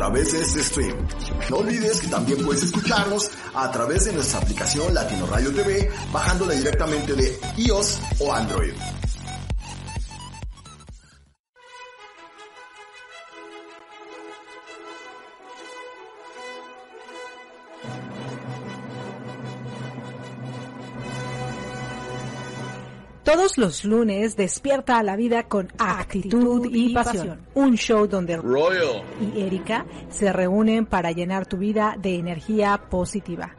través 0.00 0.32
de 0.32 0.40
este 0.40 0.62
stream. 0.62 0.96
No 1.50 1.58
olvides 1.58 2.00
que 2.00 2.08
también 2.08 2.42
puedes 2.42 2.62
escucharnos 2.62 3.30
a 3.54 3.70
través 3.70 4.06
de 4.06 4.14
nuestra 4.14 4.40
aplicación 4.40 4.94
Latino 4.94 5.26
Radio 5.26 5.52
TV 5.52 5.90
bajándola 6.10 6.54
directamente 6.54 7.12
de 7.12 7.38
iOS 7.58 8.00
o 8.18 8.32
Android. 8.32 8.72
Todos 23.32 23.58
los 23.58 23.84
lunes 23.84 24.36
despierta 24.36 24.98
a 24.98 25.04
la 25.04 25.14
vida 25.14 25.44
con 25.44 25.72
actitud 25.78 26.66
y 26.68 26.92
pasión. 26.92 27.46
Un 27.54 27.76
show 27.76 28.08
donde 28.08 28.36
Royal 28.36 29.04
y 29.20 29.42
Erika 29.42 29.86
se 30.10 30.32
reúnen 30.32 30.84
para 30.84 31.12
llenar 31.12 31.46
tu 31.46 31.56
vida 31.56 31.94
de 31.96 32.16
energía 32.16 32.76
positiva. 32.90 33.54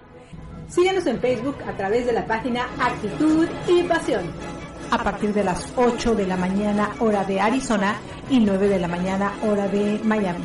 Síguenos 0.68 1.06
en 1.06 1.22
Facebook 1.22 1.56
a 1.66 1.78
través 1.78 2.06
de 2.06 2.12
la 2.12 2.28
página 2.28 2.68
Actitud 2.82 3.48
y 3.66 3.84
Pasión. 3.84 4.26
A 4.90 5.02
partir 5.02 5.34
de 5.34 5.46
las 5.46 5.72
8 5.78 6.16
de 6.16 6.28
la 6.28 6.36
mañana 6.36 6.94
hora 7.00 7.24
de 7.24 7.40
Arizona 7.40 7.96
y 8.30 8.42
9 8.42 8.68
de 8.68 8.80
la 8.80 8.90
mañana 8.90 9.32
hora 9.42 9.70
de 9.70 10.02
Miami. 10.04 10.44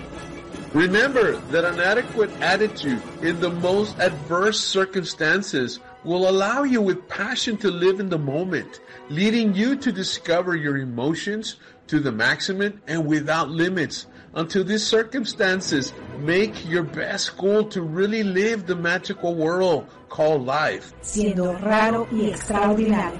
Remember 0.73 1.37
that 1.51 1.65
an 1.65 1.81
adequate 1.81 2.31
attitude 2.41 3.03
in 3.23 3.41
the 3.41 3.51
most 3.51 3.99
adverse 3.99 4.61
circumstances 4.61 5.81
will 6.07 6.29
allow 6.29 6.63
you 6.63 6.81
with 6.81 7.09
passion 7.09 7.57
to 7.59 7.71
live 7.71 7.99
in 8.01 8.09
the 8.09 8.19
moment, 8.19 8.81
leading 9.11 9.55
you 9.55 9.77
to 9.77 9.91
discover 9.93 10.55
your 10.57 10.79
emotions 10.79 11.57
to 11.89 12.01
the 12.01 12.13
maximum 12.13 12.81
and 12.87 13.07
without 13.07 13.51
limits 13.51 14.07
until 14.35 14.63
these 14.65 14.87
circumstances 14.87 15.93
make 16.21 16.69
your 16.69 16.85
best 16.85 17.37
goal 17.37 17.65
to 17.65 17.83
really 17.83 18.23
live 18.23 18.67
the 18.67 18.77
magical 18.77 19.35
world 19.35 19.87
called 20.09 20.47
life. 20.47 20.95
Siendo 21.03 21.53
raro 21.61 22.07
y 22.13 22.31
extraordinario. 22.31 23.19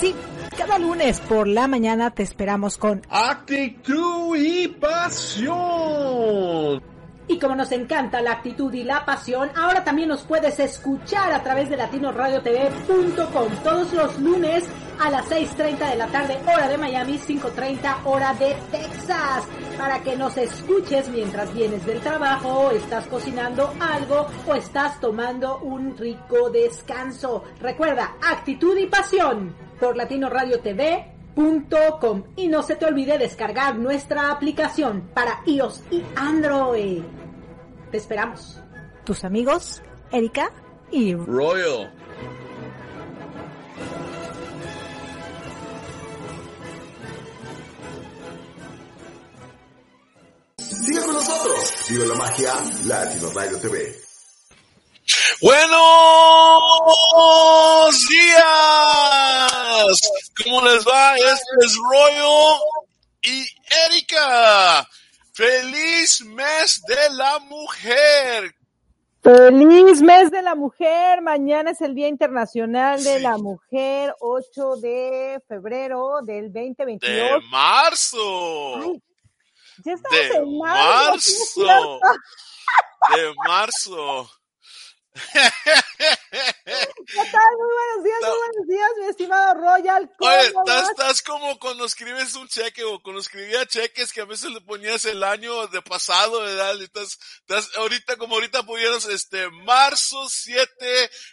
Sí, 0.00 0.14
cada 0.56 0.78
lunes 0.78 1.20
por 1.20 1.48
la 1.48 1.66
mañana 1.66 2.10
te 2.10 2.22
esperamos 2.22 2.78
con 2.78 3.02
Actitud 3.10 4.36
y 4.36 4.68
pasión. 4.68 5.34
Y 7.26 7.38
como 7.38 7.54
nos 7.56 7.72
encanta 7.72 8.20
la 8.20 8.32
actitud 8.32 8.72
y 8.74 8.84
la 8.84 9.04
pasión, 9.04 9.50
ahora 9.56 9.82
también 9.82 10.08
nos 10.08 10.22
puedes 10.22 10.60
escuchar 10.60 11.32
a 11.32 11.42
través 11.42 11.70
de 11.70 11.76
latinoradiotv.com 11.76 13.48
todos 13.62 13.92
los 13.94 14.18
lunes 14.18 14.64
a 15.00 15.10
las 15.10 15.28
6.30 15.30 15.90
de 15.90 15.96
la 15.96 16.06
tarde, 16.08 16.38
hora 16.46 16.68
de 16.68 16.78
Miami, 16.78 17.18
5.30 17.18 18.04
hora 18.04 18.34
de 18.34 18.54
Texas, 18.70 19.44
para 19.78 20.00
que 20.00 20.16
nos 20.16 20.36
escuches 20.36 21.08
mientras 21.08 21.52
vienes 21.54 21.84
del 21.86 22.00
trabajo, 22.00 22.70
estás 22.70 23.06
cocinando 23.06 23.72
algo 23.80 24.26
o 24.46 24.54
estás 24.54 25.00
tomando 25.00 25.58
un 25.58 25.96
rico 25.96 26.50
descanso. 26.50 27.44
Recuerda, 27.60 28.16
actitud 28.22 28.76
y 28.76 28.86
pasión 28.86 29.54
por 29.80 29.96
y 32.36 32.48
no 32.48 32.62
se 32.62 32.76
te 32.76 32.84
olvide 32.84 33.18
descargar 33.18 33.76
nuestra 33.76 34.30
aplicación 34.30 35.10
para 35.14 35.42
iOS 35.46 35.82
y 35.90 36.02
Android. 36.16 37.02
Te 37.90 37.96
esperamos. 37.96 38.60
Tus 39.04 39.24
amigos, 39.24 39.82
Erika 40.12 40.52
y 40.90 41.14
Royal. 41.14 41.92
Sigue 50.58 51.00
con 51.00 51.14
nosotros. 51.14 51.74
Vive 51.88 52.06
la 52.06 52.14
magia 52.14 52.52
Latino 52.86 53.30
Radio 53.34 53.58
TV. 53.58 53.94
Buenos 55.40 55.78
días. 58.08 60.00
¿Cómo 60.42 60.60
les 60.62 60.84
va? 60.86 61.14
Este 61.16 61.64
es 61.64 61.74
Royal 61.90 62.58
y 63.22 63.46
Erika. 63.86 64.88
Feliz 65.32 66.20
mes 66.24 66.82
de 66.86 67.10
la 67.14 67.38
mujer. 67.40 68.54
Feliz 69.22 70.02
mes 70.02 70.30
de 70.30 70.42
la 70.42 70.54
mujer. 70.54 71.22
Mañana 71.22 71.70
es 71.70 71.80
el 71.80 71.94
Día 71.94 72.08
Internacional 72.08 73.02
de 73.02 73.16
Sí. 73.16 73.22
la 73.22 73.38
Mujer, 73.38 74.14
8 74.20 74.76
de 74.76 75.40
febrero 75.48 76.18
del 76.22 76.52
2022. 76.52 77.42
De 77.42 77.48
marzo. 77.48 78.76
Ay, 78.82 79.02
ya 79.84 79.92
estamos 79.94 80.18
De 80.18 80.36
en 80.36 80.58
marzo. 80.58 81.32
marzo. 81.56 82.00
De 83.16 83.34
marzo. 83.48 84.30
¿Qué 85.14 85.20
tal? 87.30 87.50
Muy 87.56 87.70
buenos 87.70 88.04
días, 88.04 88.20
muy 88.20 88.38
buenos 88.38 88.66
días, 88.68 88.90
mi 89.00 89.06
estimado 89.06 89.54
Royal. 89.54 90.10
¿Cómo 90.18 90.30
Oye, 90.30 90.46
estás, 90.46 90.90
estás 90.90 91.22
como 91.22 91.56
cuando 91.60 91.84
escribes 91.84 92.34
un 92.34 92.48
cheque 92.48 92.82
o 92.82 93.00
cuando 93.00 93.20
escribía 93.20 93.64
cheques 93.64 94.12
que 94.12 94.22
a 94.22 94.24
veces 94.24 94.50
le 94.50 94.60
ponías 94.60 95.04
el 95.04 95.22
año 95.22 95.68
de 95.68 95.82
pasado, 95.82 96.40
¿verdad? 96.40 96.74
Y 96.80 96.84
Estás, 96.84 97.18
estás 97.40 97.70
ahorita 97.76 98.16
como 98.16 98.34
ahorita 98.34 98.64
pudieras, 98.64 99.06
este, 99.06 99.48
marzo 99.50 100.28
7, 100.28 100.68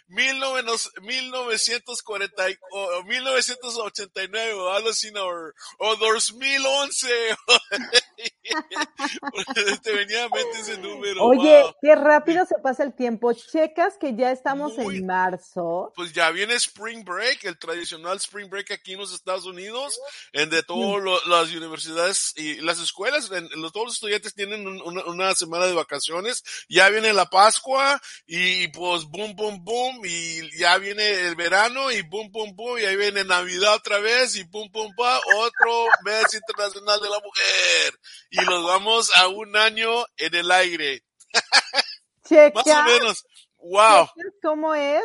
1900 0.06 0.92
1940, 1.00 2.50
y- 2.50 2.58
o, 2.72 2.98
o 2.98 3.02
1989 3.04 4.52
o 4.54 4.70
algo 4.70 4.90
así, 4.90 5.10
o, 5.16 5.52
o 5.78 5.96
2011. 5.96 7.08
Te 9.82 9.92
venía 9.92 10.24
a 10.24 10.28
mente 10.28 10.60
ese 10.60 10.78
número. 10.78 11.24
Oye, 11.24 11.62
wow. 11.62 11.74
qué 11.80 11.94
rápido 11.96 12.44
se 12.46 12.54
pasa 12.62 12.84
el 12.84 12.94
tiempo. 12.94 13.32
Checas 13.72 13.96
que 13.98 14.14
ya 14.14 14.30
estamos 14.32 14.76
Muy- 14.76 14.98
en 14.98 15.06
marzo. 15.06 15.92
pues 15.96 16.12
ya 16.12 16.30
viene 16.30 16.54
Spring 16.54 17.04
Break, 17.04 17.44
el 17.44 17.58
tradicional 17.58 18.18
Spring 18.18 18.50
Break 18.50 18.70
aquí 18.72 18.92
en 18.92 18.98
los 18.98 19.14
Estados 19.14 19.46
Unidos, 19.46 19.98
en 20.32 20.50
de 20.50 20.62
todas 20.62 21.02
las 21.26 21.50
universidades 21.52 22.32
y 22.36 22.56
las 22.60 22.78
escuelas, 22.80 23.30
en, 23.30 23.48
en 23.50 23.62
los- 23.62 23.72
todos 23.72 23.86
los 23.86 23.94
estudiantes 23.94 24.34
tienen 24.34 24.66
un- 24.66 24.82
una, 24.82 25.04
una 25.06 25.34
semana 25.34 25.66
de 25.66 25.72
vacaciones, 25.72 26.42
ya 26.68 26.88
viene 26.90 27.12
la 27.14 27.26
Pascua 27.30 28.00
y 28.26 28.68
pues 28.68 29.04
boom, 29.04 29.34
boom, 29.34 29.64
boom, 29.64 30.00
y 30.04 30.58
ya 30.58 30.76
viene 30.78 31.26
el 31.28 31.34
verano 31.34 31.90
y 31.90 32.02
boom, 32.02 32.30
boom, 32.30 32.54
boom, 32.54 32.78
y 32.78 32.84
ahí 32.84 32.96
viene 32.96 33.24
Navidad 33.24 33.74
otra 33.76 33.98
vez 34.00 34.36
y 34.36 34.42
boom, 34.44 34.68
boom, 34.70 34.92
boom, 34.96 35.18
otro 35.36 35.86
mes 36.04 36.34
internacional 36.34 37.00
de 37.00 37.08
la 37.08 37.20
mujer. 37.20 37.98
Y 38.30 38.44
los 38.44 38.64
vamos 38.64 39.10
a 39.16 39.28
un 39.28 39.56
año 39.56 40.04
en 40.18 40.34
el 40.34 40.50
aire, 40.50 41.04
más 41.32 41.82
o 42.54 42.62
Checa, 42.64 42.84
menos. 42.84 43.24
Wow. 43.62 44.08
cómo 44.42 44.74
es. 44.74 45.04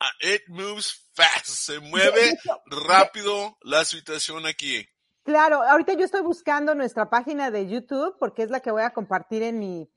Ah, 0.00 0.10
It 0.20 0.42
moves 0.48 0.92
fast. 1.14 1.46
Se 1.46 1.78
mueve 1.78 2.34
rápido 2.66 3.56
la 3.62 3.84
situación 3.84 4.46
aquí. 4.46 4.88
Claro, 5.24 5.62
ahorita 5.62 5.92
yo 5.92 6.04
estoy 6.04 6.22
buscando 6.22 6.74
nuestra 6.74 7.08
página 7.08 7.50
de 7.52 7.68
YouTube 7.68 8.16
porque 8.18 8.42
es 8.42 8.50
la 8.50 8.58
que 8.60 8.72
voy 8.72 8.82
a 8.82 8.90
compartir 8.92 9.42
en 9.44 9.60
mi, 9.60 9.88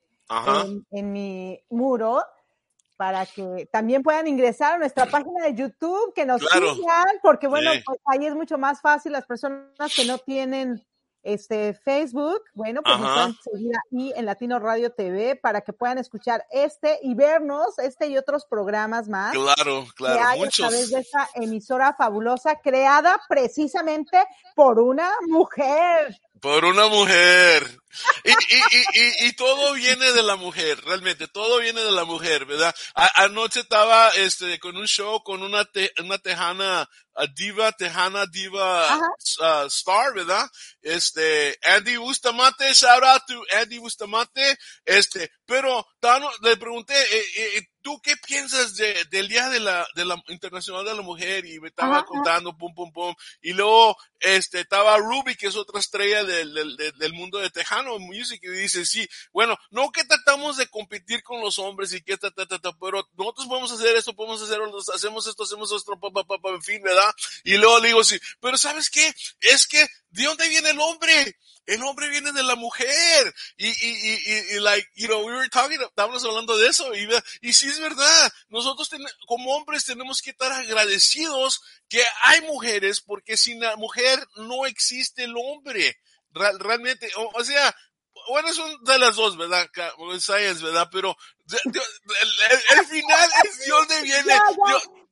en 0.91 1.11
mi 1.11 1.59
muro 1.69 2.22
para 2.97 3.25
que 3.25 3.67
también 3.72 4.03
puedan 4.03 4.28
ingresar 4.28 4.73
a 4.73 4.78
nuestra 4.78 5.07
página 5.07 5.44
de 5.45 5.55
YouTube, 5.55 6.13
que 6.13 6.25
nos 6.25 6.41
Claro. 6.41 6.75
sigan, 6.75 7.05
porque 7.23 7.47
bueno, 7.47 7.72
Sí. 7.73 7.81
pues 7.85 8.00
ahí 8.05 8.25
es 8.25 8.35
mucho 8.35 8.57
más 8.57 8.79
fácil 8.81 9.11
las 9.13 9.25
personas 9.25 9.94
que 9.95 10.05
no 10.05 10.17
tienen 10.19 10.85
este 11.25 11.73
Facebook, 11.73 12.41
bueno, 12.53 12.81
pues 12.83 12.99
nos 12.99 13.11
pueden 13.13 13.35
seguir 13.43 13.71
ahí 13.91 14.13
en 14.15 14.25
Latino 14.25 14.59
Radio 14.59 14.91
TV 14.91 15.35
para 15.35 15.61
que 15.61 15.73
puedan 15.73 15.97
escuchar 15.97 16.45
este 16.51 16.99
y 17.01 17.15
vernos, 17.15 17.77
este 17.79 18.07
y 18.07 18.17
otros 18.17 18.45
programas 18.45 19.09
más 19.09 19.33
Claro, 19.33 19.85
que 19.85 19.93
claro. 19.95 20.21
hay 20.27 20.39
a 20.39 20.45
Muchos. 20.45 20.67
través 20.69 20.89
de 20.91 20.99
esta 20.99 21.27
emisora 21.35 21.93
fabulosa 21.97 22.59
creada 22.61 23.19
precisamente 23.27 24.17
por 24.55 24.79
una 24.79 25.09
mujer. 25.27 26.15
Por 26.39 26.63
una 26.63 26.87
mujer. 26.87 27.63
Y, 28.23 28.31
y, 28.31 28.59
y, 28.94 29.28
y, 29.28 29.33
todo 29.33 29.73
viene 29.73 30.11
de 30.11 30.23
la 30.23 30.35
mujer, 30.35 30.84
realmente. 30.84 31.28
Todo 31.28 31.59
viene 31.59 31.81
de 31.81 31.91
la 31.91 32.05
mujer, 32.05 32.46
¿verdad? 32.46 32.73
A- 32.96 33.23
anoche 33.23 33.61
estaba 33.61 34.09
este, 34.11 34.59
con 34.59 34.75
un 34.78 34.87
show 34.87 35.22
con 35.23 35.41
una, 35.43 35.66
te- 35.66 35.93
una 35.99 36.17
tejana, 36.17 36.90
a 37.17 37.28
diva, 37.28 37.72
tejana, 37.72 38.25
diva 38.25 38.97
uh, 38.97 39.66
star, 39.67 40.14
¿verdad? 40.14 40.46
Este, 40.81 41.58
Andy 41.64 41.97
Bustamante, 41.97 42.73
shout 42.73 43.03
out 43.03 43.22
to 43.28 43.41
Andy 43.61 43.78
Bustamante. 43.78 44.58
Este, 44.84 45.31
pero 45.46 45.85
tano- 45.99 46.31
le 46.41 46.58
pregunté, 46.58 46.93
eh, 46.93 47.25
eh, 47.58 47.67
¿tú 47.81 48.02
qué 48.02 48.16
piensas 48.17 48.75
de, 48.75 49.05
del 49.05 49.28
Día 49.29 49.49
de 49.49 49.59
la, 49.59 49.87
de 49.96 50.05
la 50.05 50.22
Internacional 50.28 50.84
de 50.85 50.93
la 50.93 51.02
Mujer? 51.02 51.46
Y 51.46 51.59
me 51.59 51.69
estaba 51.69 51.97
Ajá. 51.97 52.05
contando, 52.05 52.58
pum, 52.58 52.73
pum, 52.75 52.91
pum. 52.91 53.16
Y 53.41 53.53
luego, 53.53 53.96
este, 54.19 54.61
estaba 54.61 54.97
Ruby, 54.97 55.35
que 55.35 55.47
es 55.47 55.55
otra 55.55 55.79
estrella 55.79 56.23
del, 56.23 56.53
del, 56.53 56.75
del- 56.75 57.14
mundo 57.14 57.37
de 57.37 57.49
Tejano 57.85 57.99
Music, 57.99 58.41
y 58.43 58.49
dice, 58.49 58.85
sí, 58.85 59.08
bueno, 59.32 59.58
no 59.72 59.91
que 59.91 60.03
tratamos 60.03 60.58
de 60.58 60.67
competir 60.67 61.23
con 61.23 61.41
los 61.41 61.59
hombres 61.59 61.93
y 61.93 62.02
que 62.02 62.17
ta, 62.17 62.32
ta, 62.32 62.46
ta, 62.46 62.59
ta, 62.59 62.76
pero 62.79 63.08
nosotros 63.17 63.47
podemos 63.47 63.72
hacer 63.72 63.96
esto, 63.96 64.16
podemos 64.16 64.41
hacer, 64.41 64.59
hacemos 64.93 65.28
esto, 65.28 65.43
hacemos 65.43 65.72
esto, 65.72 65.99
pa, 65.99 66.09
pa, 66.11 66.23
pa, 66.23 66.49
en 66.49 66.64
fin, 66.64 66.82
¿verdad? 66.82 67.14
Y 67.43 67.58
luego 67.58 67.79
le 67.79 67.87
digo, 67.90 68.03
sí, 68.03 68.20
pero 68.40 68.58
¿sabes 68.58 68.90
qué? 68.90 69.14
Es 69.41 69.67
que, 69.67 69.85
¿de 70.09 70.23
dónde 70.23 70.49
viene 70.49 70.72
el 70.72 70.79
hombre? 70.79 71.37
el 71.67 71.82
hombre 71.82 72.09
viene 72.09 72.32
de 72.32 72.43
la 72.43 72.55
mujer. 72.55 73.34
Y, 73.58 73.67
y, 73.67 73.72
y, 73.72 74.55
y, 74.55 74.59
like, 74.59 74.88
you 74.96 75.08
know, 75.08 75.26
we 75.26 75.34
were 75.34 75.49
talking, 75.49 75.81
estábamos 75.81 76.23
hablando 76.23 76.55
de 76.58 76.67
eso. 76.67 76.93
Y, 76.93 77.09
y 77.41 77.53
sí 77.53 77.67
es 77.67 77.79
verdad, 77.79 78.31
nosotros 78.49 78.90
como 79.26 79.55
hombres 79.55 79.84
tenemos 79.84 80.22
que 80.22 80.29
estar 80.29 80.52
agradecidos 80.52 81.61
que 81.90 82.03
hay 82.26 82.41
mujeres, 82.41 83.02
porque 83.02 83.35
sin 83.35 83.59
la 83.59 83.76
mujer 83.78 84.28
no 84.35 84.67
existe 84.67 85.23
el 85.23 85.35
hombre. 85.35 85.97
Realmente, 86.35 87.09
o, 87.16 87.43
sea, 87.43 87.76
bueno, 88.29 88.53
son 88.53 88.84
de 88.84 88.99
las 88.99 89.16
dos, 89.16 89.37
¿verdad? 89.37 89.67
Science, 90.20 90.64
¿verdad? 90.64 90.90
Pero 90.91 91.16
el, 91.64 92.85
final 92.87 93.29
es 93.43 93.66
Dios 93.66 93.87
de 93.87 94.02
viene. 94.02 94.34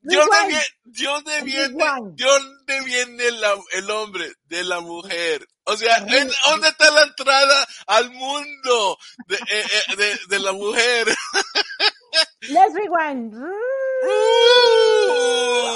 Dios, 0.06 0.28
de, 0.30 0.64
Dios 0.84 1.24
de 1.24 1.42
viene, 1.44 1.86
Dios 2.14 2.44
de 2.66 2.82
viene 2.82 3.24
el, 3.72 3.92
hombre 3.92 4.34
de 4.46 4.64
la 4.66 4.82
mujer. 4.82 5.48
O 5.64 5.78
sea, 5.78 6.00
¿dónde 6.46 6.68
está 6.68 6.92
la 6.92 7.04
entrada 7.04 7.68
al 7.88 8.12
mundo 8.12 8.98
de, 9.28 9.36
eh, 9.36 9.42
eh, 9.48 9.96
de, 9.96 10.20
de 10.28 10.40
la 10.40 10.52
mujer? 10.52 11.08
Let's 12.50 12.74
rewind. 12.76 13.34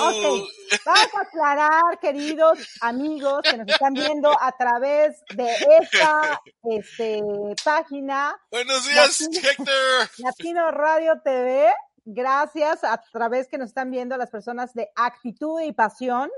Ok, 0.08 0.48
vamos 0.86 1.14
a 1.16 1.22
aclarar, 1.22 2.00
queridos 2.00 2.60
amigos 2.82 3.42
que 3.44 3.58
nos 3.58 3.68
están 3.68 3.94
viendo 3.94 4.30
a 4.40 4.52
través 4.52 5.22
de 5.36 5.50
esta 5.82 6.42
este, 6.64 7.24
página. 7.64 8.36
Buenos 8.52 8.86
días, 8.88 9.22
Héctor. 9.22 10.10
Latino 10.20 10.72
Radio 10.72 11.22
TV. 11.24 11.74
Gracias 12.06 12.84
a 12.84 13.02
través 13.12 13.48
que 13.48 13.58
nos 13.58 13.70
están 13.70 13.92
viendo 13.92 14.16
las 14.16 14.30
personas 14.30 14.74
de 14.74 14.90
actitud 14.96 15.60
y 15.62 15.74
pasión. 15.74 16.30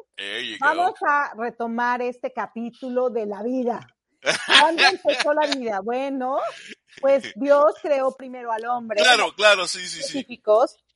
Vamos 0.60 0.94
a 1.08 1.34
retomar 1.36 2.02
este 2.02 2.34
capítulo 2.34 3.10
de 3.10 3.26
la 3.26 3.44
vida. 3.44 3.80
¿Cuándo 4.46 4.84
empezó 4.84 5.34
la 5.34 5.48
vida? 5.48 5.80
Bueno, 5.82 6.40
pues 7.02 7.24
Dios 7.36 7.76
creó 7.82 8.16
primero 8.16 8.52
al 8.52 8.66
hombre. 8.66 9.02
Claro, 9.02 9.34
claro, 9.36 9.68
sí, 9.68 9.88
sí, 9.88 10.02
sí. 10.04 10.42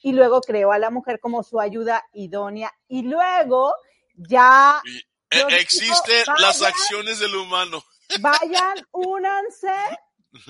Y 0.01 0.11
luego 0.11 0.41
creó 0.41 0.71
a 0.71 0.79
la 0.79 0.89
mujer 0.89 1.19
como 1.19 1.43
su 1.43 1.59
ayuda 1.59 2.03
idónea. 2.13 2.71
Y 2.87 3.03
luego 3.03 3.73
ya... 4.15 4.81
E, 5.29 5.59
existen 5.59 6.25
las 6.37 6.61
acciones 6.61 7.19
del 7.19 7.35
humano. 7.35 7.83
Vayan, 8.21 8.85
únanse 8.91 9.73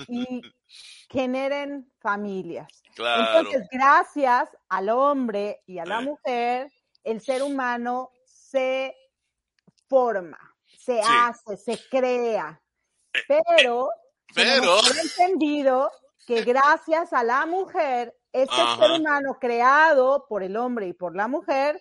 y 0.08 0.42
generen 1.08 1.90
familias. 2.00 2.68
Claro. 2.94 3.40
Entonces, 3.40 3.68
gracias 3.70 4.50
al 4.68 4.88
hombre 4.90 5.62
y 5.66 5.78
a 5.78 5.86
la 5.86 6.00
eh. 6.00 6.04
mujer, 6.04 6.72
el 7.02 7.20
ser 7.20 7.42
humano 7.42 8.10
se 8.24 8.94
forma, 9.88 10.38
se 10.78 11.00
hace, 11.00 11.56
se 11.56 11.78
crea. 11.88 12.60
Pero, 13.28 13.90
pero... 14.34 14.78
he 14.78 15.00
entendido 15.00 15.90
que 16.26 16.42
gracias 16.42 17.12
a 17.12 17.22
la 17.22 17.46
mujer, 17.46 18.14
este 18.32 18.54
ser 18.54 18.90
humano 19.00 19.38
creado 19.40 20.26
por 20.28 20.42
el 20.42 20.56
hombre 20.56 20.88
y 20.88 20.92
por 20.92 21.14
la 21.14 21.28
mujer, 21.28 21.80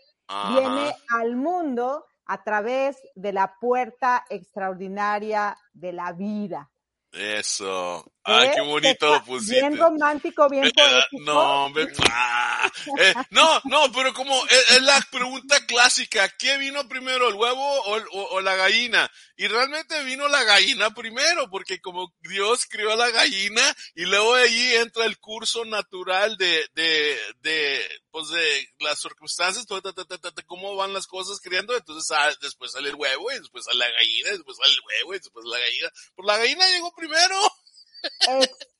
viene 0.50 0.96
al 1.10 1.36
mundo 1.36 2.06
a 2.26 2.44
través 2.44 2.98
de 3.16 3.34
la 3.34 3.56
puerta 3.60 4.26
extraordinaria 4.30 5.58
de 5.74 5.94
la 5.94 6.14
vida. 6.14 6.70
Eso. 7.12 8.12
Ay, 8.26 8.52
qué 8.56 8.62
bonito 8.62 9.14
lo 9.14 9.24
pusiste. 9.26 9.56
Bien 9.56 9.78
romántico, 9.78 10.48
bien 10.48 10.72
poético. 10.72 11.24
No, 11.24 11.70
eh, 11.78 13.14
no, 13.32 13.62
no, 13.66 13.92
pero 13.92 14.14
como 14.14 14.34
es, 14.46 14.82
la 14.82 15.06
pregunta 15.12 15.66
clásica, 15.66 16.30
¿qué 16.40 16.58
vino 16.58 16.88
primero, 16.88 17.28
el 17.28 17.36
huevo 17.36 17.82
o, 18.12 18.40
la 18.40 18.56
gallina? 18.56 19.12
Y 19.36 19.48
realmente 19.48 20.02
vino 20.06 20.30
la 20.30 20.44
gallina 20.46 20.92
primero, 20.92 21.50
porque 21.50 21.82
como 21.82 22.14
Dios 22.22 22.66
creó 22.70 22.96
la 22.96 23.10
gallina 23.10 23.62
y 23.94 24.06
luego 24.06 24.36
allí 24.36 24.76
entra 24.76 25.06
el 25.06 25.20
curso 25.20 25.66
natural 25.66 26.38
de, 26.38 26.66
de, 26.76 27.18
de, 27.42 28.02
pues 28.10 28.30
de 28.30 28.70
las 28.80 29.02
circunstancias, 29.02 29.66
cómo 30.46 30.76
van 30.78 30.94
las 30.94 31.08
cosas 31.08 31.42
criando, 31.42 31.76
entonces 31.76 32.10
ah, 32.18 32.32
después 32.42 32.72
sale 32.72 32.90
el 32.90 32.96
huevo 32.96 33.32
y 33.32 33.40
después 33.40 33.66
sale 33.66 33.80
la 33.80 33.92
gallina, 33.92 34.30
y 34.30 34.32
después 34.32 34.58
sale 34.58 34.74
el 34.74 34.82
huevo 34.88 35.14
y 35.14 35.18
después 35.18 35.46
la 35.46 35.60
gallina. 35.60 35.90
Pues 36.16 36.26
la 36.26 36.38
gallina 36.38 36.68
llegó 36.70 36.94
primero. 36.96 37.36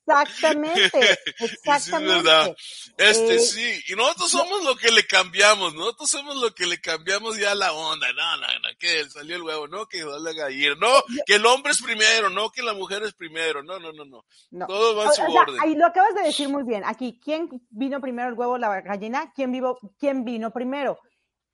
Exactamente, 0.06 0.92
exactamente. 1.40 2.56
Este 2.98 3.36
eh, 3.36 3.40
sí, 3.40 3.84
y 3.88 3.96
nosotros 3.96 4.32
somos 4.32 4.64
lo 4.64 4.76
que 4.76 4.92
le 4.92 5.06
cambiamos, 5.08 5.74
nosotros 5.74 6.10
somos 6.10 6.36
lo 6.36 6.54
que 6.54 6.66
le 6.66 6.80
cambiamos 6.80 7.38
ya 7.38 7.56
la 7.56 7.72
onda, 7.74 8.08
no, 8.14 8.38
no, 8.38 8.48
no, 8.48 8.70
que 8.78 9.10
salió 9.10 9.38
el 9.38 9.44
huevo, 9.44 9.68
no, 9.68 9.86
que 9.88 10.04
la 10.04 10.34
gallina, 10.34 10.76
no, 10.76 10.90
que 11.26 11.36
el 11.36 11.46
hombre 11.46 11.72
es 11.72 11.82
primero, 11.82 12.30
no, 12.30 12.50
que 12.50 12.62
la 12.62 12.74
mujer 12.74 13.04
es 13.04 13.14
primero, 13.14 13.64
no, 13.64 13.80
no, 13.80 13.94
no, 13.94 14.04
no, 14.06 14.68
todo 14.68 14.96
va 14.96 15.06
en 15.06 15.14
su 15.14 15.22
orden. 15.24 15.56
Ahí 15.62 15.76
lo 15.76 15.86
acabas 15.86 16.14
de 16.16 16.24
decir 16.24 16.50
muy 16.50 16.64
bien, 16.64 16.84
aquí, 16.86 17.20
¿quién 17.24 17.50
vino 17.70 18.02
primero 18.02 18.30
el 18.30 18.36
huevo 18.36 18.58
la 18.58 18.82
gallina? 18.82 19.32
¿Quién, 19.34 19.52
vivo, 19.52 19.80
quién 19.98 20.26
vino 20.26 20.52
primero? 20.52 21.00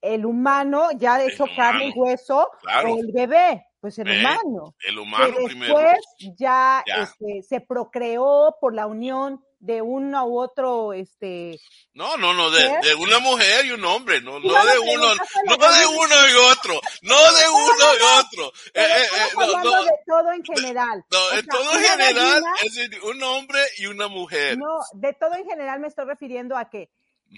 El 0.01 0.25
humano, 0.25 0.89
ya 0.97 1.17
de 1.17 1.27
hecho 1.27 1.45
carne 1.55 1.89
y 1.89 1.91
hueso, 1.99 2.49
o 2.83 2.97
el 2.97 3.11
bebé 3.11 3.68
pues 3.79 3.97
el 3.99 4.07
eh, 4.09 4.19
humano. 4.19 4.75
El 4.79 4.99
humano 4.99 5.35
que 5.47 5.55
después 5.55 5.99
ya, 6.37 6.83
Este, 6.85 7.41
se 7.47 7.61
procreó 7.61 8.55
por 8.59 8.73
la 8.73 8.87
unión 8.87 9.43
de 9.59 9.81
uno 9.81 10.25
u 10.25 10.39
otro, 10.39 10.93
este. 10.93 11.59
No, 11.93 12.15
no, 12.17 12.33
no, 12.33 12.49
de, 12.49 12.61
de 12.81 12.95
una 12.95 13.19
mujer 13.19 13.65
y 13.65 13.71
un 13.71 13.83
hombre, 13.83 14.21
no, 14.21 14.39
no 14.39 14.39
de 14.39 14.79
uno, 14.79 15.13
no 15.45 15.57
de 15.57 15.85
uno 15.87 16.15
y 16.31 16.51
otro, 16.51 16.79
no 17.01 17.15
de 17.15 17.49
uno 17.49 17.85
y 17.99 18.19
otro. 18.19 18.47
Eh, 18.73 18.81
eh, 18.81 19.03
eh, 19.03 19.29
no, 19.35 19.63
no, 19.63 19.83
de 19.83 19.91
todo 20.07 20.31
en 20.31 20.43
general. 20.43 21.05
No, 21.11 21.37
en 21.37 21.45
todo 21.45 21.73
en 21.73 21.83
general 21.83 22.43
es 22.63 23.03
un 23.03 23.23
hombre 23.23 23.59
y 23.77 23.87
una 23.87 24.07
mujer. 24.07 24.57
No, 24.57 24.79
de 24.93 25.13
todo 25.13 25.35
en 25.35 25.45
general 25.45 25.81
me 25.81 25.87
estoy 25.89 26.05
refiriendo 26.05 26.55
a 26.55 26.69
que 26.69 26.89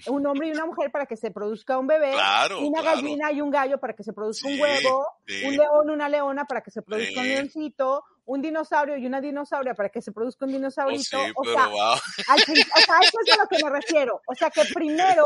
un 0.06 0.26
hombre 0.26 0.48
y 0.48 0.52
una 0.52 0.66
mujer 0.66 0.90
para 0.90 1.06
que 1.06 1.16
se 1.16 1.30
produzca 1.30 1.78
un 1.78 1.86
bebé, 1.86 2.14
una 2.60 2.82
gallina 2.82 3.32
y 3.32 3.40
un 3.40 3.50
gallo 3.50 3.78
para 3.78 3.94
que 3.94 4.02
se 4.02 4.12
produzca 4.12 4.48
un 4.48 4.60
huevo, 4.60 5.06
un 5.46 5.56
león 5.56 5.88
y 5.88 5.90
una 5.90 6.08
leona 6.08 6.44
para 6.44 6.62
que 6.62 6.70
se 6.70 6.82
produzca 6.82 7.20
un 7.20 7.28
leoncito, 7.28 8.04
un 8.24 8.42
dinosaurio 8.42 8.96
y 8.96 9.06
una 9.06 9.20
dinosauria 9.20 9.74
para 9.74 9.88
que 9.88 10.00
se 10.00 10.12
produzca 10.12 10.46
un 10.46 10.52
dinosaurito. 10.52 11.18
Oh, 11.36 11.42
o, 11.42 11.44
sea, 11.44 11.64
al, 11.64 12.40
o 12.40 12.44
sea, 12.44 12.98
eso 13.02 13.18
es 13.26 13.32
a 13.32 13.42
lo 13.42 13.48
que 13.48 13.64
me 13.64 13.70
refiero. 13.70 14.20
O 14.26 14.34
sea, 14.34 14.50
que 14.50 14.62
primero 14.72 15.24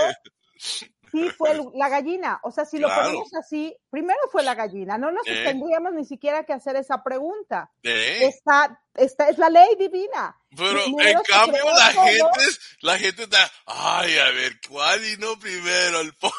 sí 1.12 1.30
fue 1.30 1.58
la 1.74 1.88
gallina. 1.88 2.40
O 2.42 2.50
sea, 2.50 2.64
si 2.64 2.78
lo 2.78 2.88
ponemos 2.88 3.32
así, 3.34 3.76
primero 3.90 4.18
fue 4.30 4.42
la 4.42 4.54
gallina. 4.54 4.98
No 4.98 5.10
nos 5.10 5.24
tendríamos 5.24 5.92
ni 5.92 6.04
siquiera 6.04 6.44
que 6.44 6.52
hacer 6.52 6.76
esa 6.76 7.02
pregunta. 7.02 7.70
Esta, 7.82 8.80
esta 8.96 9.28
es 9.28 9.38
la 9.38 9.50
ley 9.50 9.76
divina. 9.78 10.36
Pero 10.56 10.80
en 10.80 11.18
cambio 11.28 11.64
la 11.64 11.92
gente, 11.92 12.40
la 12.80 12.98
gente 12.98 13.22
está, 13.24 13.50
ay, 13.66 14.16
a 14.16 14.30
ver, 14.30 14.52
¿cuál 14.68 15.00
no 15.18 15.38
primero? 15.38 16.00
El 16.00 16.14
pollo 16.14 16.32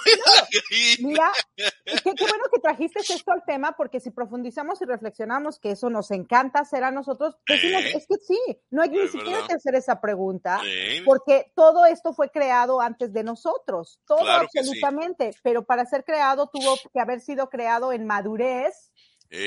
Mira, 0.99 1.31
qué, 1.55 1.71
bueno 2.03 2.45
que 2.51 2.59
trajiste 2.59 2.99
esto 3.01 3.31
al 3.31 3.43
tema, 3.45 3.73
porque 3.77 3.99
si 3.99 4.09
profundizamos 4.09 4.81
y 4.81 4.85
reflexionamos 4.85 5.59
que 5.59 5.71
eso 5.71 5.89
nos 5.89 6.09
encanta 6.11 6.61
hacer 6.61 6.83
a 6.83 6.91
nosotros, 6.91 7.35
es 7.47 8.07
que 8.07 8.15
sí, 8.15 8.39
no 8.71 8.81
hay 8.81 8.89
ni 8.89 9.07
siquiera 9.07 9.45
que 9.47 9.53
hacer 9.53 9.75
esa 9.75 10.01
pregunta, 10.01 10.61
porque 11.05 11.51
todo 11.55 11.85
esto 11.85 12.13
fue 12.13 12.31
creado 12.31 12.81
antes 12.81 13.13
de 13.13 13.23
nosotros, 13.23 13.99
todo 14.07 14.27
absolutamente, 14.27 15.31
pero 15.43 15.63
para 15.63 15.85
ser 15.85 16.03
creado 16.03 16.49
tuvo 16.51 16.75
que 16.91 16.99
haber 16.99 17.21
sido 17.21 17.49
creado 17.49 17.93
en 17.93 18.07
madurez, 18.07 18.91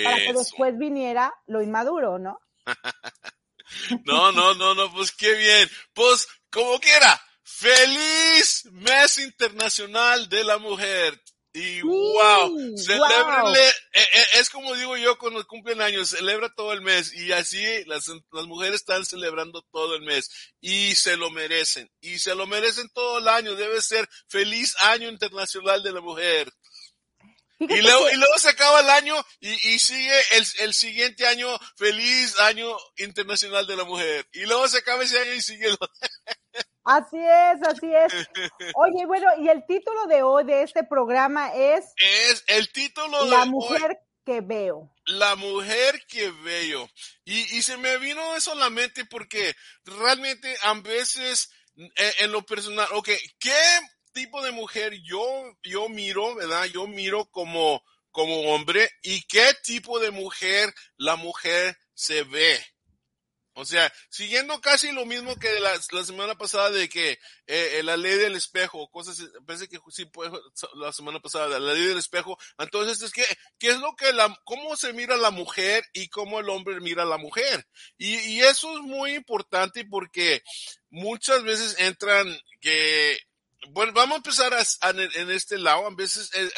para 0.05 0.17
que 0.17 0.33
después 0.33 0.79
viniera 0.79 1.35
lo 1.47 1.63
inmaduro, 1.63 2.19
¿no? 2.19 2.39
No, 4.05 4.33
no, 4.33 4.55
no, 4.55 4.75
no, 4.75 4.93
pues 4.93 5.13
qué 5.13 5.33
bien. 5.35 5.71
Pues 5.95 6.27
como 6.51 6.81
quiera, 6.81 7.21
feliz 7.43 8.65
mes 8.73 9.19
internacional 9.19 10.29
de 10.29 10.45
la 10.45 10.59
mujer. 10.59 11.21
Y 11.53 11.81
wow, 11.83 12.77
celebrenle, 12.77 13.69
eh, 13.69 14.09
eh, 14.13 14.27
es 14.35 14.49
como 14.51 14.73
digo 14.77 14.97
yo 14.97 15.19
cuando 15.19 15.45
cumplen 15.49 15.81
años, 15.81 16.11
celebra 16.11 16.49
todo 16.55 16.73
el 16.73 16.81
mes 16.81 17.13
y 17.13 17.33
así 17.33 17.61
las, 17.87 18.07
las 18.31 18.47
mujeres 18.47 18.77
están 18.77 19.05
celebrando 19.05 19.61
todo 19.73 19.97
el 19.97 20.03
mes 20.03 20.31
y 20.61 20.95
se 20.95 21.17
lo 21.17 21.29
merecen 21.31 21.91
y 22.01 22.21
se 22.21 22.37
lo 22.37 22.47
merecen 22.47 22.89
todo 22.91 23.19
el 23.19 23.27
año, 23.27 23.57
debe 23.57 23.83
ser 23.83 24.09
feliz 24.29 24.77
año 24.83 25.09
internacional 25.09 25.83
de 25.83 25.93
la 25.93 26.01
mujer. 26.01 26.53
Y 27.61 27.83
luego, 27.83 28.11
y 28.11 28.17
luego 28.17 28.39
se 28.39 28.49
acaba 28.49 28.81
el 28.81 28.89
año 28.89 29.15
y, 29.39 29.51
y 29.51 29.79
sigue 29.79 30.19
el, 30.33 30.47
el, 30.61 30.73
siguiente 30.73 31.27
año, 31.27 31.47
feliz 31.77 32.39
año 32.41 32.75
internacional 32.97 33.67
de 33.67 33.77
la 33.77 33.85
mujer. 33.85 34.27
Y 34.33 34.47
luego 34.47 34.67
se 34.67 34.79
acaba 34.79 35.03
ese 35.03 35.19
año 35.19 35.35
y 35.35 35.43
sigue 35.43 35.67
el... 35.67 35.79
Así 36.85 37.19
es, 37.19 37.69
así 37.69 37.93
es. 37.95 38.13
Oye, 38.77 39.05
bueno, 39.07 39.27
y 39.39 39.49
el 39.51 39.67
título 39.67 40.07
de 40.07 40.23
hoy 40.23 40.45
de 40.45 40.63
este 40.63 40.85
programa 40.85 41.55
es... 41.55 41.93
Es 41.97 42.45
el 42.47 42.73
título 42.73 43.25
de 43.25 43.31
La 43.31 43.45
mujer 43.45 43.99
que 44.25 44.41
veo. 44.41 44.95
La 45.05 45.37
mujer 45.37 46.03
que 46.07 46.31
veo. 46.31 46.89
Y, 47.25 47.41
y 47.59 47.63
se 47.63 47.77
me 47.77 47.99
vino 47.99 48.37
eso 48.37 48.53
a 48.53 48.57
la 48.57 48.71
mente 48.71 49.05
porque 49.05 49.55
realmente 49.85 50.57
a 50.63 50.73
veces 50.75 51.51
en, 51.77 51.93
en 51.97 52.33
lo 52.33 52.43
personal, 52.43 52.89
ok, 52.93 53.11
¿qué 53.39 53.81
tipo 54.13 54.43
de 54.43 54.53
mujer 54.53 54.95
yo, 55.03 55.57
yo 55.63 55.89
miro, 55.89 56.35
¿verdad? 56.35 56.65
Yo 56.67 56.87
miro 56.87 57.27
como, 57.27 57.83
como 58.11 58.53
hombre 58.53 58.91
y 59.03 59.23
qué 59.23 59.55
tipo 59.63 59.99
de 59.99 60.11
mujer 60.11 60.75
la 60.97 61.17
mujer 61.17 61.77
se 61.95 62.23
ve. 62.25 62.61
O 63.55 63.65
sea, 63.65 63.93
siguiendo 64.09 64.61
casi 64.61 64.93
lo 64.93 65.05
mismo 65.05 65.37
que 65.37 65.61
la, 65.61 65.79
semana 66.05 66.35
pasada 66.39 66.71
de 66.71 66.89
que 66.89 67.11
eh, 67.11 67.19
eh 67.47 67.83
la 67.83 67.97
ley 67.97 68.17
del 68.17 68.37
espejo, 68.37 68.89
cosas, 68.91 69.23
pensé 69.45 69.69
que 69.69 69.79
sí, 69.91 70.07
pues, 70.07 70.31
la 70.75 70.93
semana 70.93 71.21
pasada, 71.21 71.59
la 71.59 71.75
ley 71.75 71.85
del 71.85 71.99
espejo. 71.99 72.39
Entonces, 72.59 73.03
es 73.03 73.13
que, 73.13 73.25
¿qué 73.59 73.71
es 73.71 73.79
lo 73.79 73.95
que 73.97 74.13
la, 74.13 74.35
cómo 74.45 74.77
se 74.77 74.93
mira 74.93 75.17
la 75.17 75.31
mujer 75.31 75.85
y 75.93 76.09
cómo 76.09 76.39
el 76.39 76.49
hombre 76.49 76.81
mira 76.81 77.05
la 77.05 77.19
mujer? 77.19 77.67
Y 77.99 78.41
eso 78.41 78.73
es 78.79 78.81
muy 78.83 79.15
importante 79.15 79.85
porque 79.85 80.43
muchas 80.89 81.43
veces 81.43 81.77
entran 81.81 82.41
que 82.61 83.19
bueno, 83.69 83.93
vamos 83.93 84.15
a 84.15 84.17
empezar 84.17 84.55
a, 84.55 84.91
en, 84.91 85.31
este 85.31 85.59
lado. 85.59 85.87
A 85.87 85.95
veces 85.95 86.31
el, 86.35 86.51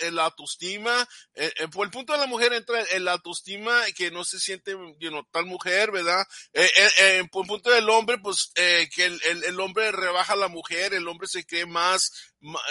el 0.00 0.18
autoestima, 0.18 1.08
eh, 1.34 1.52
eh, 1.56 1.68
por 1.68 1.86
el 1.86 1.90
punto 1.90 2.12
de 2.12 2.18
la 2.18 2.26
mujer 2.26 2.52
entra 2.52 2.80
el 2.82 3.08
autoestima 3.08 3.72
que 3.96 4.10
no 4.10 4.24
se 4.24 4.38
siente 4.38 4.72
you 4.98 5.10
tal 5.32 5.46
mujer, 5.46 5.90
¿verdad? 5.90 6.24
Eh, 6.52 7.24
por 7.32 7.44
el 7.44 7.48
punto 7.48 7.70
del 7.70 7.88
hombre, 7.88 8.18
pues 8.18 8.52
que 8.54 9.04
el, 9.04 9.20
el, 9.44 9.60
hombre 9.60 9.90
rebaja 9.92 10.34
a 10.34 10.36
la 10.36 10.48
mujer, 10.48 10.92
el 10.92 11.08
hombre 11.08 11.28
se 11.28 11.46
cree 11.46 11.66
más, 11.66 12.12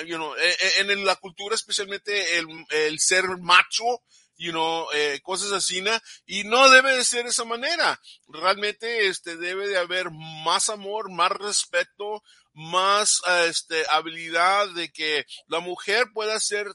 you 0.05 0.15
know, 0.15 0.33
en, 0.77 1.05
la 1.05 1.15
cultura 1.15 1.55
especialmente 1.55 2.37
el, 2.37 2.47
el 2.69 2.99
ser 2.99 3.25
macho, 3.39 4.03
you 4.39 4.51
know, 4.51 4.87
eh, 4.93 5.19
cosas 5.21 5.51
así, 5.51 5.83
y 6.25 6.45
no 6.45 6.69
debe 6.69 6.95
de 6.95 7.03
ser 7.03 7.25
de 7.25 7.29
esa 7.29 7.43
manera. 7.43 7.99
Realmente, 8.27 9.07
este, 9.07 9.35
debe 9.35 9.67
de 9.67 9.77
haber 9.77 10.09
más 10.11 10.69
amor, 10.69 11.11
más 11.11 11.31
respeto, 11.31 12.23
más, 12.53 13.21
este, 13.47 13.85
habilidad 13.89 14.69
de 14.69 14.91
que 14.91 15.25
la 15.47 15.59
mujer 15.59 16.07
pueda 16.13 16.35
hacer 16.35 16.67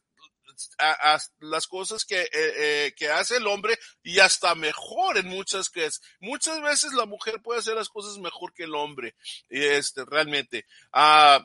las 1.41 1.67
cosas 1.67 2.05
que, 2.05 2.23
eh, 2.23 2.29
eh, 2.33 2.95
que 2.97 3.09
hace 3.09 3.39
el 3.39 3.47
hombre 3.49 3.77
y 4.05 4.21
hasta 4.21 4.55
mejor 4.55 5.19
en 5.19 5.27
muchas 5.27 5.69
que 5.69 5.89
muchas 6.21 6.61
veces 6.63 6.93
la 6.93 7.07
mujer 7.07 7.43
puede 7.43 7.59
hacer 7.59 7.75
las 7.75 7.89
cosas 7.89 8.19
mejor 8.19 8.55
que 8.55 8.63
el 8.63 8.75
hombre 8.77 9.17
este 9.49 10.05
realmente 10.05 10.65
ah 10.93 11.45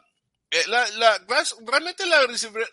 eh, 0.52 0.64
la, 0.68 0.88
la, 0.98 1.22
realmente 1.66 2.06
la, 2.08 2.22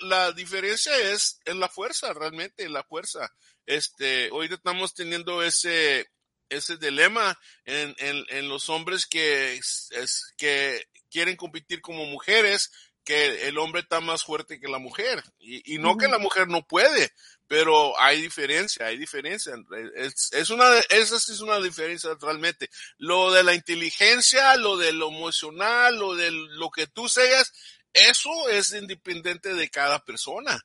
la 0.00 0.32
diferencia 0.32 0.96
es 1.12 1.40
en 1.44 1.60
la 1.60 1.68
fuerza, 1.68 2.14
realmente 2.14 2.64
en 2.64 2.72
la 2.72 2.82
fuerza. 2.82 3.30
Este, 3.66 4.30
hoy 4.30 4.48
estamos 4.50 4.94
teniendo 4.94 5.42
ese, 5.42 6.08
ese 6.48 6.78
dilema 6.78 7.38
en, 7.66 7.94
en, 7.98 8.25
en 8.30 8.48
los 8.48 8.70
hombres 8.70 9.04
que, 9.04 9.56
es, 9.56 9.90
que 10.38 10.88
quieren 11.10 11.36
competir 11.36 11.80
como 11.80 12.04
mujeres, 12.06 12.70
que 13.06 13.46
el 13.46 13.56
hombre 13.58 13.82
está 13.82 14.00
más 14.00 14.25
fuerte 14.25 14.58
que 14.58 14.66
la 14.66 14.78
mujer. 14.78 15.22
Y, 15.38 15.75
y 15.75 15.78
no 15.78 15.96
que 15.96 16.08
la 16.08 16.18
mujer 16.18 16.48
no 16.48 16.66
puede, 16.66 17.12
pero 17.46 17.98
hay 18.00 18.20
diferencia, 18.20 18.86
hay 18.86 18.98
diferencia. 18.98 19.54
Es, 19.94 20.32
es 20.32 20.50
una, 20.50 20.76
esa 20.90 21.20
sí 21.20 21.32
es 21.32 21.40
una 21.40 21.60
diferencia 21.60 22.10
realmente. 22.20 22.68
Lo 22.98 23.32
de 23.32 23.44
la 23.44 23.54
inteligencia, 23.54 24.56
lo 24.56 24.76
de 24.76 24.92
lo 24.92 25.08
emocional, 25.08 25.96
lo 25.96 26.16
de 26.16 26.32
lo 26.32 26.68
que 26.70 26.88
tú 26.88 27.08
seas, 27.08 27.52
eso 27.92 28.48
es 28.48 28.72
independiente 28.72 29.54
de 29.54 29.70
cada 29.70 30.04
persona. 30.04 30.60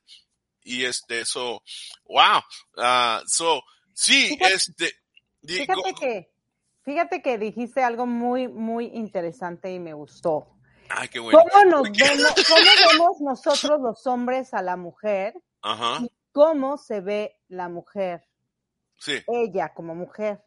Y 0.63 0.85
este, 0.85 1.21
eso, 1.21 1.63
wow, 2.05 2.39
uh, 2.77 3.23
so, 3.27 3.63
sí, 3.93 4.35
este. 4.41 4.95
Fíjate 5.45 5.93
que, 5.99 6.30
fíjate 6.83 7.21
que 7.21 7.37
dijiste 7.37 7.83
algo 7.83 8.05
muy, 8.05 8.47
muy 8.47 8.85
interesante 8.87 9.71
y 9.71 9.79
me 9.79 9.93
gustó. 9.93 10.47
Ay, 10.89 11.07
qué 11.07 11.19
bueno. 11.19 11.39
¿Cómo, 11.39 11.65
nos 11.65 11.91
vemos, 11.91 12.33
¿Cómo 12.47 12.61
vemos 12.91 13.21
nosotros 13.21 13.79
los 13.81 14.05
hombres 14.07 14.53
a 14.53 14.61
la 14.61 14.75
mujer? 14.75 15.33
Ajá. 15.61 15.99
Y 16.01 16.11
cómo 16.31 16.77
se 16.77 17.01
ve 17.01 17.39
la 17.47 17.69
mujer. 17.69 18.27
Sí. 18.97 19.23
Ella 19.27 19.73
como 19.73 19.95
mujer. 19.95 20.43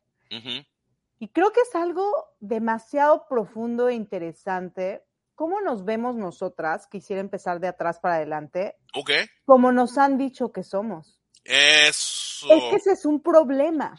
Y 1.19 1.29
creo 1.29 1.53
que 1.53 1.61
es 1.61 1.75
algo 1.75 2.05
demasiado 2.41 3.27
profundo 3.29 3.89
e 3.89 3.95
interesante. 3.95 5.05
¿Cómo 5.35 5.61
nos 5.61 5.85
vemos 5.85 6.17
nosotras? 6.17 6.87
Quisiera 6.87 7.21
empezar 7.21 7.61
de 7.61 7.69
atrás 7.69 7.99
para 8.01 8.17
adelante. 8.17 8.77
Ok. 8.95 9.11
Como 9.45 9.73
nos 9.73 9.97
han 9.99 10.19
dicho 10.19 10.53
que 10.53 10.63
somos. 10.63 11.21
Eso. 11.45 12.47
Es 12.53 12.65
que 12.65 12.77
ese 12.77 12.93
es 12.93 13.05
un 13.05 13.23
problema. 13.23 13.95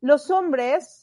Los 0.00 0.30
hombres, 0.30 0.99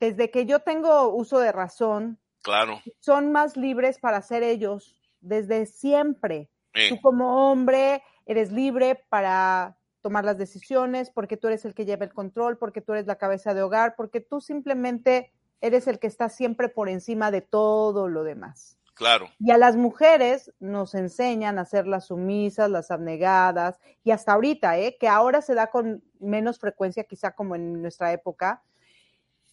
desde 0.00 0.30
que 0.30 0.46
yo 0.46 0.60
tengo 0.60 1.08
uso 1.08 1.38
de 1.38 1.52
razón, 1.52 2.18
Claro. 2.46 2.80
Son 3.00 3.32
más 3.32 3.56
libres 3.56 3.98
para 3.98 4.22
ser 4.22 4.44
ellos 4.44 4.94
desde 5.20 5.66
siempre. 5.66 6.48
Sí. 6.72 6.90
Tú 6.90 7.00
como 7.00 7.50
hombre 7.50 8.04
eres 8.24 8.52
libre 8.52 9.04
para 9.08 9.76
tomar 10.00 10.24
las 10.24 10.38
decisiones 10.38 11.10
porque 11.10 11.36
tú 11.36 11.48
eres 11.48 11.64
el 11.64 11.74
que 11.74 11.84
lleva 11.84 12.04
el 12.04 12.14
control, 12.14 12.56
porque 12.56 12.80
tú 12.80 12.92
eres 12.92 13.08
la 13.08 13.16
cabeza 13.16 13.52
de 13.52 13.62
hogar, 13.62 13.96
porque 13.96 14.20
tú 14.20 14.40
simplemente 14.40 15.32
eres 15.60 15.88
el 15.88 15.98
que 15.98 16.06
está 16.06 16.28
siempre 16.28 16.68
por 16.68 16.88
encima 16.88 17.32
de 17.32 17.40
todo 17.40 18.06
lo 18.06 18.22
demás. 18.22 18.78
Claro. 18.94 19.28
Y 19.40 19.50
a 19.50 19.58
las 19.58 19.74
mujeres 19.74 20.52
nos 20.60 20.94
enseñan 20.94 21.58
a 21.58 21.64
ser 21.64 21.88
las 21.88 22.06
sumisas, 22.06 22.70
las 22.70 22.92
abnegadas, 22.92 23.80
y 24.04 24.12
hasta 24.12 24.34
ahorita, 24.34 24.78
¿eh? 24.78 24.96
que 25.00 25.08
ahora 25.08 25.42
se 25.42 25.54
da 25.54 25.66
con 25.66 26.04
menos 26.20 26.60
frecuencia, 26.60 27.02
quizá 27.02 27.32
como 27.32 27.56
en 27.56 27.82
nuestra 27.82 28.12
época, 28.12 28.62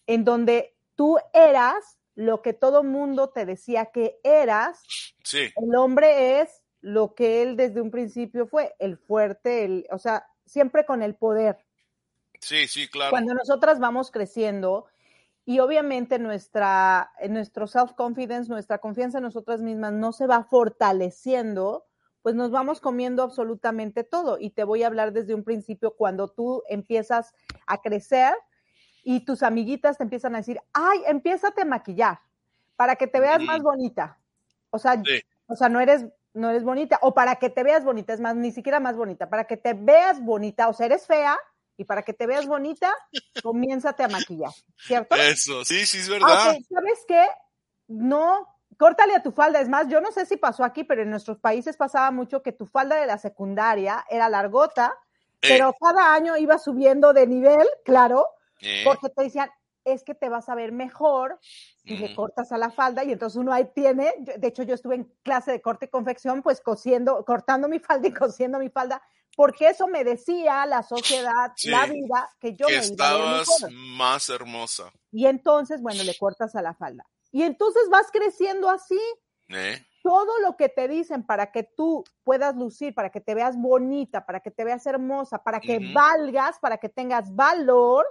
en 0.08 0.24
donde 0.24 0.76
tú 0.96 1.18
eras 1.34 1.98
lo 2.16 2.42
que 2.42 2.54
todo 2.54 2.84
mundo 2.84 3.30
te 3.30 3.46
decía 3.46 3.88
que 3.88 4.20
eras, 4.24 4.84
sí. 5.24 5.52
el 5.56 5.76
hombre 5.76 6.42
es 6.42 6.62
lo 6.82 7.16
que 7.16 7.42
él 7.42 7.56
desde 7.56 7.82
un 7.82 7.92
principio 7.92 8.46
fue, 8.46 8.76
el 8.80 8.98
fuerte, 8.98 9.64
el, 9.64 9.88
o 9.90 9.98
sea, 9.98 10.28
siempre 10.46 10.86
con 10.86 11.02
el 11.02 11.16
poder. 11.16 11.66
Sí, 12.40 12.68
sí, 12.68 12.88
claro. 12.88 13.12
Cuando 13.12 13.34
nosotras 13.34 13.80
vamos 13.80 14.12
creciendo 14.12 14.86
y 15.46 15.60
obviamente 15.60 16.20
nuestra, 16.20 17.12
nuestro 17.30 17.68
self-confidence, 17.68 18.50
nuestra 18.50 18.80
confianza 18.80 19.20
en 19.20 19.24
nosotras 19.24 19.62
mismas 19.62 19.94
no 19.94 20.12
se 20.12 20.28
va 20.28 20.44
fortaleciendo, 20.44 21.86
pues 22.22 22.36
nos 22.36 22.52
vamos 22.52 22.80
comiendo 22.80 23.24
absolutamente 23.24 24.04
todo. 24.04 24.38
Y 24.40 24.52
te 24.52 24.64
voy 24.64 24.84
a 24.84 24.88
hablar 24.88 25.14
desde 25.14 25.36
un 25.36 25.44
principio 25.44 25.96
cuando 25.96 26.30
tú 26.30 26.64
empiezas 26.70 27.34
a 27.66 27.82
crecer 27.82 28.34
y 29.04 29.26
tus 29.26 29.44
amiguitas 29.44 29.98
te 29.98 30.04
empiezan 30.04 30.34
a 30.36 30.40
decir, 30.40 30.60
ay, 30.74 31.04
empiézate 31.08 31.62
a 31.62 31.66
maquillar 31.66 32.20
para 32.76 32.96
que 32.96 33.08
te 33.08 33.20
veas 33.20 33.42
más 33.42 33.62
bonita. 33.62 34.18
O 34.70 34.80
sea, 34.80 34.94
Sí. 35.06 35.22
o 35.48 35.56
sea, 35.56 35.70
no 35.70 35.80
eres, 35.80 36.06
no 36.34 36.50
eres 36.50 36.64
bonita, 36.64 36.98
o 37.02 37.14
para 37.14 37.36
que 37.36 37.50
te 37.50 37.64
veas 37.64 37.84
bonita, 37.84 38.14
es 38.14 38.20
más, 38.20 38.36
ni 38.36 38.52
siquiera 38.52 38.80
más 38.80 38.96
bonita, 38.96 39.30
para 39.30 39.44
que 39.46 39.58
te 39.58 39.74
veas 39.74 40.20
bonita, 40.24 40.68
o 40.70 40.74
sea, 40.74 40.86
eres 40.88 41.06
fea, 41.06 41.38
y 41.78 41.86
para 41.86 42.02
que 42.04 42.14
te 42.14 42.26
veas 42.28 42.46
bonita, 42.48 42.92
comiénzate 43.44 44.04
a 44.04 44.08
maquillar, 44.08 44.52
¿cierto? 44.78 45.16
Eso, 45.16 45.64
sí, 45.66 45.86
sí, 45.86 46.00
es 46.00 46.10
verdad. 46.10 46.52
Ok, 46.52 46.64
¿sabes 46.74 47.06
qué? 47.08 47.26
No, 47.88 48.48
córtale 48.78 49.16
a 49.16 49.22
tu 49.24 49.32
falda. 49.32 49.60
Es 49.60 49.70
más, 49.70 49.88
yo 49.88 50.00
no 50.02 50.12
sé 50.12 50.26
si 50.26 50.38
pasó 50.38 50.64
aquí, 50.64 50.84
pero 50.84 51.02
en 51.04 51.10
nuestros 51.10 51.38
países 51.40 51.78
pasaba 51.78 52.10
mucho 52.12 52.42
que 52.42 52.52
tu 52.52 52.66
falda 52.66 52.96
de 52.96 53.06
la 53.06 53.18
secundaria 53.18 54.06
era 54.10 54.30
largota, 54.30 54.94
Eh. 55.42 55.48
pero 55.50 55.74
cada 55.80 56.14
año 56.14 56.38
iba 56.38 56.58
subiendo 56.58 57.12
de 57.14 57.28
nivel, 57.28 57.68
claro, 57.84 58.28
Eh, 58.64 58.84
porque 58.86 59.10
te 59.10 59.24
decían, 59.24 59.50
es 59.86 60.04
que 60.04 60.16
te 60.16 60.30
vas 60.30 60.50
a 60.50 60.56
ver 60.56 60.72
mejor 60.72 61.40
si 61.42 61.98
le 61.98 62.06
Ujú. 62.06 62.16
cortas 62.16 62.52
a 62.52 62.58
la 62.58 62.72
falda 62.72 63.04
y 63.04 63.12
entonces 63.12 63.38
uno 63.38 63.52
ahí 63.52 63.70
tiene, 63.76 64.14
de 64.38 64.48
hecho 64.48 64.64
yo 64.64 64.74
estuve 64.76 64.96
en 64.96 65.14
clase 65.24 65.52
de 65.52 65.62
corte 65.62 65.86
y 65.86 65.90
confección, 65.90 66.42
pues 66.42 66.62
cosiendo, 66.62 67.26
cortando 67.26 67.68
mi 67.68 67.80
falda 67.80 68.08
y 68.08 68.14
cosiendo 68.14 68.60
mi 68.60 68.70
falda, 68.70 69.02
porque 69.36 69.68
eso 69.68 69.88
me 69.88 70.04
decía 70.04 70.66
la 70.66 70.84
sociedad, 70.84 71.52
Sí, 71.56 71.70
la 71.70 71.86
vida, 71.88 72.30
que 72.40 72.56
yo 72.56 72.68
que 72.68 72.78
me 72.78 72.88
iba 72.88 73.10
a 73.10 73.14
ver 73.14 73.26
estabas 73.26 73.60
más 73.70 74.30
hermosa. 74.30 74.94
Y 75.12 75.26
entonces, 75.26 75.82
bueno, 75.82 76.04
le 76.04 76.16
cortas 76.16 76.56
a 76.56 76.62
la 76.62 76.74
falda. 76.74 77.06
Y 77.32 77.44
entonces 77.44 77.90
vas 77.90 78.08
creciendo 78.12 78.70
así. 78.70 79.00
¿eh? 79.50 79.86
Todo 80.02 80.40
lo 80.42 80.58
que 80.58 80.68
te 80.68 80.88
dicen 80.90 81.26
para 81.26 81.52
que 81.52 81.64
tú 81.64 82.04
puedas 82.26 82.56
lucir, 82.58 82.94
para 82.94 83.10
que 83.10 83.22
te 83.22 83.36
veas 83.36 83.56
bonita, 83.58 84.26
para 84.26 84.42
que 84.42 84.52
te 84.52 84.66
veas 84.66 84.86
hermosa, 84.86 85.44
para 85.44 85.62
que 85.62 85.80
valgas, 85.80 86.60
para 86.60 86.78
que 86.78 86.90
tengas 86.90 87.34
valor, 87.34 88.06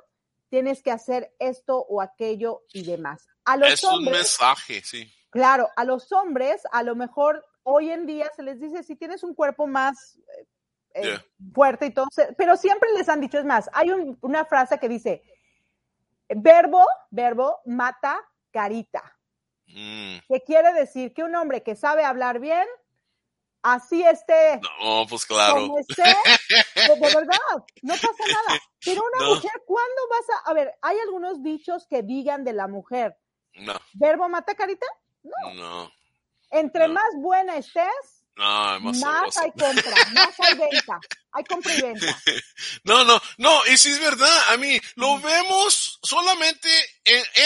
tienes 0.53 0.83
que 0.83 0.91
hacer 0.91 1.35
esto 1.39 1.79
o 1.79 2.03
aquello 2.03 2.61
y 2.75 2.83
demás. 2.85 3.27
A 3.47 3.57
los 3.57 3.71
Es 3.73 3.85
un 3.85 3.95
hombres, 3.95 4.19
mensaje, 4.19 4.83
sí. 4.85 5.11
claro, 5.31 5.71
a 5.77 5.85
los 5.85 6.13
hombres, 6.13 6.61
a 6.73 6.83
lo 6.83 6.95
mejor 6.95 7.43
hoy 7.63 7.91
en 7.91 8.05
día 8.05 8.31
se 8.37 8.43
les 8.43 8.61
dice 8.61 8.83
si 8.83 8.95
tienes 8.95 9.23
un 9.25 9.35
cuerpo 9.35 9.67
más 9.67 10.19
eh, 10.19 10.47
eh, 10.95 11.03
Yeah. 11.05 11.25
fuerte 11.55 11.87
y 11.87 11.91
todo, 11.95 12.07
pero 12.37 12.59
siempre 12.59 12.91
les 12.99 13.09
han 13.09 13.23
dicho, 13.23 13.39
es 13.39 13.47
más, 13.47 13.71
hay 13.73 13.93
un- 13.93 14.19
una 14.21 14.45
frase 14.45 14.77
que 14.79 14.91
dice, 14.91 15.23
verbo, 16.29 16.85
verbo, 17.11 17.61
mata 17.65 18.21
carita. 18.51 19.03
Mm. 19.75 20.19
que 20.29 20.43
quiere 20.45 20.75
decir 20.75 21.15
que 21.15 21.23
un 21.25 21.35
hombre 21.35 21.63
que 21.63 21.77
sabe 21.77 22.05
hablar 22.05 22.41
bien, 22.41 22.67
así 23.63 24.03
esté, 24.03 24.61
No, 24.61 25.07
pues 25.09 25.25
claro. 25.27 25.55
como 25.55 25.79
esté, 25.79 26.03
de, 26.03 26.97
de 26.97 27.11
verdad, 27.11 27.37
no 27.83 27.95
pasa 27.97 28.25
nada. 28.29 28.61
Pero 28.85 29.03
una 29.05 29.29
No. 29.29 29.35
mujer, 29.37 29.53
¿cuándo 29.67 30.03
vas 30.11 30.25
a...? 30.45 30.51
A 30.51 30.55
ver, 30.55 30.75
hay 30.83 30.99
algunos 31.01 31.43
dichos 31.43 31.87
que 31.89 32.03
digan 32.03 32.45
de 32.45 32.53
la 32.53 32.67
mujer, 32.69 33.17
No, 33.55 33.81
verbo 33.95 34.29
mata 34.29 34.55
carita, 34.55 34.87
no, 35.23 35.91
entre 36.51 36.89
No. 36.89 36.95
más 36.95 37.15
buena 37.17 37.57
estés, 37.57 38.25
no, 38.37 38.81
más 38.81 39.37
hay 39.39 39.51
compra, 39.53 39.97
más 40.13 40.41
hay 40.41 40.57
venta. 40.57 41.01
Hay 41.35 41.45
compra 41.45 41.75
y 41.75 41.81
venta. 41.81 42.07
no, 42.85 43.05
no, 43.05 43.21
no, 43.39 43.67
y 43.67 43.77
si 43.79 43.91
es 43.91 44.01
verdad, 44.01 44.53
a 44.53 44.57
mí 44.59 44.79
lo 44.97 45.19
vemos 45.21 45.99
solamente 46.03 46.69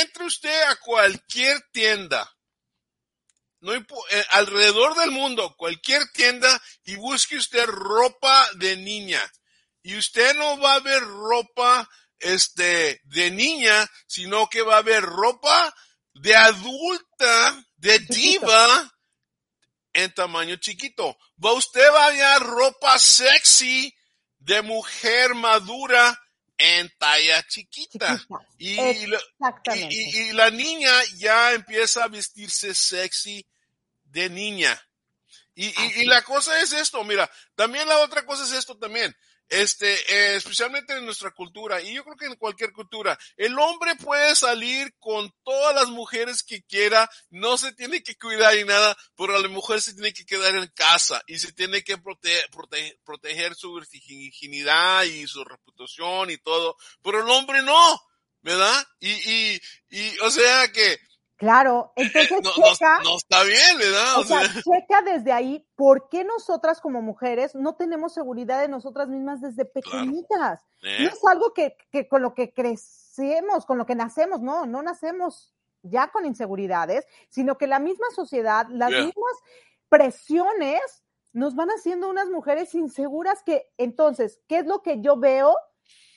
entre 0.00 0.25
usted 0.25 0.62
a 0.64 0.76
cualquier 0.76 1.61
tienda. 1.73 2.28
No 3.61 3.73
eh, 3.75 3.85
alrededor 4.31 4.95
del 4.97 5.11
mundo, 5.11 5.55
cualquier 5.57 6.03
tienda 6.13 6.63
y 6.85 6.97
busque 6.97 7.37
usted 7.37 7.67
ropa 7.67 8.49
de 8.55 8.77
niña. 8.77 9.21
Y 9.83 9.97
usted 9.97 10.35
no 10.37 10.59
va 10.59 10.75
a 10.75 10.81
ver 10.81 11.03
ropa 11.03 11.89
este 12.19 13.01
de 13.05 13.31
niña, 13.31 13.89
sino 14.07 14.49
que 14.49 14.63
va 14.63 14.79
a 14.79 14.83
ver 14.83 15.03
ropa 15.03 15.75
de 16.15 16.35
adulta, 16.35 17.65
de 17.77 17.99
diva 18.01 18.93
en 19.93 20.13
tamaño 20.13 20.57
chiquito. 20.57 21.17
Va 21.43 21.53
usted 21.53 21.89
va 21.93 22.07
a 22.07 22.11
ver 22.11 22.43
ropa 22.43 22.99
sexy 22.99 23.95
de 24.39 24.63
mujer 24.63 25.35
madura 25.35 26.19
en 26.59 26.91
talla 26.99 27.43
chiquita. 27.47 28.21
Y, 28.59 28.79
y, 28.81 30.33
la 30.33 30.51
niña 30.51 30.93
ya 31.17 31.53
empieza 31.53 32.05
a 32.05 32.09
vestirse 32.09 32.75
sexy 32.75 33.47
de 34.05 34.31
niña. 34.31 34.81
Y, 35.55 35.73
y, 36.01 36.05
la 36.05 36.23
cosa 36.23 36.61
es 36.61 36.73
esto, 36.73 37.03
mira, 37.05 37.31
también 37.55 37.89
la 37.89 37.99
otra 38.01 38.27
cosa 38.27 38.45
es 38.45 38.53
esto 38.53 38.77
también 38.77 39.15
este, 39.49 39.93
eh, 39.93 40.37
especialmente 40.37 40.97
en 40.97 41.05
nuestra 41.05 41.31
cultura, 41.31 41.81
y 41.81 41.95
yo 41.95 42.05
creo 42.05 42.17
que 42.17 42.26
en 42.26 42.37
cualquier 42.37 42.73
cultura, 42.73 43.19
el 43.37 43.59
hombre 43.59 43.95
puede 43.97 44.35
salir 44.35 44.95
con 44.99 45.33
todas 45.45 45.75
las 45.75 45.88
mujeres 45.88 46.43
que 46.43 46.62
quiera, 46.62 47.09
no 47.31 47.57
se 47.57 47.73
tiene 47.73 48.03
que 48.03 48.17
cuidar 48.17 48.57
y 48.57 48.65
nada, 48.65 48.97
pero 49.17 49.41
la 49.41 49.49
mujer 49.49 49.81
se 49.81 49.95
tiene 49.95 50.12
que 50.12 50.25
quedar 50.25 50.55
en 50.57 50.67
casa 50.69 51.23
y 51.26 51.38
se 51.38 51.53
tiene 51.53 51.83
que 51.83 51.99
proteger, 51.99 53.55
su 53.55 53.75
virginidad 53.75 55.05
y 55.05 55.26
su 55.26 55.45
reputación 55.45 56.31
y 56.31 56.38
todo, 56.38 56.76
pero 57.03 57.23
el 57.23 57.31
hombre 57.31 57.62
no, 57.62 58.03
¿verdad? 58.43 58.87
Y, 59.00 59.11
y, 59.11 59.61
y, 59.91 60.19
o 60.21 60.31
sea 60.31 60.71
que, 60.73 60.99
Claro, 61.37 61.93
eh, 61.97 62.02
entonces 62.14 62.43
no, 62.43 62.50
checa, 62.50 63.00
no, 63.05 63.16
está 63.16 63.43
bien, 63.45 63.78
¿verdad? 63.78 64.19
O, 64.19 64.25
sea, 64.25 64.43
checa 64.43 65.02
desde 65.02 65.33
ahí 65.33 65.66
por 65.76 66.09
qué 66.09 66.25
nosotras 66.25 66.81
como 66.81 67.02
mujeres 67.02 67.55
no 67.55 67.76
tenemos 67.76 68.14
seguridad 68.14 68.61
de 68.61 68.69
nosotras 68.69 69.09
mismas 69.09 69.40
desde 69.40 69.66
pequeñitas. 69.66 70.64
No 70.83 71.09
es 71.09 71.25
algo 71.31 71.52
que, 71.52 71.76
que, 71.90 72.09
con 72.09 72.23
lo 72.23 72.35
que 72.35 72.52
crecemos, 72.52 73.66
con 73.66 73.76
lo 73.76 73.87
que 73.87 73.95
nacemos, 73.95 74.40
no, 74.40 74.66
no 74.66 74.83
nacemos 74.83 75.52
ya 75.83 76.11
con 76.11 76.25
inseguridades, 76.25 77.07
sino 77.28 77.59
que 77.59 77.66
la 77.66 77.78
misma 77.78 78.07
sociedad, 78.14 78.66
las 78.71 78.90
mismas 78.90 79.35
presiones 79.88 80.81
nos 81.33 81.55
van 81.55 81.69
haciendo 81.69 82.09
unas 82.09 82.31
mujeres 82.31 82.75
inseguras 82.75 83.43
que 83.43 83.71
entonces, 83.76 84.40
¿qué 84.49 84.59
es 84.59 84.66
lo 84.66 84.83
que 84.83 85.02
yo 85.02 85.19
veo? 85.19 85.55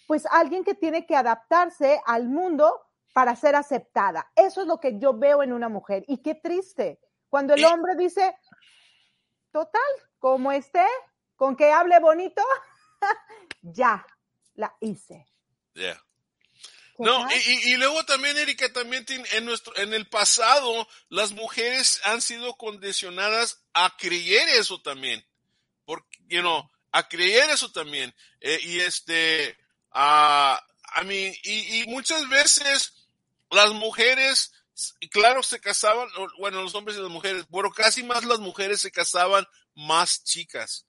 Pues 0.07 0.25
alguien 0.31 0.63
que 0.63 0.75
tiene 0.75 1.05
que 1.05 1.15
adaptarse 1.15 1.99
al 2.05 2.29
mundo 2.29 2.79
para 3.13 3.35
ser 3.35 3.55
aceptada. 3.55 4.31
Eso 4.35 4.61
es 4.61 4.67
lo 4.67 4.79
que 4.79 4.99
yo 4.99 5.13
veo 5.13 5.43
en 5.43 5.53
una 5.53 5.69
mujer. 5.69 6.03
Y 6.07 6.21
qué 6.21 6.35
triste, 6.35 6.99
cuando 7.29 7.53
el 7.53 7.63
hombre 7.65 7.95
dice, 7.97 8.35
total, 9.51 9.81
como 10.19 10.51
esté, 10.51 10.85
con 11.35 11.55
que 11.55 11.71
hable 11.71 11.99
bonito, 11.99 12.43
ya, 13.61 14.05
la 14.55 14.75
hice. 14.81 15.25
No, 16.97 17.25
y, 17.31 17.71
y, 17.71 17.77
luego 17.77 18.03
también, 18.03 18.37
Erika, 18.37 18.73
también 18.73 19.05
en 19.31 19.45
nuestro, 19.45 19.75
en 19.77 19.93
el 19.93 20.09
pasado, 20.09 20.85
las 21.07 21.31
mujeres 21.31 22.01
han 22.03 22.21
sido 22.21 22.55
condicionadas 22.57 23.63
a 23.73 23.95
creer 23.97 24.49
eso 24.49 24.81
también. 24.81 25.25
Porque, 25.85 26.17
you 26.27 26.41
know, 26.41 26.69
a 26.91 27.07
creer 27.07 27.49
eso 27.51 27.71
también. 27.71 28.13
Eh, 28.41 28.59
y 28.63 28.79
este, 28.81 29.57
a, 29.91 30.61
a 30.83 31.03
mí, 31.03 31.33
y, 31.43 31.81
y 31.81 31.87
muchas 31.87 32.27
veces 32.27 32.98
las 33.51 33.71
mujeres, 33.73 34.51
claro, 35.11 35.43
se 35.43 35.59
casaban, 35.59 36.07
bueno, 36.39 36.61
los 36.61 36.75
hombres 36.75 36.97
y 36.97 37.01
las 37.01 37.09
mujeres, 37.09 37.45
pero 37.51 37.71
casi 37.71 38.03
más 38.03 38.23
las 38.25 38.39
mujeres 38.39 38.81
se 38.81 38.91
casaban 38.91 39.45
más 39.75 40.23
chicas. 40.23 40.85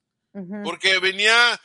Porque 0.63 1.01
venía, 1.01 1.61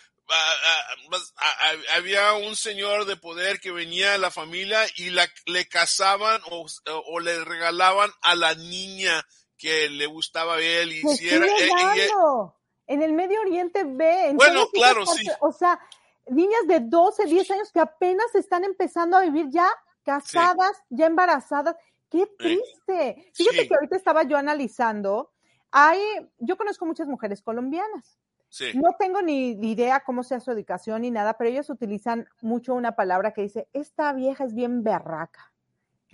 había 1.95 2.33
un 2.33 2.55
señor 2.55 3.05
de 3.05 3.15
poder 3.15 3.59
que 3.59 3.71
venía 3.71 4.15
a 4.15 4.17
la 4.17 4.31
familia 4.31 4.79
y 4.95 5.11
la, 5.11 5.29
le 5.45 5.67
casaban 5.67 6.41
o, 6.49 6.65
o 6.85 7.19
le 7.19 7.45
regalaban 7.45 8.11
a 8.21 8.33
la 8.33 8.55
niña 8.55 9.23
que 9.57 9.89
le 9.89 10.07
gustaba 10.07 10.55
a 10.55 10.61
él 10.61 10.93
y 10.93 11.01
hiciera. 11.07 11.45
Eh, 11.45 12.09
en 12.87 13.01
el 13.01 13.13
Medio 13.13 13.41
Oriente 13.41 13.83
ve. 13.83 14.31
bueno, 14.33 14.67
claro, 14.69 15.05
sí. 15.05 15.27
O 15.41 15.51
sea, 15.51 15.79
niñas 16.27 16.67
de 16.67 16.81
12, 16.81 17.25
10 17.25 17.51
años 17.51 17.71
que 17.71 17.79
apenas 17.79 18.33
están 18.35 18.63
empezando 18.63 19.17
a 19.17 19.21
vivir 19.21 19.47
ya 19.49 19.67
casadas, 20.05 20.83
ya 20.89 21.07
embarazadas. 21.07 21.75
Qué 22.09 22.27
triste. 22.37 23.31
Fíjate 23.33 23.67
que 23.67 23.75
ahorita 23.75 23.97
estaba 23.97 24.23
yo 24.23 24.37
analizando. 24.37 25.33
Hay, 25.71 25.99
yo 26.37 26.55
conozco 26.55 26.85
muchas 26.85 27.07
mujeres 27.07 27.41
colombianas. 27.41 28.19
No 28.73 28.95
tengo 28.97 29.21
ni 29.21 29.51
idea 29.69 29.99
cómo 29.99 30.23
sea 30.23 30.39
su 30.39 30.49
educación 30.51 31.01
ni 31.01 31.11
nada, 31.11 31.33
pero 31.33 31.49
ellos 31.49 31.69
utilizan 31.69 32.25
mucho 32.41 32.73
una 32.73 32.95
palabra 32.95 33.31
que 33.31 33.41
dice, 33.41 33.67
esta 33.73 34.13
vieja 34.13 34.45
es 34.45 34.53
bien 34.53 34.81
berraca. 34.81 35.51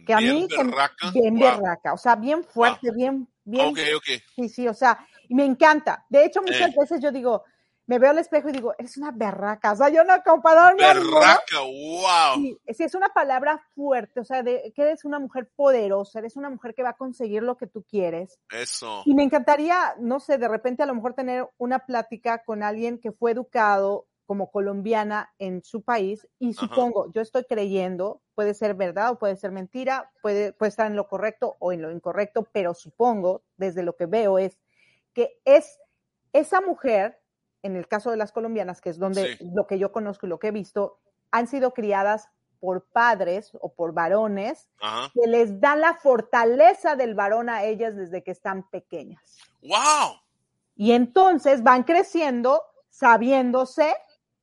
Que 0.07 0.13
a 0.15 0.17
mí, 0.17 0.47
berraca? 0.49 1.11
bien 1.13 1.35
berraca, 1.35 1.93
o 1.93 1.97
sea, 1.97 2.15
bien 2.15 2.43
fuerte, 2.43 2.89
bien, 2.95 3.27
bien. 3.43 3.67
Ok, 3.67 3.79
ok. 3.95 4.23
Sí, 4.35 4.49
sí, 4.49 4.67
o 4.67 4.73
sea, 4.73 5.05
y 5.29 5.35
me 5.35 5.45
encanta. 5.45 6.03
De 6.09 6.25
hecho, 6.25 6.41
muchas 6.41 6.73
veces 6.75 6.99
yo 6.99 7.11
digo, 7.11 7.43
me 7.91 7.99
veo 7.99 8.11
al 8.11 8.19
espejo 8.19 8.47
y 8.47 8.53
digo, 8.53 8.73
eres 8.77 8.95
una 8.95 9.11
berraca. 9.11 9.73
O 9.73 9.75
sea, 9.75 9.89
yo 9.89 10.05
no 10.05 10.13
comparado 10.23 10.77
Berraca, 10.77 11.59
wow. 11.59 12.41
Sí, 12.41 12.57
es 12.65 12.95
una 12.95 13.09
palabra 13.09 13.61
fuerte, 13.75 14.21
o 14.21 14.23
sea, 14.23 14.43
de, 14.43 14.71
que 14.73 14.83
eres 14.83 15.03
una 15.03 15.19
mujer 15.19 15.51
poderosa, 15.57 16.19
eres 16.19 16.37
una 16.37 16.49
mujer 16.49 16.73
que 16.73 16.83
va 16.83 16.91
a 16.91 16.97
conseguir 16.97 17.43
lo 17.43 17.57
que 17.57 17.67
tú 17.67 17.83
quieres. 17.83 18.39
Eso. 18.49 19.01
Y 19.03 19.13
me 19.13 19.23
encantaría, 19.23 19.95
no 19.99 20.21
sé, 20.21 20.37
de 20.37 20.47
repente 20.47 20.83
a 20.83 20.85
lo 20.85 20.95
mejor 20.95 21.15
tener 21.15 21.49
una 21.57 21.79
plática 21.79 22.45
con 22.45 22.63
alguien 22.63 22.97
que 22.97 23.11
fue 23.11 23.31
educado 23.31 24.07
como 24.25 24.51
colombiana 24.51 25.33
en 25.37 25.61
su 25.61 25.81
país 25.81 26.25
y 26.39 26.53
supongo, 26.53 27.11
yo 27.11 27.19
estoy 27.19 27.43
creyendo, 27.43 28.21
puede 28.35 28.53
ser 28.53 28.73
verdad 28.73 29.11
o 29.11 29.19
puede 29.19 29.35
ser 29.35 29.51
mentira, 29.51 30.09
puede, 30.21 30.53
puede 30.53 30.69
estar 30.69 30.87
en 30.87 30.95
lo 30.95 31.09
correcto 31.09 31.57
o 31.59 31.73
en 31.73 31.81
lo 31.81 31.91
incorrecto, 31.91 32.47
pero 32.53 32.73
supongo, 32.73 33.43
desde 33.57 33.83
lo 33.83 33.97
que 33.97 34.05
veo, 34.05 34.39
es 34.39 34.57
que 35.13 35.41
es 35.43 35.77
esa 36.31 36.61
mujer 36.61 37.20
en 37.63 37.75
el 37.75 37.87
caso 37.87 38.11
de 38.11 38.17
las 38.17 38.31
colombianas, 38.31 38.81
que 38.81 38.89
es 38.89 38.99
donde 38.99 39.37
lo 39.53 39.67
que 39.67 39.79
yo 39.79 39.91
conozco 39.91 40.25
y 40.25 40.29
lo 40.29 40.39
que 40.39 40.47
he 40.47 40.51
visto, 40.51 40.99
han 41.31 41.47
sido 41.47 41.73
criadas 41.73 42.29
por 42.59 42.85
padres 42.85 43.51
o 43.59 43.73
por 43.73 43.93
varones 43.93 44.69
que 45.13 45.27
les 45.27 45.59
dan 45.59 45.81
la 45.81 45.95
fortaleza 45.95 46.95
del 46.95 47.15
varón 47.15 47.49
a 47.49 47.63
ellas 47.63 47.95
desde 47.95 48.23
que 48.23 48.31
están 48.31 48.69
pequeñas. 48.69 49.37
¡Wow! 49.61 50.19
Y 50.75 50.91
entonces 50.91 51.63
van 51.63 51.83
creciendo 51.83 52.61
sabiéndose 52.89 53.95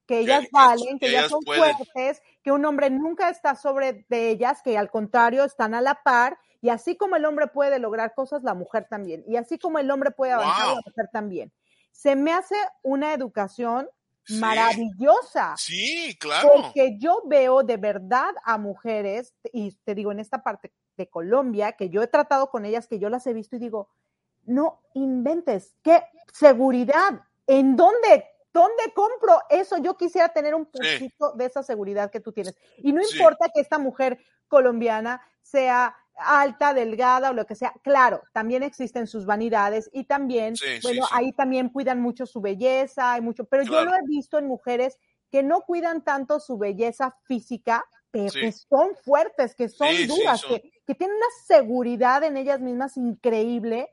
que 0.07 0.20
ellas 0.20 0.46
valen, 0.50 0.98
que, 0.98 1.09
ellas, 1.09 1.28
son 1.28 1.42
fuertes, 1.42 2.22
que 2.42 2.50
un 2.50 2.64
hombre 2.64 2.90
nunca 2.90 3.28
está 3.28 3.54
sobre 3.54 4.07
de 4.09 4.31
ellas, 4.31 4.62
que 4.62 4.78
al 4.78 4.90
contrario 4.90 5.44
están 5.44 5.74
a 5.74 5.83
la 5.83 6.02
par, 6.02 6.38
y 6.61 6.70
así 6.70 6.96
como 6.96 7.16
el 7.16 7.24
hombre 7.24 7.46
puede 7.46 7.78
lograr 7.78 8.14
cosas, 8.14 8.42
la 8.42 8.54
mujer 8.54 8.87
también. 8.88 9.22
Y 9.28 9.37
así 9.37 9.59
como 9.59 9.78
el 9.78 9.90
hombre 9.90 10.11
puede 10.11 10.33
avanzar, 10.33 10.68
la 10.68 10.83
mujer 10.85 11.09
también 11.12 11.52
se 11.99 12.15
me 12.15 12.33
hace 12.33 12.55
una 12.85 13.13
educación 13.13 13.89
maravillosa. 14.29 15.57
Sí, 15.57 16.17
claro. 16.21 16.49
Porque 16.55 16.97
yo 16.97 17.23
veo 17.27 17.65
de 17.65 17.77
verdad 17.77 18.37
a 18.45 18.57
mujeres, 18.57 19.35
y 19.53 19.73
te 19.83 19.97
digo, 19.97 20.13
en 20.13 20.21
esta 20.21 20.45
parte 20.45 20.73
de 20.97 21.09
Colombia, 21.09 21.73
que 21.73 21.91
yo 21.91 22.01
he 22.01 22.07
tratado 22.07 22.51
con 22.51 22.65
ellas, 22.65 22.87
que 22.87 23.01
yo 23.01 23.09
las 23.09 23.27
he 23.27 23.33
visto 23.33 23.57
y 23.57 23.59
digo, 23.59 23.89
no 24.45 24.81
inventes, 24.95 25.75
qué 25.83 26.05
seguridad, 26.33 27.21
¿en 27.49 27.75
dónde? 27.75 28.27
¿Dónde 28.53 28.93
compro 28.95 29.41
eso? 29.51 29.79
Yo 29.79 29.97
quisiera 29.97 30.29
tener 30.29 30.55
un 30.55 30.67
poquito 30.67 31.33
de 31.33 31.47
esa 31.47 31.65
seguridad 31.65 32.13
que 32.13 32.21
tú 32.21 32.31
tienes. 32.31 32.55
Y 32.77 32.93
no 32.93 33.03
importa 33.03 33.49
que 33.53 33.61
esta 33.61 33.81
mujer 33.81 34.21
colombiana 34.47 35.21
sea 35.43 35.97
alta, 36.18 36.74
delgada 36.74 37.31
o 37.31 37.35
lo 37.35 37.46
que 37.46 37.54
sea. 37.54 37.74
Claro, 37.83 38.22
también 38.33 38.62
existen 38.62 39.07
sus 39.07 39.26
vanidades 39.26 39.90
y 39.92 40.04
también, 40.04 40.54
bueno, 40.83 41.07
ahí 41.12 41.33
también 41.33 41.68
cuidan 41.68 42.00
mucho 42.00 42.26
su 42.26 42.40
belleza, 42.40 43.12
hay 43.12 43.20
mucho, 43.20 43.44
pero 43.44 43.62
yo 43.62 43.85
lo 43.85 43.94
he 43.94 44.07
visto 44.07 44.38
en 44.38 44.46
mujeres 44.46 44.98
que 45.31 45.42
no 45.42 45.61
cuidan 45.62 46.02
tanto 46.02 46.40
su 46.40 46.59
belleza 46.59 47.16
física, 47.24 47.85
pero 48.11 48.33
que 48.33 48.52
son 48.52 48.96
fuertes, 49.04 49.54
que 49.54 49.68
son 49.68 49.88
duras, 50.07 50.44
Que, 50.44 50.62
que, 50.87 50.94
tienen 50.94 51.16
una 51.16 51.26
seguridad 51.46 52.22
en 52.24 52.37
ellas 52.37 52.61
mismas 52.61 52.96
increíble, 52.96 53.90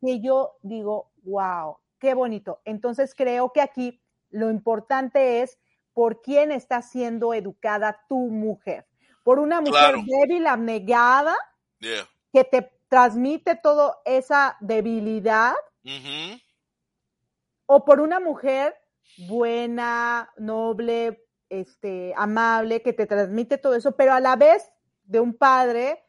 que 0.00 0.20
yo 0.20 0.56
digo, 0.62 1.12
wow, 1.24 1.76
qué 1.98 2.14
bonito. 2.14 2.60
Entonces 2.64 3.14
creo 3.14 3.52
que 3.52 3.60
aquí 3.60 4.00
lo 4.30 4.50
importante 4.50 5.42
es 5.42 5.58
por 5.92 6.22
quién 6.22 6.50
está 6.50 6.82
siendo 6.82 7.34
educada 7.34 8.04
tu 8.08 8.16
mujer 8.16 8.86
por 9.24 9.40
una 9.40 9.60
mujer 9.60 9.96
débil, 10.06 10.46
abnegada, 10.46 11.34
que 11.80 12.44
te 12.44 12.70
transmite 12.88 13.56
toda 13.56 13.98
esa 14.04 14.56
debilidad, 14.60 15.54
o 17.66 17.84
por 17.84 18.00
una 18.00 18.20
mujer 18.20 18.76
buena, 19.26 20.30
noble, 20.36 21.24
este, 21.48 22.12
amable, 22.16 22.82
que 22.82 22.92
te 22.92 23.06
transmite 23.06 23.58
todo 23.58 23.74
eso, 23.74 23.96
pero 23.96 24.12
a 24.12 24.20
la 24.20 24.36
vez 24.36 24.70
de 25.04 25.20
un 25.20 25.34
padre 25.34 26.04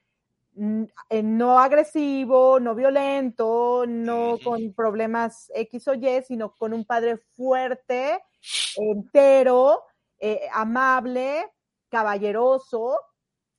mm, 0.53 0.83
no 1.23 1.59
agresivo, 1.59 2.59
no 2.59 2.75
violento, 2.75 3.85
no 3.87 4.37
con 4.43 4.73
problemas 4.73 5.51
X 5.55 5.87
o 5.87 5.93
Y, 5.93 6.23
sino 6.27 6.53
con 6.55 6.73
un 6.73 6.85
padre 6.85 7.17
fuerte, 7.17 8.21
entero, 8.75 9.83
eh, 10.19 10.47
amable, 10.51 11.45
caballeroso. 11.95 12.99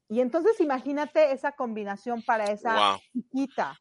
Y 0.08 0.20
entonces 0.20 0.60
imagínate 0.60 1.32
esa 1.32 1.52
combinación 1.52 2.22
para 2.22 2.44
esa 2.44 3.00
chiquita. 3.12 3.80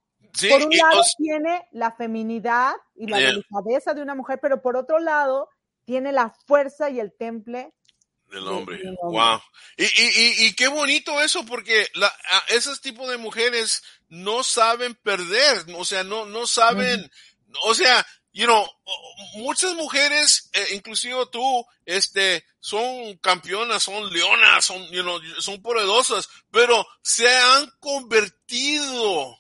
por 0.50 0.64
un 0.64 0.78
lado 0.78 1.02
tiene 1.18 1.68
la 1.72 1.92
feminidad 1.92 2.74
y 2.96 3.08
la 3.08 3.18
delicadeza 3.18 3.94
de 3.94 4.02
una 4.02 4.16
mujer, 4.16 4.40
pero 4.42 4.62
por 4.62 4.78
otro 4.78 5.00
lado 5.00 5.50
tiene 5.84 6.14
la 6.14 6.34
fuerza 6.48 6.90
y 6.90 7.02
el 7.02 7.14
temple 7.18 7.74
del 8.32 8.48
hombre. 8.48 8.82
Wow. 9.04 9.40
Y, 9.78 9.84
y, 9.84 10.48
y, 10.48 10.56
qué 10.56 10.68
bonito 10.68 11.22
eso, 11.22 11.46
porque 11.46 11.88
la, 11.94 12.12
esos 12.48 12.82
tipos 12.82 13.10
de 13.10 13.18
mujeres 13.18 13.84
no 14.08 14.44
saben 14.44 14.96
perder, 14.96 15.66
o 15.78 15.86
sea, 15.86 16.04
no, 16.04 16.26
no 16.26 16.48
saben, 16.48 17.12
o 17.64 17.74
sea, 17.76 18.06
you 18.36 18.46
know, 18.46 18.68
muchas 19.36 19.74
mujeres, 19.76 20.50
eh, 20.52 20.76
inclusive 20.76 21.26
tú, 21.32 21.66
este, 21.86 22.44
son 22.60 23.16
campeonas, 23.22 23.82
son 23.82 24.12
leonas, 24.12 24.66
son, 24.66 24.86
you 24.92 25.02
know, 25.04 25.18
son 25.40 25.62
poderosas, 25.62 26.28
pero 26.52 26.86
se 27.02 27.30
han 27.30 27.72
convertido 27.80 29.38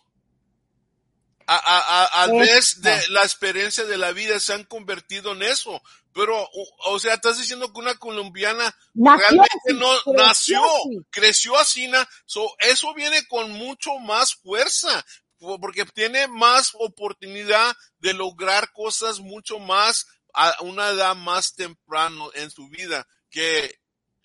a, 1.45 1.57
a, 1.57 2.23
a, 2.23 2.27
vez 2.27 2.81
de 2.81 3.09
la 3.09 3.23
experiencia 3.23 3.83
de 3.83 3.97
la 3.97 4.13
vida, 4.13 4.39
se 4.39 4.53
han 4.53 4.63
convertido 4.63 5.33
en 5.33 5.43
eso. 5.43 5.81
Pero, 6.13 6.49
o, 6.85 6.97
sea, 6.97 7.15
estás 7.15 7.37
diciendo 7.37 7.73
que 7.73 7.79
una 7.81 7.95
colombiana 7.95 8.73
realmente 8.93 9.73
no 9.73 9.91
nació, 10.13 10.61
creció 11.09 11.57
así, 11.57 11.91
so, 12.25 12.55
eso 12.59 12.93
viene 12.93 13.27
con 13.27 13.51
mucho 13.51 13.99
más 13.99 14.35
fuerza, 14.35 15.05
porque 15.39 15.85
tiene 15.93 16.27
más 16.27 16.71
oportunidad 16.79 17.73
de 17.99 18.13
lograr 18.13 18.71
cosas 18.71 19.19
mucho 19.19 19.59
más 19.59 20.05
a 20.33 20.53
una 20.61 20.89
edad 20.89 21.15
más 21.15 21.55
temprano 21.55 22.29
en 22.33 22.49
su 22.49 22.67
vida 22.69 23.05
que 23.29 23.75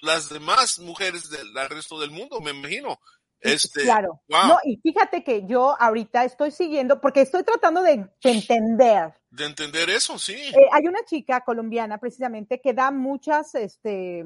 las 0.00 0.28
demás 0.28 0.78
mujeres 0.78 1.28
del, 1.30 1.52
resto 1.68 2.00
del 2.00 2.10
mundo, 2.10 2.40
me 2.40 2.50
imagino. 2.50 2.98
Este, 3.40 3.82
claro. 3.82 4.22
No, 4.28 4.58
y 4.64 4.76
fíjate 4.76 5.24
que 5.24 5.46
yo 5.46 5.74
ahorita 5.80 6.24
estoy 6.24 6.50
siguiendo, 6.50 7.00
porque 7.00 7.22
estoy 7.22 7.42
tratando 7.42 7.82
de 7.82 8.06
entender 8.22 9.14
de 9.30 9.44
entender 9.44 9.88
eso, 9.90 10.18
sí. 10.18 10.34
Eh, 10.34 10.68
hay 10.72 10.86
una 10.88 11.04
chica 11.04 11.42
colombiana 11.42 11.98
precisamente 11.98 12.60
que 12.60 12.74
da 12.74 12.90
muchas 12.90 13.54
este, 13.54 14.24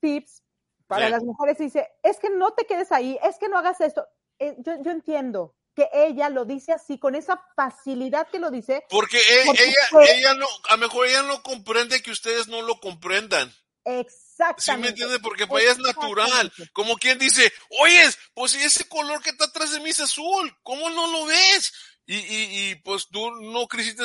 tips 0.00 0.42
para 0.86 1.08
las 1.08 1.22
mujeres 1.22 1.60
y 1.60 1.64
dice, 1.64 1.88
es 2.02 2.18
que 2.18 2.30
no 2.30 2.52
te 2.52 2.66
quedes 2.66 2.90
ahí, 2.90 3.16
es 3.22 3.38
que 3.38 3.48
no 3.48 3.58
hagas 3.58 3.80
esto. 3.80 4.04
Eh, 4.40 4.56
yo, 4.58 4.82
yo, 4.82 4.90
entiendo 4.90 5.54
que 5.74 5.88
ella 5.92 6.28
lo 6.28 6.44
dice 6.44 6.72
así, 6.72 6.98
con 6.98 7.14
esa 7.14 7.42
facilidad 7.56 8.28
que 8.28 8.38
lo 8.38 8.50
dice. 8.50 8.84
Porque, 8.90 9.18
e, 9.18 9.42
ella, 9.42 10.14
ella 10.14 10.34
no, 10.34 10.46
a 10.68 10.72
lo 10.72 10.78
mejor 10.78 11.06
ella 11.06 11.22
no 11.22 11.42
comprende 11.42 12.02
que 12.02 12.10
ustedes 12.10 12.48
no 12.48 12.62
lo 12.62 12.80
comprendan. 12.80 13.52
Exactamente. 13.84 14.62
Sí 14.62 14.76
me 14.76 14.88
entiende, 14.88 15.18
porque 15.20 15.46
para 15.46 15.62
ella 15.62 15.72
es 15.72 15.78
natural. 15.78 16.52
Como 16.72 16.96
quien 16.96 17.18
dice, 17.18 17.52
oye, 17.80 18.02
pues 18.34 18.52
si 18.52 18.62
ese 18.62 18.88
color 18.88 19.22
que 19.22 19.30
está 19.30 19.46
atrás 19.46 19.72
de 19.72 19.80
mí 19.80 19.90
es 19.90 20.00
azul, 20.00 20.54
¿cómo 20.62 20.90
no 20.90 21.06
lo 21.10 21.26
ves? 21.26 21.72
Y, 22.06 22.16
y, 22.16 22.70
y, 22.70 22.74
pues 22.76 23.06
tú 23.08 23.30
no 23.30 23.68
creciste 23.68 24.02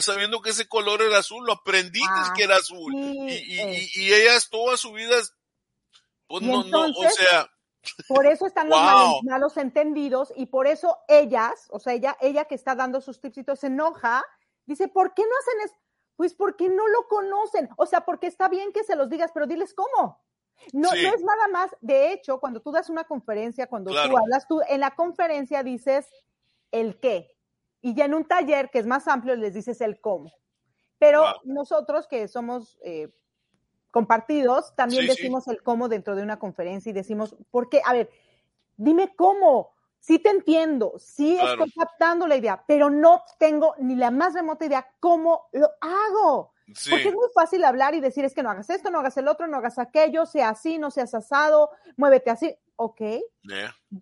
sabiendo 0.00 0.40
que 0.40 0.50
ese 0.50 0.68
color 0.68 1.02
era 1.02 1.18
azul, 1.18 1.44
lo 1.44 1.54
aprendiste 1.54 2.08
ah, 2.08 2.32
que 2.36 2.44
era 2.44 2.56
azul. 2.56 2.94
y, 2.94 3.34
y, 3.34 3.90
y, 3.94 4.12
ellas 4.12 4.48
toda 4.48 4.76
su 4.76 4.92
vida, 4.92 5.16
pues 6.28 6.42
no, 6.42 6.62
no, 6.64 6.86
o 6.86 7.10
sea. 7.10 7.50
Por 8.08 8.26
eso 8.26 8.46
están 8.46 8.68
los 8.68 8.78
malos, 9.22 9.56
entendidos 9.56 10.32
y 10.36 10.46
por 10.46 10.66
eso 10.66 10.98
ellas, 11.08 11.68
o 11.70 11.78
sea, 11.78 11.92
ella, 11.92 12.16
ella 12.20 12.44
que 12.44 12.54
está 12.54 12.74
dando 12.74 13.00
sus 13.00 13.20
tipsitos 13.20 13.60
se 13.60 13.68
enoja, 13.68 14.24
dice, 14.66 14.88
¿por 14.88 15.14
qué 15.14 15.22
no 15.22 15.30
hacen 15.40 15.60
eso? 15.64 15.74
Pues 16.16 16.34
porque 16.34 16.68
no 16.68 16.86
lo 16.88 17.08
conocen, 17.08 17.68
o 17.76 17.86
sea, 17.86 18.02
porque 18.02 18.26
está 18.26 18.48
bien 18.48 18.72
que 18.72 18.84
se 18.84 18.96
los 18.96 19.10
digas, 19.10 19.30
pero 19.32 19.46
diles 19.46 19.74
cómo. 19.74 20.22
No, 20.72 20.88
no 20.90 20.94
es 20.94 21.22
nada 21.22 21.48
más, 21.48 21.76
de 21.80 22.12
hecho, 22.12 22.40
cuando 22.40 22.60
tú 22.60 22.72
das 22.72 22.88
una 22.88 23.04
conferencia, 23.04 23.66
cuando 23.66 23.90
tú 23.90 24.16
hablas, 24.16 24.48
tú 24.48 24.62
en 24.68 24.80
la 24.80 24.92
conferencia 24.92 25.62
dices, 25.62 26.08
el 26.72 26.98
qué. 26.98 27.36
Y 27.82 27.94
ya 27.94 28.06
en 28.06 28.14
un 28.14 28.24
taller 28.24 28.70
que 28.70 28.78
es 28.78 28.86
más 28.86 29.06
amplio 29.06 29.36
les 29.36 29.54
dices 29.54 29.80
el 29.80 30.00
cómo. 30.00 30.32
Pero 30.98 31.24
nosotros 31.44 32.06
que 32.06 32.26
somos 32.26 32.78
eh, 32.82 33.12
compartidos, 33.96 34.74
también 34.76 35.06
decimos 35.06 35.48
el 35.48 35.62
cómo 35.62 35.88
dentro 35.88 36.14
de 36.14 36.22
una 36.22 36.38
conferencia 36.38 36.90
y 36.90 36.92
decimos, 36.92 37.34
¿por 37.50 37.70
qué? 37.70 37.80
A 37.84 37.92
ver, 37.92 38.10
dime 38.76 39.14
cómo. 39.16 39.74
Sí 39.98 40.18
te 40.18 40.28
entiendo, 40.28 40.92
sí 40.98 41.36
estoy 41.36 41.72
captando 41.72 42.26
la 42.26 42.36
idea, 42.36 42.62
pero 42.68 42.90
no 42.90 43.22
tengo 43.38 43.74
ni 43.78 43.96
la 43.96 44.10
más 44.10 44.34
remota 44.34 44.66
idea 44.66 44.86
cómo 45.00 45.48
lo 45.52 45.68
hago. 45.80 46.52
Porque 46.90 47.08
es 47.08 47.14
muy 47.14 47.28
fácil 47.34 47.64
hablar 47.64 47.94
y 47.94 48.00
decir, 48.00 48.24
es 48.24 48.34
que 48.34 48.42
no 48.42 48.50
hagas 48.50 48.70
esto, 48.70 48.90
no 48.90 49.00
hagas 49.00 49.16
el 49.16 49.26
otro, 49.26 49.46
no 49.46 49.56
hagas 49.56 49.78
aquello, 49.78 50.26
sea 50.26 50.50
así, 50.50 50.78
no 50.78 50.90
seas 50.90 51.14
asado, 51.14 51.70
muévete 51.96 52.30
así. 52.30 52.54
Ok. 52.76 53.00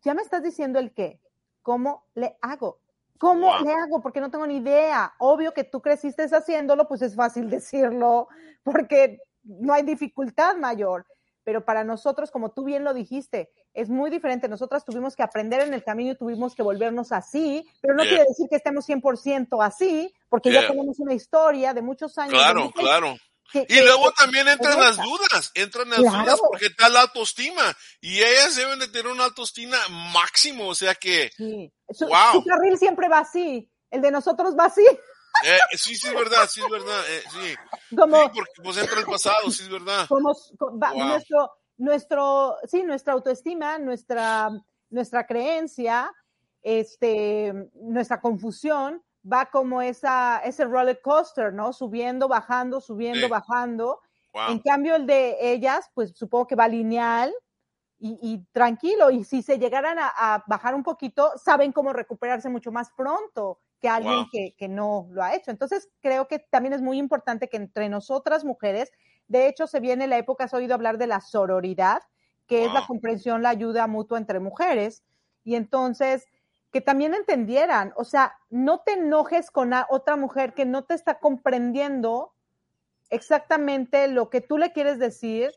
Ya 0.02 0.12
me 0.12 0.22
estás 0.22 0.42
diciendo 0.42 0.78
el 0.78 0.92
qué. 0.92 1.20
¿cómo 1.64 2.04
le 2.14 2.37
hago? 2.42 2.78
¿Cómo 3.18 3.59
le 3.61 3.72
hago? 3.72 4.00
Porque 4.00 4.20
no 4.20 4.30
tengo 4.30 4.46
ni 4.46 4.59
idea. 4.59 5.14
Obvio 5.18 5.54
que 5.54 5.64
tú 5.64 5.80
creciste 5.80 6.24
haciéndolo, 6.24 6.87
pues 6.87 7.02
es 7.02 7.16
fácil 7.16 7.48
decirlo, 7.50 8.28
porque 8.62 9.20
no 9.44 9.72
hay 9.72 9.83
dificultad 9.83 10.57
mayor. 10.57 11.07
Pero 11.44 11.64
para 11.64 11.85
nosotros, 11.85 12.30
como 12.30 12.52
tú 12.52 12.64
bien 12.64 12.85
lo 12.85 12.94
dijiste, 12.94 13.50
es 13.74 13.90
muy 13.90 14.09
diferente. 14.09 14.48
Nosotras 14.48 14.83
tuvimos 14.83 15.14
que 15.14 15.22
aprender 15.22 15.61
en 15.61 15.74
el 15.74 15.85
camino 15.85 16.12
y 16.12 16.16
tuvimos 16.16 16.54
que 16.54 16.62
volvernos 16.62 17.12
así, 17.12 17.68
pero 17.83 17.94
no 17.94 18.02
quiere 18.02 18.24
decir 18.26 18.48
que 18.48 18.57
estemos 18.57 18.88
100% 18.88 19.62
así, 19.62 20.11
porque 20.30 20.50
ya 20.50 20.66
tenemos 20.66 20.98
una 21.00 21.12
historia 21.12 21.74
de 21.74 21.83
muchos 21.83 22.16
años. 22.16 22.33
Claro, 22.33 22.70
claro 22.70 23.14
y 23.52 23.80
luego 23.80 24.12
también 24.12 24.48
entran 24.48 24.78
las 24.78 24.96
dudas, 24.96 25.52
entran 25.54 25.88
las 25.90 26.00
dudas 26.00 26.40
porque 26.48 26.66
está 26.66 26.88
la 26.88 27.02
autoestima 27.02 27.76
y 28.00 28.18
ellas 28.18 28.57
deben 28.57 28.78
de 28.78 28.88
tener 28.88 29.11
una 29.11 29.24
autoestima 29.24 29.76
máximo, 30.12 30.68
o 30.68 30.74
sea 30.74 30.94
que, 30.94 31.30
su, 31.90 32.09
carril 32.09 32.78
siempre 32.78 33.09
va 33.09 33.18
así, 33.18 33.70
el 33.90 34.00
de 34.00 34.11
nosotros 34.11 34.54
va 34.59 34.66
así. 34.66 34.85
Eh, 35.42 35.59
sí, 35.77 35.97
sí 35.97 36.07
es 36.07 36.14
verdad, 36.14 36.49
sí 36.49 36.61
es 36.61 36.70
verdad, 36.70 37.01
eh, 37.09 37.23
sí. 37.31 37.97
Como, 37.97 38.16
porque 38.33 38.42
pues 38.62 38.77
entra 38.77 39.01
el 39.01 39.07
pasado, 39.07 39.51
sí 39.51 39.64
es 39.64 39.68
verdad. 39.68 40.07
Como, 40.09 40.33
nuestro, 40.94 41.53
nuestro, 41.77 42.57
sí, 42.66 42.83
nuestra 42.83 43.14
autoestima, 43.14 43.79
nuestra, 43.79 44.51
nuestra 44.90 45.27
creencia, 45.27 46.12
este, 46.62 47.53
nuestra 47.75 48.20
confusión, 48.20 49.03
va 49.31 49.47
como 49.47 49.83
esa, 49.83 50.38
ese 50.44 50.64
roller 50.64 51.01
coaster, 51.03 51.53
¿no? 51.53 51.73
Subiendo, 51.73 52.29
bajando, 52.29 52.81
subiendo, 52.81 53.29
bajando. 53.29 54.01
En 54.49 54.59
cambio, 54.59 54.97
el 54.97 55.07
de 55.07 55.37
ellas, 55.53 55.90
pues 55.94 56.12
supongo 56.14 56.47
que 56.47 56.57
va 56.57 56.68
lineal 56.68 57.33
y, 57.99 58.44
tranquilo. 58.53 59.11
Y 59.11 59.25
si 59.25 59.42
se 59.42 59.59
llegaran 59.59 59.97
a, 59.99 60.42
bajar 60.47 60.75
un 60.75 60.83
poquito, 60.83 61.33
saben 61.37 61.73
cómo 61.73 61.92
recuperarse 61.92 62.49
mucho 62.49 62.70
más 62.70 62.90
pronto 62.97 63.61
que 63.85 63.88
alguien 63.90 64.25
que, 64.33 64.55
que, 64.57 64.66
no 64.66 65.09
lo 65.11 65.23
ha 65.23 65.35
hecho. 65.35 65.51
Entonces, 65.51 65.90
creo 66.01 66.27
que 66.27 66.38
también 66.38 66.73
es 66.73 66.81
muy 66.81 66.97
importante 66.97 67.51
que 67.51 67.59
entre 67.59 67.90
nosotras 67.90 68.42
mujeres, 68.42 68.90
de 69.29 69.47
hecho, 69.47 69.66
se 69.66 69.79
viene 69.79 70.07
la 70.07 70.16
época, 70.16 70.44
has 70.44 70.55
oído 70.55 70.73
hablar 70.73 70.97
de 70.97 71.07
la 71.07 71.20
sororidad, 71.20 72.01
que 72.47 72.64
es 72.64 72.73
la 72.73 72.87
comprensión, 72.87 73.42
la 73.42 73.51
ayuda 73.51 73.87
mutua 73.87 74.16
entre 74.16 74.40
mujeres. 74.40 75.05
Y 75.44 75.55
entonces, 75.55 76.25
que 76.73 76.81
también 76.81 77.12
entendieran, 77.12 77.92
o 77.94 78.05
sea, 78.05 78.38
no 78.49 78.81
te 78.81 78.94
enojes 78.94 79.51
con 79.51 79.75
otra 79.90 80.16
mujer 80.16 80.55
que 80.55 80.64
no 80.64 80.85
te 80.85 80.94
está 80.94 81.18
comprendiendo 81.18 82.33
exactamente 83.11 84.09
lo 84.09 84.31
que 84.31 84.40
tú 84.40 84.57
le 84.57 84.73
quieres 84.73 84.99
decir, 84.99 85.51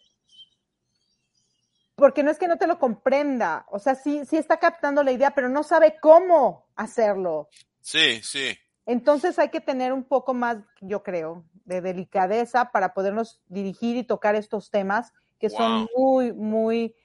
porque 1.95 2.23
no 2.23 2.31
es 2.31 2.37
que 2.37 2.49
no 2.49 2.57
te 2.57 2.67
lo 2.67 2.77
comprenda, 2.77 3.65
o 3.69 3.79
sea, 3.79 3.95
sí, 3.95 4.25
sí 4.25 4.35
está 4.35 4.57
captando 4.57 5.01
la 5.01 5.13
idea, 5.13 5.31
pero 5.31 5.47
no 5.47 5.63
sabe 5.63 5.95
cómo 6.01 6.65
hacerlo. 6.75 7.47
Sí, 7.87 8.21
sí. 8.21 8.57
Entonces 8.85 9.39
hay 9.39 9.47
que 9.47 9.61
tener 9.61 9.93
un 9.93 10.03
poco 10.03 10.33
más, 10.33 10.57
yo 10.81 11.03
creo, 11.03 11.45
de 11.63 11.79
delicadeza 11.79 12.73
para 12.73 12.93
podernos 12.93 13.41
dirigir 13.47 13.95
y 13.95 14.03
tocar 14.03 14.35
estos 14.35 14.71
temas 14.71 15.13
que 15.39 15.49
son 15.49 15.87
muy, 15.95 16.33
muy 16.33 16.97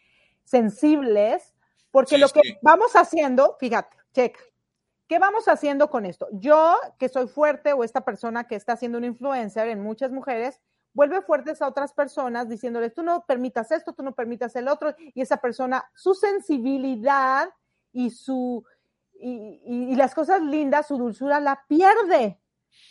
sensibles, 0.43 1.55
porque 1.93 2.19
lo 2.19 2.29
que 2.31 2.59
vamos 2.63 2.97
haciendo, 2.97 3.57
fíjate, 3.61 3.97
check. 4.13 4.37
¿Qué 5.07 5.21
vamos 5.21 5.47
haciendo 5.47 5.89
con 5.89 6.05
esto? 6.05 6.27
Yo, 6.33 6.77
que 6.99 7.09
soy 7.09 7.29
fuerte, 7.29 7.73
o 7.75 7.85
esta 7.85 8.01
persona 8.01 8.49
que 8.49 8.57
está 8.57 8.77
siendo 8.77 8.99
un 8.99 9.05
influencer 9.05 9.69
en 9.69 9.81
muchas 9.85 10.11
mujeres, 10.11 10.61
vuelve 10.95 11.23
fuertes 11.23 11.63
a 11.63 11.69
otras 11.69 11.93
personas 11.93 12.49
diciéndoles, 12.49 12.93
tú 12.93 13.05
no 13.05 13.25
permitas 13.25 13.71
esto, 13.71 13.93
tú 13.93 14.03
no 14.03 14.17
permitas 14.17 14.57
el 14.57 14.67
otro, 14.67 14.97
y 14.99 15.21
esa 15.21 15.37
persona, 15.37 15.89
su 15.95 16.15
sensibilidad 16.15 17.51
y 17.93 18.11
su, 18.11 18.65
y, 19.23 19.95
las 19.97 20.15
cosas 20.15 20.43
lindas, 20.43 20.89
su 20.89 20.99
dulzura, 20.99 21.41
la 21.41 21.65
pierde, 21.69 22.41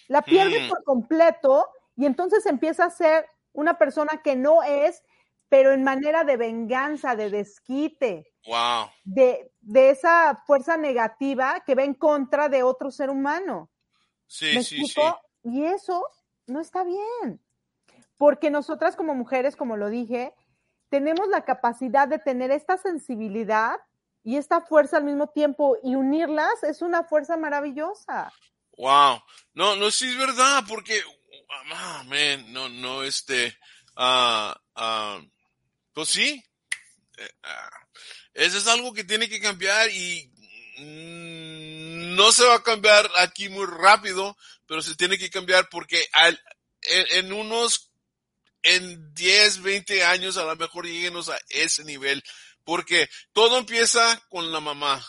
la 0.08 0.22
pierde 0.22 0.62
mm. 0.62 0.70
por 0.70 0.84
completo, 0.84 1.70
Y 1.96 2.06
entonces 2.06 2.46
empieza 2.46 2.86
a 2.86 2.90
ser 2.90 3.28
una 3.54 3.78
persona 3.78 4.22
que 4.24 4.36
no 4.36 4.64
es, 4.64 5.04
pero 5.50 5.74
en 5.74 5.84
manera 5.84 6.24
de 6.24 6.38
venganza, 6.38 7.16
de 7.16 7.30
desquite, 7.30 8.28
Wow. 8.48 8.88
de, 9.04 9.52
de 9.62 9.92
esa 9.92 10.42
fuerza 10.48 10.76
negativa 10.76 11.62
que 11.64 11.76
va 11.76 11.84
en 11.84 11.94
contra 11.94 12.50
de 12.50 12.64
otro 12.64 12.90
ser 12.90 13.12
humano. 13.12 13.70
Sí, 14.26 14.56
¿Me 14.56 14.64
sí, 14.64 14.84
sí. 14.88 15.02
Y 15.44 15.66
eso 15.66 16.08
no 16.48 16.60
está 16.60 16.84
bien. 16.84 17.40
Porque 18.18 18.50
nosotras 18.50 18.96
como 18.96 19.14
mujeres, 19.14 19.56
como 19.56 19.78
lo 19.78 19.90
dije, 19.90 20.34
tenemos 20.90 21.28
la 21.28 21.46
capacidad 21.46 22.08
de 22.08 22.20
tener 22.20 22.50
esta 22.52 22.78
sensibilidad 22.78 23.76
y 24.24 24.38
esta 24.38 24.62
fuerza 24.62 24.98
al 24.98 25.04
mismo 25.04 25.28
tiempo 25.28 25.78
y 25.84 25.96
unirlas 25.96 26.64
es 26.64 26.82
una 26.82 27.04
fuerza 27.04 27.38
maravillosa. 27.38 28.32
Wow. 28.78 29.22
No, 29.54 29.76
no, 29.76 29.92
sí 29.92 30.10
es 30.10 30.18
verdad, 30.18 30.64
porque, 30.68 31.02
man, 32.06 32.52
no, 32.54 32.70
no, 32.70 33.04
este, 33.04 33.58
ah, 33.96 34.56
pues 35.94 36.10
sí, 36.10 36.44
eh, 37.18 37.30
eso 38.34 38.58
es 38.58 38.68
algo 38.68 38.94
que 38.94 39.04
tiene 39.04 39.28
que 39.28 39.42
cambiar 39.42 39.90
y 39.90 40.32
mm, 40.78 42.16
no 42.16 42.32
se 42.32 42.46
va 42.46 42.56
a 42.56 42.64
cambiar 42.64 43.10
aquí 43.18 43.50
muy 43.50 43.66
rápido, 43.66 44.38
pero 44.66 44.82
se 44.82 44.96
tiene 44.96 45.18
que 45.18 45.30
cambiar 45.30 45.68
porque 45.70 46.08
al, 46.14 46.42
en, 46.84 47.26
en 47.26 47.34
unos, 47.34 47.92
en 48.64 49.14
10, 49.14 49.62
20 49.62 50.04
años 50.06 50.38
a 50.38 50.46
lo 50.46 50.56
mejor 50.56 50.86
lleguemos 50.86 51.30
a 51.30 51.40
ese 51.50 51.84
nivel, 51.84 52.24
porque 52.64 53.10
todo 53.34 53.58
empieza 53.58 54.22
con 54.30 54.52
la 54.52 54.60
mamá, 54.60 55.06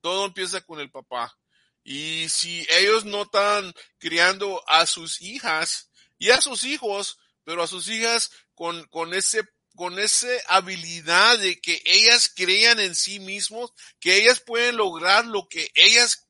todo 0.00 0.26
empieza 0.26 0.60
con 0.60 0.80
el 0.80 0.90
papá. 0.90 1.36
Y 1.82 2.28
si 2.28 2.66
ellos 2.70 3.04
no 3.04 3.22
están 3.22 3.74
criando 3.98 4.62
a 4.68 4.86
sus 4.86 5.20
hijas 5.20 5.90
y 6.18 6.30
a 6.30 6.40
sus 6.40 6.64
hijos, 6.64 7.18
pero 7.44 7.62
a 7.62 7.66
sus 7.66 7.88
hijas 7.88 8.30
con, 8.54 8.84
con 8.88 9.14
ese 9.14 9.42
con 9.76 9.98
esa 9.98 10.28
habilidad 10.46 11.38
de 11.38 11.60
que 11.60 11.82
ellas 11.84 12.32
crean 12.32 12.78
en 12.78 12.94
sí 12.94 13.18
mismos, 13.18 13.72
que 13.98 14.16
ellas 14.18 14.40
pueden 14.40 14.76
lograr 14.76 15.26
lo 15.26 15.48
que 15.48 15.68
ellas 15.74 16.28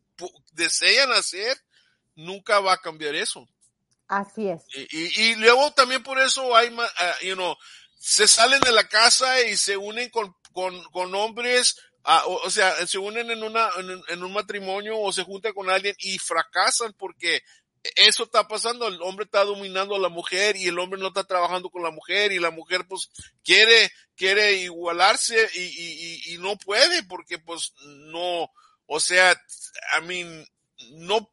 desean 0.53 1.13
hacer, 1.13 1.61
nunca 2.15 2.61
va 2.61 2.75
a 2.75 2.81
cambiar 2.81 3.15
eso. 3.15 3.47
Así 4.09 4.49
es. 4.49 4.63
Y, 4.75 4.99
y, 4.99 5.23
y 5.23 5.35
luego 5.37 5.73
también 5.73 6.03
por 6.03 6.19
eso 6.19 6.57
hay, 6.57 6.75
ah, 6.79 7.15
you 7.23 7.35
know, 7.35 7.55
se 7.99 8.29
salen 8.29 8.61
de 8.61 8.73
la 8.73 8.89
casa 8.89 9.43
y 9.43 9.57
se 9.57 9.77
unen 9.77 10.11
con, 10.11 10.35
con, 10.55 10.83
con 10.85 11.15
hombres, 11.15 11.77
ah, 12.05 12.23
o, 12.27 12.49
sea, 12.49 12.87
se 12.87 12.97
unen 12.97 13.31
en, 13.31 13.43
una, 13.43 13.69
en, 13.79 13.91
un- 13.91 14.05
en 14.09 14.23
un 14.25 14.33
matrimonio 14.33 14.99
o 14.99 15.13
se 15.13 15.25
juntan 15.25 15.53
con 15.53 15.69
alguien 15.69 15.95
y 15.99 16.19
fracasan 16.19 16.95
porque 16.95 17.43
eso 17.97 18.23
está 18.25 18.49
pasando, 18.49 18.89
el 18.89 19.03
hombre 19.03 19.27
está 19.27 19.45
dominando 19.45 19.95
a 19.95 19.99
la 19.99 20.09
mujer 20.09 20.57
y 20.57 20.69
el 20.69 20.79
hombre 20.79 20.99
no 20.99 21.09
está 21.09 21.25
trabajando 21.25 21.69
con 21.69 21.83
la 21.83 21.91
mujer 21.91 22.33
y 22.33 22.39
la 22.39 22.51
mujer 22.51 22.87
pues 22.89 23.11
quiere, 23.45 23.93
quiere 24.17 24.55
igualarse 24.55 25.37
y, 25.55 25.61
y, 25.61 26.23
y, 26.31 26.35
y 26.35 26.39
no 26.39 26.57
puede 26.57 27.03
porque 27.03 27.39
pues 27.39 27.75
no, 27.85 28.51
o 28.87 29.01
sea, 29.01 29.33
I 29.99 30.03
mean, 30.07 30.47
no, 30.93 31.31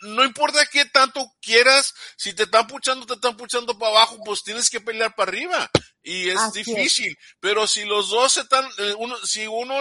no 0.00 0.24
importa 0.24 0.66
qué 0.70 0.84
tanto 0.84 1.24
quieras, 1.40 1.94
si 2.16 2.34
te 2.34 2.44
están 2.44 2.66
puchando, 2.66 3.06
te 3.06 3.14
están 3.14 3.36
puchando 3.36 3.78
para 3.78 3.92
abajo, 3.92 4.18
pues 4.24 4.42
tienes 4.42 4.70
que 4.70 4.80
pelear 4.80 5.14
para 5.14 5.30
arriba. 5.30 5.70
Y 6.02 6.28
es 6.28 6.38
Así 6.38 6.60
es. 6.60 6.66
difícil. 6.66 7.18
Pero 7.40 7.66
si 7.66 7.84
los 7.84 8.10
dos 8.10 8.34
se 8.34 8.42
están, 8.42 8.64
eh, 8.78 8.94
uno, 8.98 9.16
si 9.24 9.46
uno, 9.46 9.74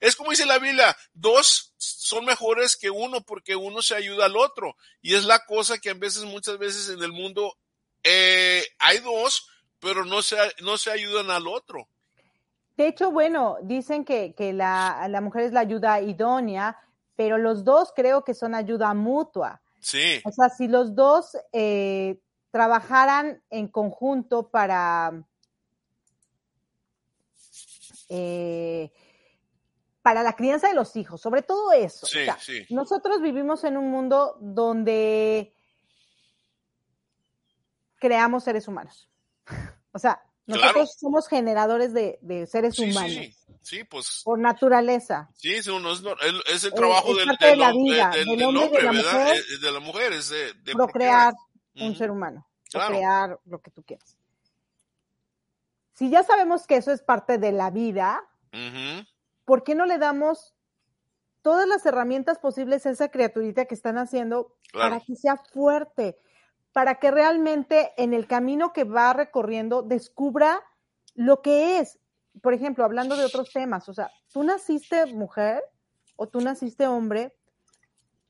es 0.00 0.14
como 0.14 0.30
dice 0.30 0.44
la 0.44 0.58
Biblia, 0.58 0.94
dos 1.14 1.72
son 1.78 2.26
mejores 2.26 2.76
que 2.76 2.90
uno 2.90 3.22
porque 3.22 3.56
uno 3.56 3.80
se 3.80 3.94
ayuda 3.94 4.26
al 4.26 4.36
otro. 4.36 4.76
Y 5.00 5.14
es 5.14 5.24
la 5.24 5.44
cosa 5.46 5.78
que 5.78 5.90
a 5.90 5.94
veces, 5.94 6.24
muchas 6.24 6.58
veces 6.58 6.90
en 6.90 7.02
el 7.02 7.12
mundo, 7.12 7.56
eh, 8.02 8.66
hay 8.78 8.98
dos, 8.98 9.48
pero 9.78 10.04
no 10.04 10.20
se, 10.22 10.36
no 10.60 10.76
se 10.76 10.90
ayudan 10.90 11.30
al 11.30 11.46
otro. 11.46 11.88
De 12.76 12.88
hecho, 12.88 13.10
bueno, 13.10 13.56
dicen 13.62 14.04
que, 14.04 14.34
que 14.36 14.52
la, 14.52 15.06
la 15.08 15.20
mujer 15.20 15.44
es 15.44 15.52
la 15.52 15.60
ayuda 15.60 16.00
idónea, 16.00 16.76
pero 17.20 17.36
los 17.36 17.64
dos 17.64 17.92
creo 17.94 18.24
que 18.24 18.32
son 18.32 18.54
ayuda 18.54 18.94
mutua. 18.94 19.60
Sí, 19.78 20.22
O 20.24 20.32
sea, 20.32 20.48
si 20.48 20.68
los 20.68 20.94
dos 20.94 21.36
eh, 21.52 22.18
trabajaran 22.50 23.42
en 23.50 23.68
conjunto 23.68 24.48
para, 24.48 25.22
eh, 28.08 28.90
para 30.00 30.22
la 30.22 30.32
crianza 30.34 30.68
de 30.68 30.74
los 30.74 30.96
hijos, 30.96 31.20
sobre 31.20 31.42
todo 31.42 31.72
eso. 31.72 32.06
Sí, 32.06 32.20
O 32.20 32.24
sea, 32.24 32.38
sí. 32.38 32.64
Nosotros 32.70 33.20
vivimos 33.20 33.64
en 33.64 33.76
un 33.76 33.90
mundo 33.90 34.38
donde 34.40 35.52
creamos 37.96 38.44
seres 38.44 38.66
humanos. 38.66 39.10
O 39.92 39.98
sea, 39.98 40.22
nosotros 40.50 40.72
Claro. 40.74 40.86
somos 40.98 41.28
generadores 41.28 41.92
de, 41.92 42.18
de 42.22 42.46
seres 42.46 42.76
sí, 42.76 42.90
humanos 42.90 43.10
sí, 43.10 43.34
sí, 43.62 43.84
pues, 43.84 44.22
por 44.24 44.38
naturaleza. 44.38 45.28
sí, 45.34 45.54
es, 45.54 45.66
uno- 45.66 45.92
es, 45.92 46.02
es 46.52 46.64
el 46.64 46.72
trabajo 46.74 47.10
es 47.12 47.16
del, 47.18 47.26
parte 47.28 47.44
de 47.46 47.50
del 47.52 47.60
la 47.60 47.72
hom- 47.72 47.84
vida, 47.84 48.10
del- 48.10 48.24
del 48.26 48.36
del 48.38 48.46
hombre 48.46 48.60
y 48.60 48.60
de 48.60 48.66
hombre, 48.66 48.82
la 48.82 48.92
¿verdad? 48.92 49.12
mujer. 49.24 49.36
Eh, 49.36 49.58
De 49.60 49.72
la 49.72 49.80
mujer, 49.80 50.12
es 50.12 50.28
de, 50.30 50.52
de 50.54 50.72
procrear 50.74 51.34
un 51.76 51.88
Ujú. 51.90 51.94
ser 51.98 52.10
humano, 52.10 52.46
Claro. 52.70 52.88
procrear 52.88 53.38
lo 53.46 53.58
que 53.60 53.70
tú 53.70 53.82
quieras. 53.82 54.16
Si 55.94 56.08
ya 56.10 56.22
sabemos 56.22 56.66
que 56.66 56.76
eso 56.76 56.92
es 56.92 57.02
parte 57.02 57.38
de 57.38 57.52
la 57.52 57.70
vida. 57.70 58.22
¿por 59.44 59.62
qué 59.64 59.74
no 59.76 59.84
le 59.86 59.98
damos 59.98 60.54
todas 61.42 61.66
las 61.68 61.84
herramientas 61.86 62.38
posibles 62.38 62.84
a 62.86 62.90
esa 62.90 63.10
criaturita 63.10 63.64
que 63.66 63.74
están 63.74 63.96
haciendo 63.98 64.56
Claro. 64.72 64.90
para 64.90 65.04
que 65.04 65.14
sea 65.16 65.36
fuerte, 65.36 66.18
para 66.72 66.96
que 66.96 67.10
realmente 67.10 67.92
en 67.96 68.14
el 68.14 68.26
camino 68.26 68.72
que 68.72 68.84
va 68.84 69.12
recorriendo 69.12 69.82
descubra 69.82 70.62
lo 71.14 71.42
que 71.42 71.78
es? 71.78 71.98
Por 72.42 72.54
ejemplo, 72.54 72.84
hablando 72.84 73.16
de 73.16 73.24
otros 73.24 73.50
temas, 73.52 73.88
o 73.88 73.94
sea, 73.94 74.10
tú 74.32 74.42
naciste 74.42 75.06
mujer 75.06 75.62
o 76.16 76.28
tú 76.28 76.40
naciste 76.40 76.86
hombre, 76.86 77.34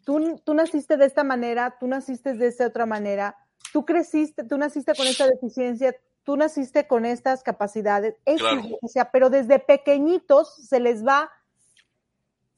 tú, 0.04 0.40
tú 0.44 0.54
naciste 0.54 0.96
de 0.96 1.04
esta 1.04 1.24
manera, 1.24 1.76
tú 1.78 1.86
naciste 1.86 2.34
de 2.34 2.46
esta 2.46 2.66
otra 2.66 2.86
manera, 2.86 3.36
tú 3.72 3.84
creciste, 3.84 4.44
tú 4.44 4.56
naciste 4.56 4.94
con 4.94 5.06
esta 5.06 5.26
deficiencia, 5.26 5.94
tú 6.24 6.36
naciste 6.36 6.86
con 6.86 7.04
estas 7.04 7.42
capacidades, 7.42 8.14
Claro. 8.24 8.62
sea, 8.88 9.10
pero 9.10 9.30
desde 9.30 9.58
pequeñitos 9.58 10.54
se 10.54 10.80
les 10.80 11.06
va 11.06 11.30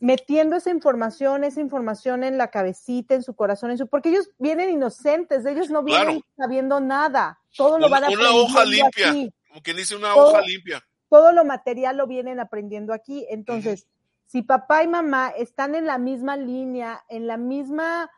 metiendo 0.03 0.57
esa 0.57 0.71
información, 0.71 1.45
esa 1.45 1.61
información 1.61 2.25
en 2.25 2.37
la 2.37 2.49
cabecita, 2.51 3.15
en 3.15 3.23
su 3.23 3.37
corazón, 3.37 3.71
en 3.71 3.79
su, 3.79 3.87
porque 3.87 4.09
ellos 4.09 4.29
vienen 4.37 4.69
inocentes, 4.71 5.47
ellos 5.47 5.71
no 5.71 5.85
vienen 5.85 6.21
Claro. 6.21 6.27
sabiendo 6.37 6.81
nada, 6.81 7.39
todo 7.57 7.79
lo 7.79 7.87
Una- 7.87 8.01
van 8.01 8.13
una 8.13 8.33
hoja 8.35 8.65
limpia. 8.65 9.11
aquí 9.11 9.33
Como 9.49 9.63
quien 9.63 9.77
dice 9.77 9.95
una 9.95 10.13
Todo- 10.13 10.31
hoja 10.33 10.41
limpia. 10.43 10.83
todo 11.09 11.31
lo 11.31 11.45
material 11.45 11.97
lo 11.99 12.09
vienen 12.09 12.41
aprendiendo 12.41 12.93
aquí. 12.93 13.25
Entonces, 13.31 13.87
si 14.27 14.43
papá 14.43 14.83
y 14.83 14.89
mamá 14.89 15.29
están 15.37 15.77
en 15.77 15.87
la 15.87 15.99
misma 15.99 16.37
línea, 16.37 17.05
en 17.09 17.29
la 17.29 17.37
misma, 17.37 18.11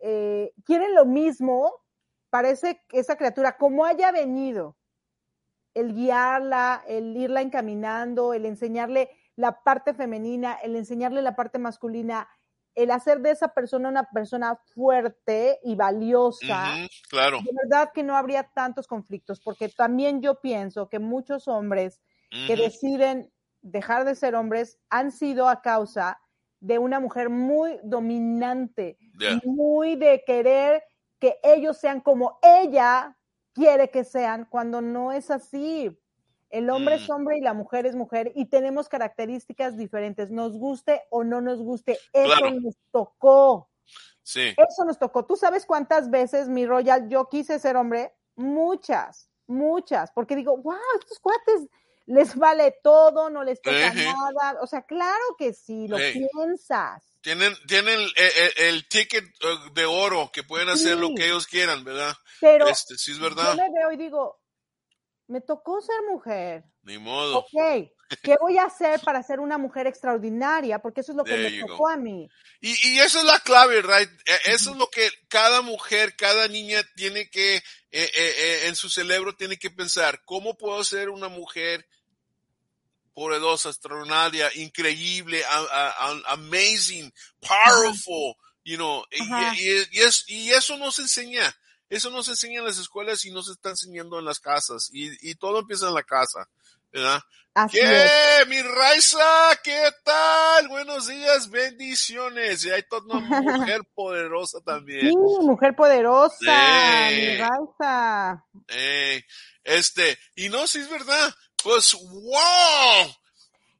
eh, 0.00 0.52
quieren 0.64 0.94
lo 0.94 1.04
mismo, 1.04 1.70
parece 2.30 2.82
que 2.88 2.98
esa 2.98 3.16
criatura, 3.16 3.58
como 3.58 3.84
haya 3.84 4.10
venido, 4.10 4.74
el 5.74 5.92
guiarla, 5.92 6.82
el 6.88 7.14
irla 7.14 7.42
encaminando, 7.42 8.32
el 8.32 8.46
enseñarle 8.46 9.10
la 9.36 9.62
parte 9.62 9.94
femenina, 9.94 10.54
el 10.62 10.76
enseñarle 10.76 11.22
la 11.22 11.36
parte 11.36 11.58
masculina, 11.58 12.28
el 12.74 12.90
hacer 12.90 13.20
de 13.20 13.30
esa 13.30 13.48
persona 13.54 13.88
una 13.88 14.04
persona 14.04 14.56
fuerte 14.74 15.58
y 15.62 15.76
valiosa 15.76 16.64
Claro. 17.08 17.38
de 17.38 17.50
verdad 17.62 17.90
que 17.94 18.02
no 18.02 18.16
habría 18.16 18.44
tantos 18.54 18.86
conflictos, 18.86 19.40
porque 19.40 19.68
también 19.68 20.20
yo 20.22 20.40
pienso 20.40 20.88
que 20.88 20.98
muchos 20.98 21.48
hombres 21.48 22.02
que 22.46 22.56
deciden 22.56 23.32
dejar 23.62 24.04
de 24.04 24.14
ser 24.14 24.34
hombres 24.34 24.78
han 24.90 25.10
sido 25.10 25.48
a 25.48 25.62
causa 25.62 26.20
de 26.60 26.78
una 26.78 27.00
mujer 27.00 27.30
muy 27.30 27.78
dominante, 27.84 28.98
muy 29.44 29.96
de 29.96 30.22
querer 30.26 30.82
que 31.18 31.38
ellos 31.42 31.78
sean 31.78 32.00
como 32.00 32.38
ella 32.42 33.16
quiere 33.54 33.90
que 33.90 34.04
sean, 34.04 34.44
cuando 34.50 34.80
no 34.82 35.12
es 35.12 35.30
así. 35.30 35.98
El 36.56 36.70
hombre 36.70 36.96
es 36.96 37.08
Mm. 37.08 37.12
hombre 37.12 37.38
y 37.38 37.40
la 37.40 37.54
mujer 37.54 37.86
es 37.86 37.94
mujer 37.94 38.32
y 38.34 38.46
tenemos 38.46 38.88
características 38.88 39.76
diferentes, 39.76 40.30
nos 40.30 40.52
guste 40.56 41.02
o 41.10 41.22
no 41.24 41.40
nos 41.40 41.58
guste, 41.60 41.98
eso 42.12 42.24
Claro. 42.38 42.50
nos 42.60 42.74
tocó. 42.90 43.68
Sí. 44.22 44.54
Eso 44.56 44.84
nos 44.84 44.98
tocó. 44.98 45.24
¿Tú 45.24 45.36
sabes 45.36 45.66
cuántas 45.66 46.10
veces, 46.10 46.48
mi 46.48 46.66
Royal, 46.66 47.08
yo 47.08 47.28
quise 47.28 47.58
ser 47.58 47.76
hombre? 47.76 48.12
Muchas, 48.34 49.28
muchas, 49.46 50.10
porque 50.12 50.34
digo, 50.36 50.56
wow, 50.56 50.76
estos 51.00 51.18
cuates 51.20 51.68
les 52.06 52.34
vale 52.36 52.74
todo, 52.82 53.30
no 53.30 53.42
les 53.44 53.60
toca 53.60 53.92
nada. 53.94 54.58
O 54.60 54.66
sea, 54.66 54.82
claro 54.82 55.24
que 55.38 55.52
sí, 55.52 55.88
lo 55.88 55.96
piensas. 55.98 57.02
Tienen, 57.20 57.52
tienen 57.66 57.98
el, 57.98 58.12
el- 58.16 58.74
el 58.74 58.88
ticket 58.88 59.24
eh, 59.24 59.70
de 59.74 59.84
oro 59.84 60.30
que 60.32 60.42
pueden 60.44 60.68
hacer 60.68 60.96
lo 60.96 61.12
que 61.14 61.26
ellos 61.26 61.46
quieran, 61.46 61.82
¿verdad? 61.84 62.14
Pero 62.40 62.68
Este, 62.68 62.94
sí 62.96 63.12
es 63.12 63.18
verdad. 63.20 63.56
yo 63.56 63.56
me 63.56 63.70
veo 63.72 63.90
y 63.92 63.96
digo, 63.96 64.38
me 65.28 65.40
tocó 65.40 65.80
ser 65.80 65.96
mujer. 66.10 66.64
Ni 66.82 66.98
modo. 66.98 67.38
Ok, 67.38 67.90
¿qué 68.22 68.36
voy 68.40 68.58
a 68.58 68.64
hacer 68.64 69.00
para 69.00 69.22
ser 69.22 69.40
una 69.40 69.58
mujer 69.58 69.86
extraordinaria? 69.88 70.78
Porque 70.78 71.00
eso 71.00 71.12
es 71.12 71.16
lo 71.16 71.24
que 71.24 71.32
There 71.36 71.50
me 71.50 71.60
tocó 71.62 71.76
go. 71.78 71.88
a 71.88 71.96
mí. 71.96 72.28
Y, 72.60 72.90
y 72.90 72.98
eso 73.00 73.18
es 73.18 73.24
la 73.24 73.40
clave, 73.40 73.82
right? 73.82 74.08
E- 74.24 74.52
Eso 74.52 74.70
es 74.70 74.76
lo 74.76 74.88
que 74.88 75.10
cada 75.28 75.62
mujer, 75.62 76.14
cada 76.16 76.46
niña 76.46 76.82
tiene 76.94 77.28
que, 77.28 77.56
eh, 77.56 77.62
eh, 77.90 78.10
eh, 78.14 78.60
en 78.68 78.76
su 78.76 78.88
cerebro 78.88 79.34
tiene 79.34 79.56
que 79.58 79.70
pensar, 79.70 80.22
¿cómo 80.24 80.56
puedo 80.56 80.82
ser 80.84 81.08
una 81.10 81.28
mujer 81.28 81.86
poderosa, 83.14 83.70
extraordinaria, 83.70 84.50
increíble, 84.54 85.42
a- 85.44 85.58
a- 85.58 85.90
a- 86.10 86.32
amazing, 86.34 87.12
powerful, 87.40 88.34
you 88.64 88.76
know? 88.76 89.04
Y, 89.10 89.22
y- 89.22 89.86
y 89.90 90.00
es- 90.02 90.24
y 90.28 90.50
eso 90.52 90.76
no 90.76 90.90
se 90.92 91.02
enseña. 91.02 91.54
Eso 91.88 92.10
no 92.10 92.22
se 92.22 92.32
enseña 92.32 92.58
en 92.58 92.66
las 92.66 92.78
escuelas 92.78 93.24
y 93.24 93.30
no 93.30 93.42
se 93.42 93.52
está 93.52 93.70
enseñando 93.70 94.18
en 94.18 94.24
las 94.24 94.40
casas. 94.40 94.90
Y, 94.92 95.30
y 95.30 95.34
todo 95.36 95.60
empieza 95.60 95.88
en 95.88 95.94
la 95.94 96.02
casa, 96.02 96.48
¿verdad? 96.92 97.20
Así 97.54 97.78
es. 97.78 97.88
¿Qué, 97.88 98.46
mi 98.50 98.60
Raiza? 98.60 99.56
¿Qué 99.64 99.88
tal? 100.04 100.68
Buenos 100.68 101.08
días, 101.08 101.48
bendiciones. 101.48 102.64
Y 102.66 102.70
hay 102.70 102.82
toda 102.82 103.18
una 103.18 103.40
mujer 103.40 103.82
poderosa 103.94 104.60
también. 104.60 105.08
Sí, 105.08 105.16
mujer 105.16 105.74
poderosa, 105.74 107.08
mi 107.10 107.36
Raiza. 107.36 108.44
Ey, 108.68 109.24
este, 109.64 110.18
y 110.34 110.50
no, 110.50 110.66
si 110.66 110.80
es 110.80 110.90
verdad, 110.90 111.34
pues, 111.64 111.94
wow. 111.94 113.10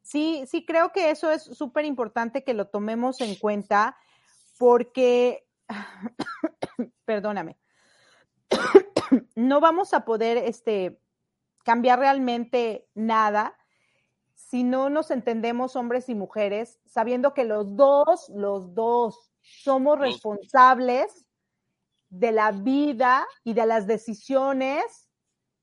Sí, 0.02 0.44
sí, 0.50 0.64
creo 0.64 0.92
que 0.92 1.10
eso 1.10 1.30
es 1.30 1.42
súper 1.42 1.84
importante 1.84 2.44
que 2.44 2.54
lo 2.54 2.68
tomemos 2.68 3.20
en 3.20 3.34
cuenta 3.34 3.98
porque, 4.56 5.44
perdóname, 7.04 7.58
no 9.34 9.60
vamos 9.60 9.94
a 9.94 10.04
poder 10.04 10.38
este, 10.38 11.00
cambiar 11.64 11.98
realmente 11.98 12.88
nada 12.94 13.56
si 14.34 14.62
no 14.62 14.90
nos 14.90 15.10
entendemos 15.10 15.74
hombres 15.74 16.08
y 16.08 16.14
mujeres, 16.14 16.78
sabiendo 16.84 17.34
que 17.34 17.44
los 17.44 17.74
dos, 17.74 18.28
los 18.28 18.74
dos, 18.74 19.32
somos 19.42 19.98
responsables 19.98 21.26
de 22.08 22.32
la 22.32 22.52
vida 22.52 23.26
y 23.42 23.54
de 23.54 23.66
las 23.66 23.86
decisiones 23.86 25.08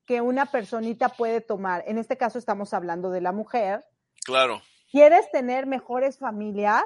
que 0.05 0.21
una 0.21 0.47
personita 0.47 1.09
puede 1.09 1.39
tomar. 1.39 1.83
En 1.87 1.97
este 1.97 2.17
caso 2.17 2.37
estamos 2.37 2.73
hablando 2.73 3.09
de 3.09 3.21
la 3.21 3.31
mujer. 3.31 3.85
Claro. 4.25 4.61
¿Quieres 4.91 5.31
tener 5.31 5.65
mejores 5.65 6.17
familias? 6.17 6.83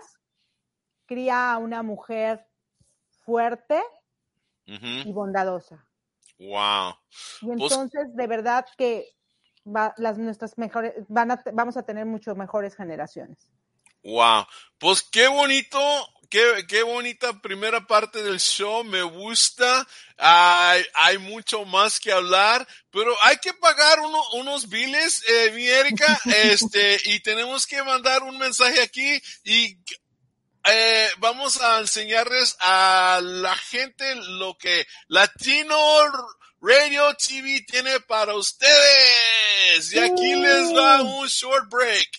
Cría 1.07 1.53
a 1.53 1.57
una 1.57 1.81
mujer 1.81 2.45
fuerte 3.25 3.81
y 4.65 5.11
bondadosa. 5.11 5.86
Wow. 6.39 6.95
Y 7.41 7.45
Pues- 7.57 7.71
entonces, 7.71 8.15
de 8.15 8.27
verdad 8.27 8.65
que 8.77 9.07
va- 9.65 9.93
las 9.97 10.17
nuestras 10.17 10.57
mejores, 10.57 10.93
van 11.07 11.31
a, 11.31 11.41
vamos 11.53 11.77
a 11.77 11.83
tener 11.83 12.05
mucho 12.05 12.35
mejores 12.35 12.75
generaciones. 12.75 13.37
Wow. 14.03 14.45
Pues 14.77 15.01
qué 15.01 15.27
bonito, 15.27 15.79
qué, 16.29 16.65
qué 16.69 16.83
bonita 16.83 17.41
primera 17.41 17.85
parte 17.87 18.21
del 18.23 18.39
show, 18.39 18.83
me 18.83 19.01
gusta. 19.01 19.85
Hay, 20.17 20.85
hay 20.93 21.17
mucho 21.17 21.65
más 21.65 21.99
que 21.99 22.11
hablar, 22.11 22.65
pero 22.91 23.13
hay 23.23 23.37
que 23.37 23.53
pagar 23.53 23.99
uno- 23.99 24.23
unos 24.33 24.69
biles, 24.69 25.23
eh, 25.27 25.51
mi 25.53 25.67
Erika, 25.67 26.19
este, 26.61 26.97
y 27.05 27.19
tenemos 27.21 27.65
que 27.65 27.81
mandar 27.83 28.23
un 28.23 28.37
mensaje 28.37 28.81
aquí 28.81 29.19
y 29.43 29.77
eh, 30.69 31.09
vamos 31.19 31.61
a 31.61 31.79
enseñarles 31.79 32.55
a 32.59 33.19
la 33.21 33.55
gente 33.55 34.15
lo 34.15 34.57
que 34.57 34.85
Latino 35.07 35.77
Radio 36.61 37.15
TV 37.15 37.65
tiene 37.67 37.99
para 38.01 38.33
ustedes. 38.35 39.93
Y 39.93 39.99
aquí 39.99 40.35
les 40.35 40.75
va 40.75 41.01
un 41.01 41.27
short 41.27 41.69
break. 41.69 42.09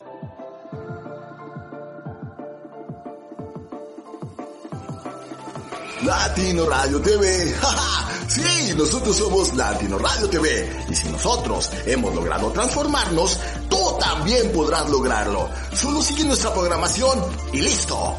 Latino 6.03 6.67
Radio 6.67 7.01
TV. 7.01 7.55
¡Ja, 7.61 7.69
ja! 7.69 8.09
Sí, 8.29 8.75
nosotros 8.77 9.17
somos 9.17 9.55
Latino 9.55 9.99
Radio 9.99 10.29
TV. 10.29 10.87
Y 10.89 10.95
si 10.95 11.09
nosotros 11.09 11.71
hemos 11.87 12.15
logrado 12.15 12.53
transformarnos, 12.53 13.39
tú 13.69 13.99
también 13.99 14.53
podrás 14.53 14.89
lograrlo. 14.91 15.51
Solo 15.75 16.03
sigue 16.03 16.25
nuestra 16.25 16.53
programación 16.53 17.19
y 17.53 17.63
listo. 17.63 18.19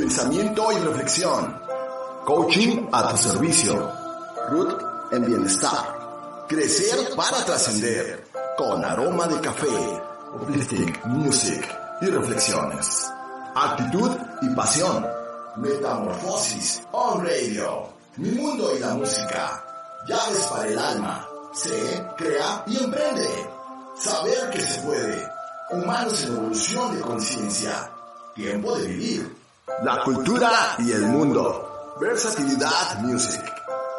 Pensamiento 0.00 0.72
y 0.72 0.76
reflexión. 0.76 1.60
Coaching 2.24 2.88
a 2.90 3.10
tu 3.10 3.18
servicio. 3.18 3.92
Root 4.48 4.82
en 5.12 5.26
bienestar. 5.26 6.46
Crecer 6.48 7.14
para 7.14 7.44
trascender. 7.44 8.26
Con 8.56 8.82
aroma 8.82 9.26
de 9.26 9.38
café. 9.42 10.02
Uplifting 10.40 11.00
music 11.04 11.68
y 12.00 12.06
reflexiones. 12.06 13.10
Actitud 13.54 14.10
y 14.40 14.48
pasión. 14.54 15.06
Metamorfosis 15.56 16.82
on 16.92 17.22
radio. 17.22 17.90
Mi 18.16 18.30
mundo 18.30 18.74
y 18.74 18.78
la 18.78 18.94
música. 18.94 19.62
Llaves 20.08 20.46
para 20.46 20.66
el 20.66 20.78
alma. 20.78 21.28
Sé, 21.52 22.06
crea 22.16 22.64
y 22.68 22.82
emprende. 22.82 23.50
Saber 23.98 24.48
que 24.48 24.62
se 24.62 24.80
puede. 24.80 25.28
Humanos 25.72 26.24
en 26.24 26.36
evolución 26.38 26.96
de 26.96 27.02
conciencia. 27.02 27.90
Tiempo 28.34 28.78
de 28.78 28.86
vivir. 28.86 29.39
La 29.82 30.02
cultura 30.04 30.74
y 30.78 30.92
el 30.92 31.06
mundo. 31.06 31.96
Versatilidad 31.98 33.00
Music. 33.00 33.42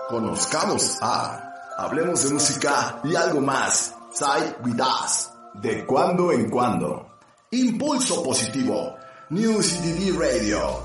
Conozcamos 0.09 0.97
a. 1.01 1.53
Hablemos 1.77 2.23
de 2.23 2.33
música 2.35 2.99
y 3.03 3.15
algo 3.15 3.41
más. 3.41 3.95
Sai 4.13 4.55
with 4.63 4.79
us. 4.79 5.31
De 5.55 5.85
cuando 5.85 6.31
en 6.31 6.49
cuando. 6.49 7.07
Impulso 7.49 8.21
positivo. 8.21 8.95
New 9.29 9.59
CDD 9.61 10.15
Radio. 10.19 10.83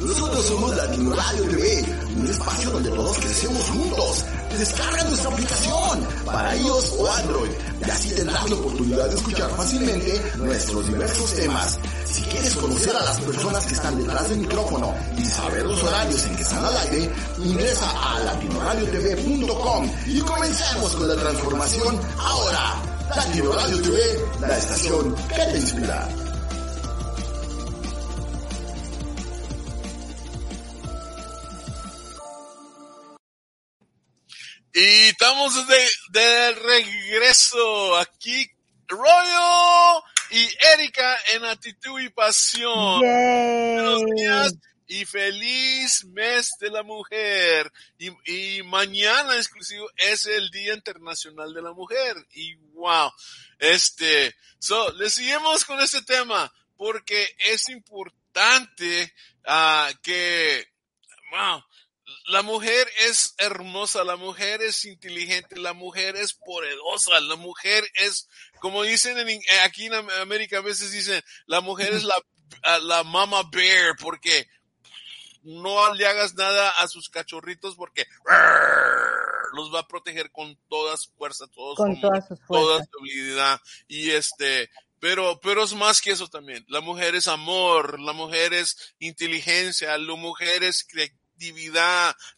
Nosotros 0.00 0.46
somos 0.46 0.74
Latino 0.76 1.14
Radio 1.14 1.42
TV, 1.44 1.84
un 2.16 2.26
espacio 2.26 2.70
donde 2.70 2.88
todos 2.90 3.18
crecemos 3.18 3.62
juntos. 3.64 4.24
Descarga 4.56 5.04
nuestra 5.04 5.30
aplicación 5.30 6.08
para 6.24 6.56
iOS 6.56 6.94
o 6.98 7.12
Android 7.12 7.50
y 7.86 7.90
así 7.90 8.14
tendrás 8.14 8.48
la 8.48 8.56
oportunidad 8.56 9.08
de 9.10 9.16
escuchar 9.16 9.50
fácilmente 9.50 10.22
nuestros 10.38 10.86
diversos 10.86 11.34
temas. 11.34 11.78
Si 12.10 12.22
quieres 12.22 12.56
conocer 12.56 12.96
a 12.96 13.04
las 13.04 13.20
personas 13.20 13.66
que 13.66 13.74
están 13.74 13.98
detrás 13.98 14.28
del 14.30 14.38
micrófono 14.38 14.94
y 15.18 15.24
saber 15.26 15.66
los 15.66 15.82
horarios 15.82 16.24
en 16.24 16.36
que 16.36 16.42
están 16.42 16.64
al 16.64 16.76
aire, 16.78 17.12
ingresa 17.38 17.90
a 17.90 18.20
latinoradiotv.com 18.20 19.90
y 20.06 20.20
comencemos 20.20 20.96
con 20.96 21.08
la 21.08 21.16
transformación 21.16 22.00
ahora. 22.18 22.82
Latino 23.16 23.52
Radio 23.52 23.82
TV, 23.82 23.98
la 24.40 24.56
estación 24.56 25.14
que 25.14 25.44
te 25.44 25.58
inspira. 25.58 26.08
Y 34.72 35.08
estamos 35.08 35.66
de, 35.66 35.88
de 36.10 36.54
regreso 36.54 37.96
aquí, 37.96 38.48
Royo 38.86 40.04
y 40.30 40.48
Erika 40.74 41.18
en 41.32 41.44
Actitud 41.44 42.00
y 42.00 42.08
Pasión. 42.10 43.00
Buenos 43.00 44.02
días 44.14 44.54
y 44.86 45.04
feliz 45.06 46.04
mes 46.12 46.52
de 46.60 46.70
la 46.70 46.84
mujer. 46.84 47.72
Y, 47.98 48.10
y 48.32 48.62
mañana 48.62 49.34
exclusivo 49.34 49.90
es 49.96 50.26
el 50.26 50.50
Día 50.50 50.74
Internacional 50.74 51.52
de 51.52 51.62
la 51.62 51.72
Mujer. 51.72 52.14
Y 52.32 52.54
wow, 52.74 53.10
este, 53.58 54.36
so, 54.60 54.92
le 54.92 55.10
seguimos 55.10 55.64
con 55.64 55.80
este 55.80 56.02
tema 56.02 56.52
porque 56.76 57.28
es 57.38 57.68
importante 57.70 59.12
ah, 59.46 59.90
que, 60.00 60.64
wow, 61.32 61.60
la 62.26 62.42
mujer 62.42 62.88
es 63.06 63.34
hermosa, 63.38 64.04
la 64.04 64.16
mujer 64.16 64.62
es 64.62 64.84
inteligente, 64.84 65.56
la 65.58 65.72
mujer 65.72 66.16
es 66.16 66.32
poderosa, 66.34 67.18
la 67.20 67.36
mujer 67.36 67.84
es, 67.94 68.28
como 68.60 68.82
dicen 68.82 69.18
en, 69.18 69.30
in- 69.30 69.42
aquí 69.64 69.86
en 69.86 69.94
Am- 69.94 70.10
América, 70.20 70.58
a 70.58 70.62
veces 70.62 70.92
dicen, 70.92 71.22
la 71.46 71.60
mujer 71.60 71.92
es 71.92 72.04
la, 72.04 72.16
la 72.80 73.04
mama 73.04 73.42
bear, 73.50 73.94
porque 74.00 74.48
no 75.42 75.94
le 75.94 76.06
hagas 76.06 76.34
nada 76.34 76.68
a 76.70 76.86
sus 76.88 77.08
cachorritos 77.08 77.74
porque 77.74 78.06
los 79.54 79.74
va 79.74 79.80
a 79.80 79.88
proteger 79.88 80.30
con 80.30 80.56
toda 80.68 80.96
su 80.96 81.10
fuerza, 81.12 81.46
todo 81.48 81.70
su 81.72 81.76
Con 81.76 81.90
amor, 81.92 82.00
todas 82.02 82.28
sus 82.28 82.38
toda 82.46 82.62
fuerzas. 82.76 82.88
su 82.92 82.98
habilidad. 83.00 83.60
Y 83.88 84.10
este, 84.10 84.70
pero, 85.00 85.40
pero 85.40 85.64
es 85.64 85.72
más 85.74 86.00
que 86.00 86.10
eso 86.12 86.28
también. 86.28 86.64
La 86.68 86.80
mujer 86.80 87.14
es 87.14 87.26
amor, 87.26 87.98
la 88.00 88.12
mujer 88.12 88.52
es 88.52 88.94
inteligencia, 88.98 89.96
la 89.98 90.14
mujer 90.14 90.62
es 90.62 90.84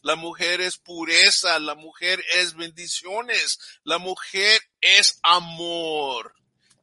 la 0.01 0.15
mujer 0.15 0.61
es 0.61 0.77
pureza, 0.77 1.59
la 1.59 1.75
mujer 1.75 2.19
es 2.39 2.55
bendiciones, 2.55 3.59
la 3.83 3.97
mujer 3.97 4.61
es 4.81 5.19
amor. 5.23 6.33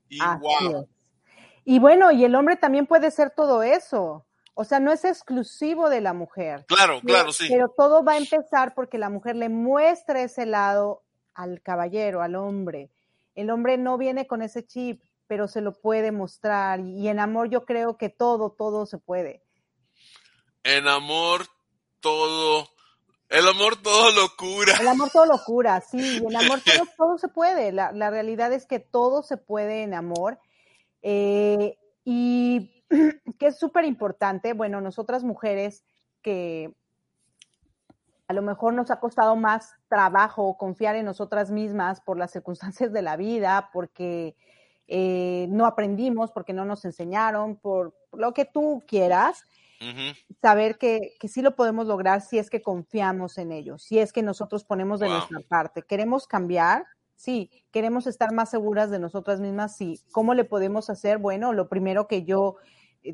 Y 0.09 0.21
Así 0.21 0.41
wow. 0.41 0.83
es. 0.83 0.89
Y 1.65 1.79
bueno, 1.79 2.11
y 2.11 2.25
el 2.25 2.35
hombre 2.35 2.57
también 2.57 2.87
puede 2.87 3.11
ser 3.11 3.31
todo 3.31 3.63
eso. 3.63 4.27
O 4.55 4.65
sea, 4.65 4.81
no 4.81 4.93
es 4.93 5.05
exclusivo 5.05 5.89
de 5.89 6.01
la 6.01 6.13
mujer. 6.13 6.65
Claro, 6.67 7.01
claro, 7.01 7.33
sí. 7.33 7.47
Pero 7.49 7.73
todo 7.77 8.05
va 8.05 8.13
a 8.13 8.19
empezar 8.19 8.75
porque 8.75 8.99
la 8.99 9.09
mujer 9.09 9.37
le 9.37 9.49
muestra 9.49 10.23
ese 10.23 10.47
lado 10.47 11.03
al 11.35 11.63
caballero, 11.63 12.23
al 12.23 12.35
hombre. 12.35 12.91
El 13.35 13.51
hombre 13.51 13.79
no 13.79 13.97
viene 13.97 14.27
con 14.27 14.43
ese 14.43 14.67
chip, 14.67 15.03
pero 15.27 15.49
se 15.49 15.61
lo 15.61 15.73
puede 15.73 16.13
mostrar. 16.13 16.81
Y 16.81 17.09
en 17.09 17.21
amor 17.21 17.49
yo 17.49 17.65
creo 17.65 17.97
que 17.97 18.09
todo, 18.09 18.51
todo 18.51 18.85
se 18.85 18.99
puede. 18.99 19.43
En 20.63 20.89
amor 20.89 21.47
todo, 22.01 22.69
el 23.29 23.47
amor 23.49 23.81
todo 23.83 24.11
lo 24.13 24.37
cura. 24.37 24.75
El 24.81 24.89
amor 24.89 25.11
todo 25.11 25.27
lo 25.27 25.39
cura, 25.45 25.81
sí. 25.81 26.19
En 26.19 26.37
amor 26.37 26.61
todo, 26.61 26.87
todo 26.97 27.19
se 27.19 27.29
puede. 27.29 27.73
La, 27.73 27.93
la, 27.93 28.11
realidad 28.11 28.53
es 28.53 28.67
que 28.67 28.81
todo 28.81 29.23
se 29.23 29.37
puede 29.37 29.83
en 29.83 29.95
amor. 29.95 30.39
Eh, 31.03 31.79
y 32.05 32.85
que 33.39 33.47
es 33.47 33.59
súper 33.59 33.85
importante, 33.85 34.53
bueno, 34.53 34.81
nosotras 34.81 35.25
mujeres 35.25 35.85
que 36.23 36.75
a 38.31 38.33
lo 38.33 38.43
mejor 38.43 38.75
nos 38.75 38.93
ha 38.93 39.01
costado 39.01 39.35
más 39.35 39.75
trabajo 39.89 40.57
confiar 40.57 40.95
en 40.95 41.05
nosotras 41.05 41.51
mismas 41.51 42.01
por 42.01 42.17
las 42.17 42.31
circunstancias 42.31 42.93
de 42.93 43.03
la 43.03 43.17
vida, 43.17 43.71
porque 43.73 44.37
eh, 44.87 45.47
no 45.51 45.67
aprendimos, 45.67 46.31
porque 46.31 46.53
no 46.53 46.65
nos 46.65 46.85
enseñaron, 46.85 47.57
por 47.57 47.93
lo 48.13 48.33
que 48.33 48.45
tú 48.45 48.85
quieras, 48.87 49.47
uh 49.81 49.85
-huh. 49.85 50.17
saber 50.41 50.79
que, 50.79 51.15
que, 51.19 51.29
sí 51.29 51.43
lo 51.43 51.57
podemos 51.57 51.87
lograr 51.87 52.21
si 52.21 52.39
es 52.39 52.51
que 52.51 52.63
confiamos 52.63 53.39
en 53.39 53.53
ellos, 53.53 53.83
si 53.83 53.99
es 53.99 54.13
que 54.13 54.23
nosotros 54.23 54.65
ponemos 54.65 55.01
de 55.01 55.07
wow. 55.07 55.17
nuestra 55.17 55.41
parte. 55.49 55.83
Queremos 55.83 56.27
cambiar, 56.27 56.85
sí, 57.17 57.51
queremos 57.71 58.07
estar 58.07 58.33
más 58.33 58.51
seguras 58.51 58.91
de 58.91 58.99
nosotras 58.99 59.41
mismas, 59.41 59.77
sí. 59.77 60.01
¿Cómo 60.13 60.35
le 60.35 60.45
podemos 60.45 60.91
hacer? 60.91 61.19
Bueno, 61.19 61.53
lo 61.53 61.69
primero 61.69 62.07
que 62.07 62.25
yo 62.25 62.57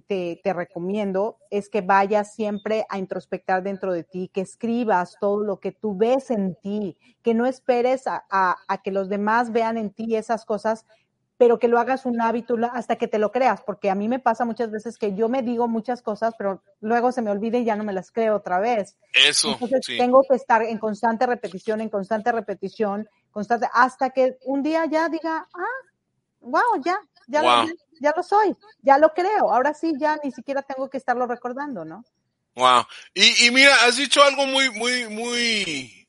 te, 0.09 0.41
te, 0.43 0.53
recomiendo 0.53 1.39
es 1.51 1.69
que 1.69 1.81
vayas 1.81 2.35
siempre 2.35 2.85
a 2.89 2.99
introspectar 2.99 3.63
dentro 3.63 3.93
de 3.93 4.03
ti, 4.03 4.31
que 4.33 4.41
escribas 4.41 5.17
todo 5.21 5.45
lo 5.45 5.61
que 5.61 5.73
tú 5.73 5.97
ves 5.97 6.31
en 6.31 6.57
ti, 6.57 6.97
que 7.23 7.35
no 7.35 7.47
esperes 7.47 8.07
a, 8.07 8.25
a, 8.31 8.57
a, 8.67 8.83
que 8.83 8.91
los 8.91 9.09
demás 9.09 9.53
vean 9.53 9.77
en 9.77 9.91
ti 9.91 10.17
esas 10.17 10.45
cosas, 10.45 10.87
pero 11.39 11.59
que 11.59 11.69
lo 11.69 11.79
hagas 11.79 12.07
un 12.07 12.21
hábito 12.21 12.57
hasta 12.73 12.97
que 12.97 13.09
te 13.09 13.19
lo 13.19 13.31
creas, 13.31 13.61
porque 13.61 13.91
a 13.91 13.95
mí 13.95 14.09
me 14.09 14.19
pasa 14.19 14.45
muchas 14.45 14.71
veces 14.71 14.97
que 14.97 15.15
yo 15.15 15.29
me 15.29 15.43
digo 15.43 15.69
muchas 15.69 16.03
cosas, 16.03 16.35
pero 16.39 16.63
luego 16.81 17.13
se 17.13 17.23
me 17.23 17.31
olvida 17.31 17.59
y 17.59 17.65
ya 17.65 17.77
no 17.77 17.85
me 17.85 17.93
las 17.93 18.11
creo 18.11 18.37
otra 18.37 18.59
vez. 18.59 18.97
Eso. 19.13 19.53
Entonces 19.53 19.81
sí. 19.85 19.99
tengo 19.99 20.23
que 20.29 20.37
estar 20.37 20.63
en 20.63 20.79
constante 20.79 21.27
repetición, 21.27 21.81
en 21.81 21.91
constante 21.91 22.33
repetición, 22.33 23.09
constante, 23.31 23.69
hasta 23.73 24.11
que 24.11 24.39
un 24.45 24.63
día 24.63 24.87
ya 24.87 25.09
diga, 25.09 25.47
ah, 25.53 25.87
wow, 26.41 26.83
ya, 26.85 26.99
ya, 27.29 27.43
wow. 27.43 27.67
Lo, 27.67 27.75
ya 28.01 28.15
lo 28.17 28.23
soy, 28.23 28.57
ya 28.83 28.99
lo 28.99 29.11
creo. 29.11 29.53
Ahora 29.53 29.75
sí, 29.75 29.93
ya 29.99 30.19
ni 30.23 30.31
siquiera 30.31 30.63
tengo 30.63 30.89
que 30.89 30.97
estarlo 30.97 31.27
recordando, 31.27 31.85
¿no? 31.85 32.05
Wow. 32.55 32.85
Y, 33.13 33.47
y 33.47 33.51
mira, 33.51 33.75
has 33.85 33.97
dicho 33.97 34.23
algo 34.23 34.47
muy, 34.47 34.71
muy, 34.71 35.09
muy 35.09 36.09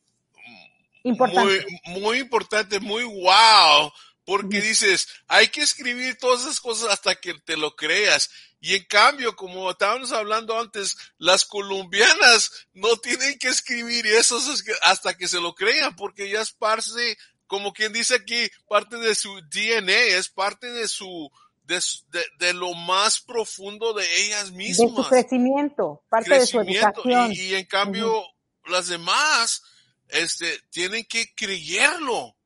importante. 1.04 1.66
Muy, 1.88 2.02
muy 2.02 2.18
importante, 2.20 2.80
muy 2.80 3.04
wow. 3.04 3.92
Porque 4.28 4.60
dices, 4.60 5.08
hay 5.30 5.48
que 5.48 5.62
escribir 5.62 6.18
todas 6.18 6.42
esas 6.42 6.60
cosas 6.60 6.90
hasta 6.92 7.16
que 7.16 7.34
te 7.36 7.56
lo 7.56 7.78
creas. 7.78 8.30
Y 8.60 8.76
en 8.76 8.84
cambio, 8.84 9.38
como 9.38 9.72
estábamos 9.72 10.12
hablando 10.12 10.60
antes, 10.60 10.98
las 11.18 11.46
colombianas 11.46 12.68
no 12.74 12.98
tienen 12.98 13.40
que 13.40 13.48
escribir 13.48 14.06
eso 14.06 14.38
hasta 14.82 15.16
que 15.16 15.30
se 15.30 15.40
lo 15.40 15.56
crean, 15.56 15.96
porque 15.96 16.30
ya 16.30 16.42
es 16.42 16.52
parte, 16.52 17.18
como 17.48 17.72
quien 17.72 17.94
dice 17.94 18.16
aquí, 18.16 18.50
parte 18.68 18.98
de 18.98 19.16
su 19.16 19.34
DNA, 19.50 20.18
es 20.18 20.28
parte 20.28 20.74
de 20.74 20.90
su, 20.90 21.32
de, 21.64 21.82
de, 22.12 22.26
de, 22.38 22.54
lo 22.54 22.74
más 22.74 23.22
profundo 23.22 23.94
de 23.94 24.06
ellas 24.26 24.52
mismas. 24.52 24.94
De 24.94 25.04
su 25.04 25.10
crecimiento, 25.10 26.04
parte 26.10 26.32
crecimiento. 26.32 26.70
de 26.70 26.82
su 26.82 27.10
educación. 27.10 27.32
Y, 27.32 27.40
y 27.40 27.56
en 27.56 27.66
cambio, 27.66 28.20
uh 28.20 28.24
-huh. 28.24 28.72
las 28.72 28.88
demás, 28.90 29.64
este, 30.10 30.60
tienen 30.70 31.06
que 31.06 31.34
creerlo. 31.34 32.37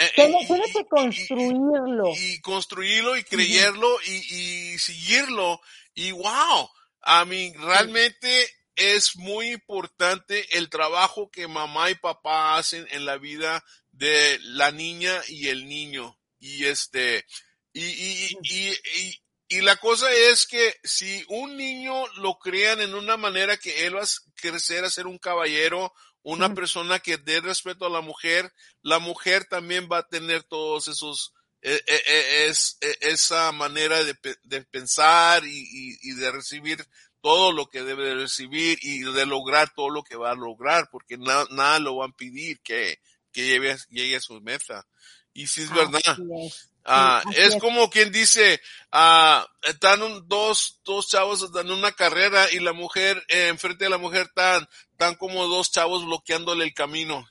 Eh, 0.00 0.12
tienes, 0.14 0.46
tienes 0.46 0.72
que 0.72 0.86
construirlo. 0.86 2.12
Y, 2.14 2.34
y, 2.34 2.40
construirlo 2.40 3.16
y 3.16 3.24
creerlo 3.24 3.94
uh 3.94 3.98
-huh. 3.98 4.28
y, 4.30 4.74
y, 4.74 4.78
seguirlo. 4.78 5.60
Y 5.94 6.12
wow, 6.12 6.70
a 7.02 7.24
mí 7.24 7.52
realmente 7.56 8.48
es 8.76 9.16
muy 9.16 9.48
importante 9.48 10.56
el 10.56 10.70
trabajo 10.70 11.30
que 11.30 11.48
mamá 11.48 11.90
y 11.90 11.96
papá 11.96 12.56
hacen 12.56 12.86
en 12.92 13.04
la 13.04 13.18
vida 13.18 13.64
de 13.90 14.38
la 14.42 14.70
niña 14.70 15.20
y 15.26 15.48
el 15.48 15.68
niño. 15.68 16.16
Y 16.38 16.66
este, 16.66 17.26
y, 17.72 17.84
y, 17.84 18.38
y, 18.42 19.22
y, 19.48 19.60
la 19.62 19.76
cosa 19.76 20.12
es 20.12 20.46
que 20.46 20.76
si 20.84 21.24
un 21.28 21.56
niño 21.56 22.06
lo 22.18 22.38
crean 22.38 22.80
en 22.80 22.94
una 22.94 23.16
manera 23.16 23.56
que 23.56 23.84
él 23.86 23.96
va 23.96 24.02
a 24.02 24.06
crecer 24.36 24.84
a 24.84 24.90
ser 24.90 25.08
un 25.08 25.18
caballero, 25.18 25.92
una 26.22 26.54
persona 26.54 26.98
que 26.98 27.16
dé 27.16 27.40
respeto 27.40 27.86
a 27.86 27.90
la 27.90 28.00
mujer, 28.00 28.52
la 28.82 28.98
mujer 28.98 29.44
también 29.44 29.88
va 29.90 29.98
a 29.98 30.08
tener 30.08 30.42
todos 30.42 30.88
esos, 30.88 31.32
eh, 31.62 31.80
eh, 31.86 32.46
es, 32.48 32.78
esa 33.00 33.52
manera 33.52 34.02
de, 34.04 34.16
de 34.42 34.62
pensar 34.64 35.44
y, 35.44 35.58
y, 35.58 35.98
y, 36.02 36.14
de 36.14 36.30
recibir 36.30 36.86
todo 37.20 37.52
lo 37.52 37.66
que 37.66 37.82
debe 37.82 38.04
de 38.08 38.14
recibir 38.14 38.78
y 38.82 39.00
de 39.00 39.26
lograr 39.26 39.72
todo 39.74 39.90
lo 39.90 40.02
que 40.02 40.16
va 40.16 40.30
a 40.30 40.36
lograr, 40.36 40.88
porque 40.90 41.18
na, 41.18 41.44
nada 41.50 41.78
lo 41.78 41.96
van 41.96 42.10
a 42.10 42.16
pedir 42.16 42.60
que, 42.60 43.00
que 43.32 43.46
llegue, 43.46 43.76
llegue 43.90 44.16
a 44.16 44.20
su 44.20 44.40
meta. 44.40 44.86
Y 45.32 45.46
si 45.46 45.62
es 45.62 45.70
verdad. 45.70 46.00
Es. 46.44 46.70
Ah, 46.88 47.22
es, 47.32 47.54
es. 47.54 47.60
como 47.60 47.90
quien 47.90 48.10
dice, 48.10 48.60
ah, 48.92 49.46
están 49.62 50.02
un- 50.02 50.26
dos, 50.28 50.80
dos 50.84 51.08
chavos 51.08 51.48
en 51.60 51.70
una 51.70 51.92
carrera 51.92 52.50
y 52.52 52.58
la 52.60 52.72
mujer, 52.72 53.22
eh, 53.28 53.48
enfrente 53.48 53.84
de 53.84 53.90
la 53.90 53.98
mujer 53.98 54.22
están, 54.28 54.66
están 54.92 55.14
como 55.16 55.46
dos 55.46 55.70
chavos 55.70 56.04
bloqueándole 56.04 56.64
el 56.64 56.74
camino. 56.74 57.28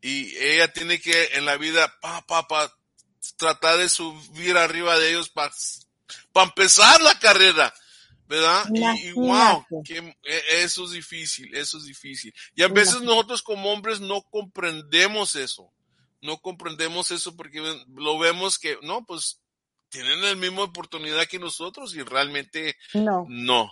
Y 0.00 0.36
ella 0.38 0.72
tiene 0.72 1.00
que 1.00 1.30
en 1.34 1.44
la 1.44 1.56
vida, 1.56 1.92
pa, 2.00 2.22
pa, 2.26 2.46
pa, 2.48 2.72
tratar 3.36 3.78
de 3.78 3.88
subir 3.88 4.56
arriba 4.56 4.98
de 4.98 5.10
ellos 5.10 5.28
para 5.30 5.52
empezar 6.44 7.00
la 7.02 7.18
carrera. 7.18 7.72
¿Verdad? 8.26 8.64
Y, 8.96 9.08
y 9.08 9.12
wow, 9.12 9.66
que 9.84 10.16
eso 10.52 10.84
es 10.86 10.90
difícil, 10.92 11.54
eso 11.54 11.76
es 11.76 11.84
difícil. 11.84 12.32
Y 12.54 12.62
a 12.62 12.68
veces 12.68 12.94
nosotros 13.02 13.42
como 13.42 13.70
hombres 13.70 14.00
no 14.00 14.22
comprendemos 14.22 15.34
eso. 15.36 15.70
No 16.22 16.38
comprendemos 16.38 17.10
eso 17.10 17.36
porque 17.36 17.60
lo 17.94 18.18
vemos 18.18 18.58
que, 18.58 18.78
no, 18.82 19.04
pues 19.04 19.40
tienen 19.88 20.22
la 20.22 20.34
misma 20.34 20.62
oportunidad 20.62 21.26
que 21.30 21.38
nosotros 21.38 21.94
y 21.94 22.02
realmente 22.02 22.76
No. 22.94 23.26
no. 23.28 23.70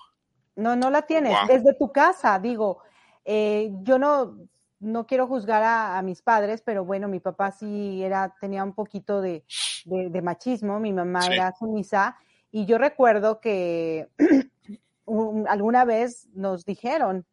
No, 0.57 0.76
no 0.76 0.90
la 0.90 1.03
tienes. 1.03 1.32
Wow. 1.32 1.46
Desde 1.48 1.74
tu 1.78 1.90
casa, 1.92 2.38
digo, 2.38 2.82
eh, 3.24 3.70
yo 3.82 3.98
no, 3.98 4.36
no 4.80 5.07
quiero 5.07 5.26
juzgar 5.26 5.62
a, 5.62 5.96
a 5.96 6.03
mis 6.03 6.20
padres, 6.22 6.61
pero 6.61 6.84
bueno, 6.84 7.09
mi 7.09 7.20
papá 7.20 7.53
sí 7.53 8.03
era, 8.03 8.34
tenía 8.40 8.64
un 8.64 8.74
poquito 8.74 9.20
de, 9.22 9.44
de- 9.84 10.11
de 10.11 10.22
machismo, 10.22 10.78
mi 10.80 10.92
mamá 10.92 11.22
Sí. 11.22 11.32
era 11.32 11.55
sumisa, 11.59 12.18
y 12.51 12.66
yo 12.66 12.76
recuerdo 12.78 13.40
que 13.40 14.09
un- 15.07 15.46
alguna 15.48 15.84
vez 15.84 16.26
nos 16.34 16.64
dijeron, 16.64 17.24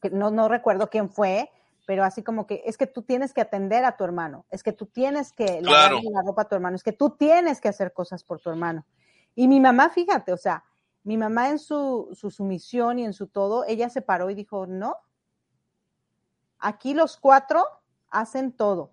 que 0.00 0.10
no, 0.10 0.30
no 0.30 0.48
recuerdo 0.48 0.88
quién 0.90 1.10
fue, 1.10 1.50
pero 1.86 2.04
así 2.04 2.22
como 2.22 2.46
que 2.46 2.62
es 2.64 2.76
que 2.76 2.86
tú 2.86 3.02
tienes 3.02 3.32
que 3.34 3.40
atender 3.40 3.84
a 3.84 3.96
tu 3.96 4.04
hermano, 4.04 4.46
es 4.50 4.62
que 4.62 4.72
tú 4.72 4.86
tienes 4.86 5.32
que 5.32 5.58
Claro. 5.58 5.96
lavarle 5.96 6.10
la 6.12 6.22
ropa 6.22 6.42
a 6.42 6.48
tu 6.48 6.54
hermano, 6.54 6.76
es 6.76 6.82
que 6.82 6.92
tú 6.92 7.10
tienes 7.10 7.60
que 7.60 7.68
hacer 7.68 7.92
cosas 7.92 8.22
por 8.24 8.40
tu 8.40 8.50
hermano. 8.50 8.86
Y 9.34 9.48
mi 9.48 9.60
mamá, 9.60 9.90
fíjate, 9.90 10.32
o 10.32 10.36
sea, 10.36 10.64
mi 11.04 11.16
mamá 11.16 11.48
en 11.48 11.58
su, 11.58 12.08
su 12.12 12.30
sumisión 12.30 12.98
y 12.98 13.04
en 13.04 13.12
su 13.12 13.26
todo, 13.26 13.64
ella 13.66 13.88
se 13.90 14.02
paró 14.02 14.30
y 14.30 14.34
dijo, 14.34 14.66
no, 14.66 14.96
aquí 16.58 16.94
los 16.94 17.16
cuatro 17.16 17.64
hacen 18.10 18.52
todo. 18.52 18.92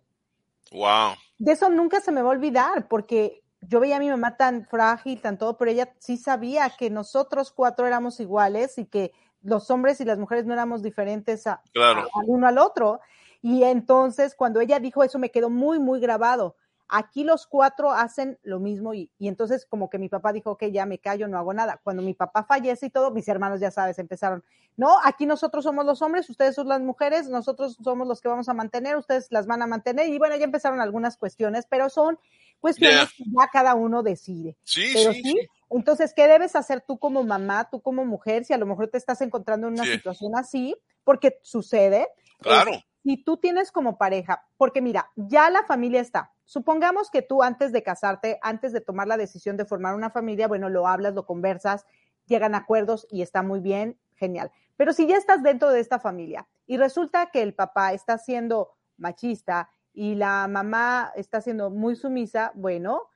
Wow. 0.72 1.14
De 1.38 1.52
eso 1.52 1.70
nunca 1.70 2.02
se 2.02 2.12
me 2.12 2.22
va 2.22 2.30
a 2.30 2.32
olvidar, 2.32 2.88
porque 2.88 3.44
yo 3.62 3.80
veía 3.80 3.98
a 3.98 4.00
mi 4.00 4.10
mamá 4.10 4.38
tan 4.38 4.66
frágil, 4.66 5.22
tan 5.22 5.38
todo, 5.38 5.58
pero 5.58 5.72
ella 5.72 5.94
sí 6.00 6.18
sabía 6.18 6.70
que 6.72 6.90
nosotros 6.90 7.52
cuatro 7.52 7.86
éramos 7.86 8.20
iguales 8.20 8.78
y 8.78 8.86
que 8.86 9.12
los 9.42 9.70
hombres 9.72 10.00
y 10.02 10.06
las 10.06 10.20
mujeres 10.20 10.46
no 10.46 10.54
éramos 10.54 10.82
diferentes 10.84 11.48
a, 11.48 11.62
Claro. 11.74 12.02
a- 12.02 12.20
al 12.20 12.26
uno 12.28 12.48
al 12.48 12.58
otro. 12.58 13.00
Y 13.42 13.64
entonces, 13.64 14.36
cuando 14.36 14.60
ella 14.60 14.80
dijo 14.80 15.04
eso, 15.04 15.18
me 15.20 15.32
quedó 15.32 15.50
muy, 15.50 15.80
muy 15.80 16.00
grabado. 16.00 16.56
Aquí 16.92 17.24
los 17.24 17.46
cuatro 17.46 17.92
hacen 17.92 18.40
lo 18.42 18.60
mismo 18.60 18.96
y, 18.96 19.12
y 19.20 19.28
entonces 19.28 19.68
como 19.68 19.92
que 19.92 20.00
mi 20.00 20.10
papá 20.10 20.34
dijo, 20.34 20.50
ok, 20.52 20.66
ya 20.72 20.88
me 20.88 20.98
callo, 20.98 21.28
no 21.28 21.38
hago 21.38 21.54
nada. 21.54 21.80
Cuando 21.84 22.02
mi 22.02 22.16
papá 22.16 22.44
fallece 22.44 22.88
y 22.88 22.90
todo, 22.90 23.12
mis 23.12 23.28
hermanos 23.28 23.60
ya 23.60 23.70
sabes, 23.70 24.00
empezaron, 24.00 24.44
no, 24.76 24.98
aquí 25.04 25.28
nosotros 25.28 25.64
somos 25.64 25.86
los 25.86 26.02
hombres, 26.02 26.28
ustedes 26.32 26.56
son 26.56 26.68
las 26.68 26.82
mujeres, 26.82 27.30
nosotros 27.30 27.78
somos 27.84 28.08
los 28.08 28.22
que 28.22 28.28
vamos 28.28 28.50
a 28.50 28.56
mantener, 28.56 28.98
ustedes 28.98 29.28
las 29.30 29.46
van 29.46 29.62
a 29.62 29.68
mantener 29.68 30.10
y 30.10 30.18
bueno, 30.18 30.36
ya 30.36 30.46
empezaron 30.46 30.82
algunas 30.82 31.16
cuestiones, 31.16 31.68
pero 31.70 31.90
son 31.90 32.18
cuestiones 32.60 33.14
que 33.16 33.24
ya 33.24 33.48
cada 33.54 33.76
uno 33.76 34.02
decide. 34.02 34.58
Sí, 34.64 34.90
Pero 34.92 35.14
sí, 35.14 35.22
sí, 35.22 35.30
sí. 35.30 35.48
Entonces, 35.70 36.14
¿qué 36.14 36.28
debes 36.28 36.56
hacer 36.56 36.82
tú 36.82 36.98
como 37.00 37.24
mamá, 37.24 37.70
tú 37.70 37.82
como 37.82 38.06
mujer, 38.06 38.46
si 38.46 38.54
a 38.54 38.58
lo 38.58 38.66
mejor 38.66 38.88
te 38.90 38.98
estás 38.98 39.22
encontrando 39.22 39.68
en 39.68 39.74
una 39.74 39.84
Sí. 39.86 39.94
situación 39.94 40.36
así? 40.36 40.76
Porque 41.04 41.40
sucede. 41.44 42.08
Claro. 42.42 42.72
es, 42.72 42.80
si 43.04 43.18
tú 43.24 43.38
tienes 43.38 43.72
como 43.72 43.98
pareja, 43.98 44.46
porque 44.58 44.82
mira, 44.82 45.10
ya 45.16 45.50
la 45.50 45.64
familia 45.64 46.02
está. 46.02 46.32
Supongamos 46.46 47.10
que 47.12 47.22
tú 47.22 47.44
antes 47.44 47.72
de 47.72 47.84
casarte, 47.84 48.40
antes 48.42 48.72
de 48.74 48.82
tomar 48.82 49.08
la 49.08 49.18
decisión 49.18 49.58
de 49.58 49.66
formar 49.66 49.96
una 49.96 50.10
familia, 50.10 50.48
bueno, 50.48 50.70
lo 50.70 50.88
hablas, 50.88 51.14
lo 51.14 51.26
conversas, 51.26 51.86
llegan 52.26 52.56
a 52.56 52.60
acuerdos 52.60 53.08
y 53.10 53.22
está 53.22 53.42
muy 53.44 53.60
bien, 53.60 54.00
genial. 54.16 54.52
Pero 54.78 54.94
si 54.94 55.08
ya 55.08 55.18
estás 55.18 55.44
dentro 55.44 55.70
de 55.70 55.80
esta 55.80 56.00
familia 56.00 56.48
y 56.66 56.78
resulta 56.78 57.28
que 57.32 57.42
el 57.42 57.54
papá 57.54 57.94
está 57.94 58.18
siendo 58.18 58.72
machista 58.98 59.70
y 59.94 60.16
la 60.16 60.48
mamá 60.48 61.12
está 61.16 61.42
siendo 61.42 61.70
muy 61.70 61.96
sumisa, 61.96 62.52
bueno, 62.56 63.08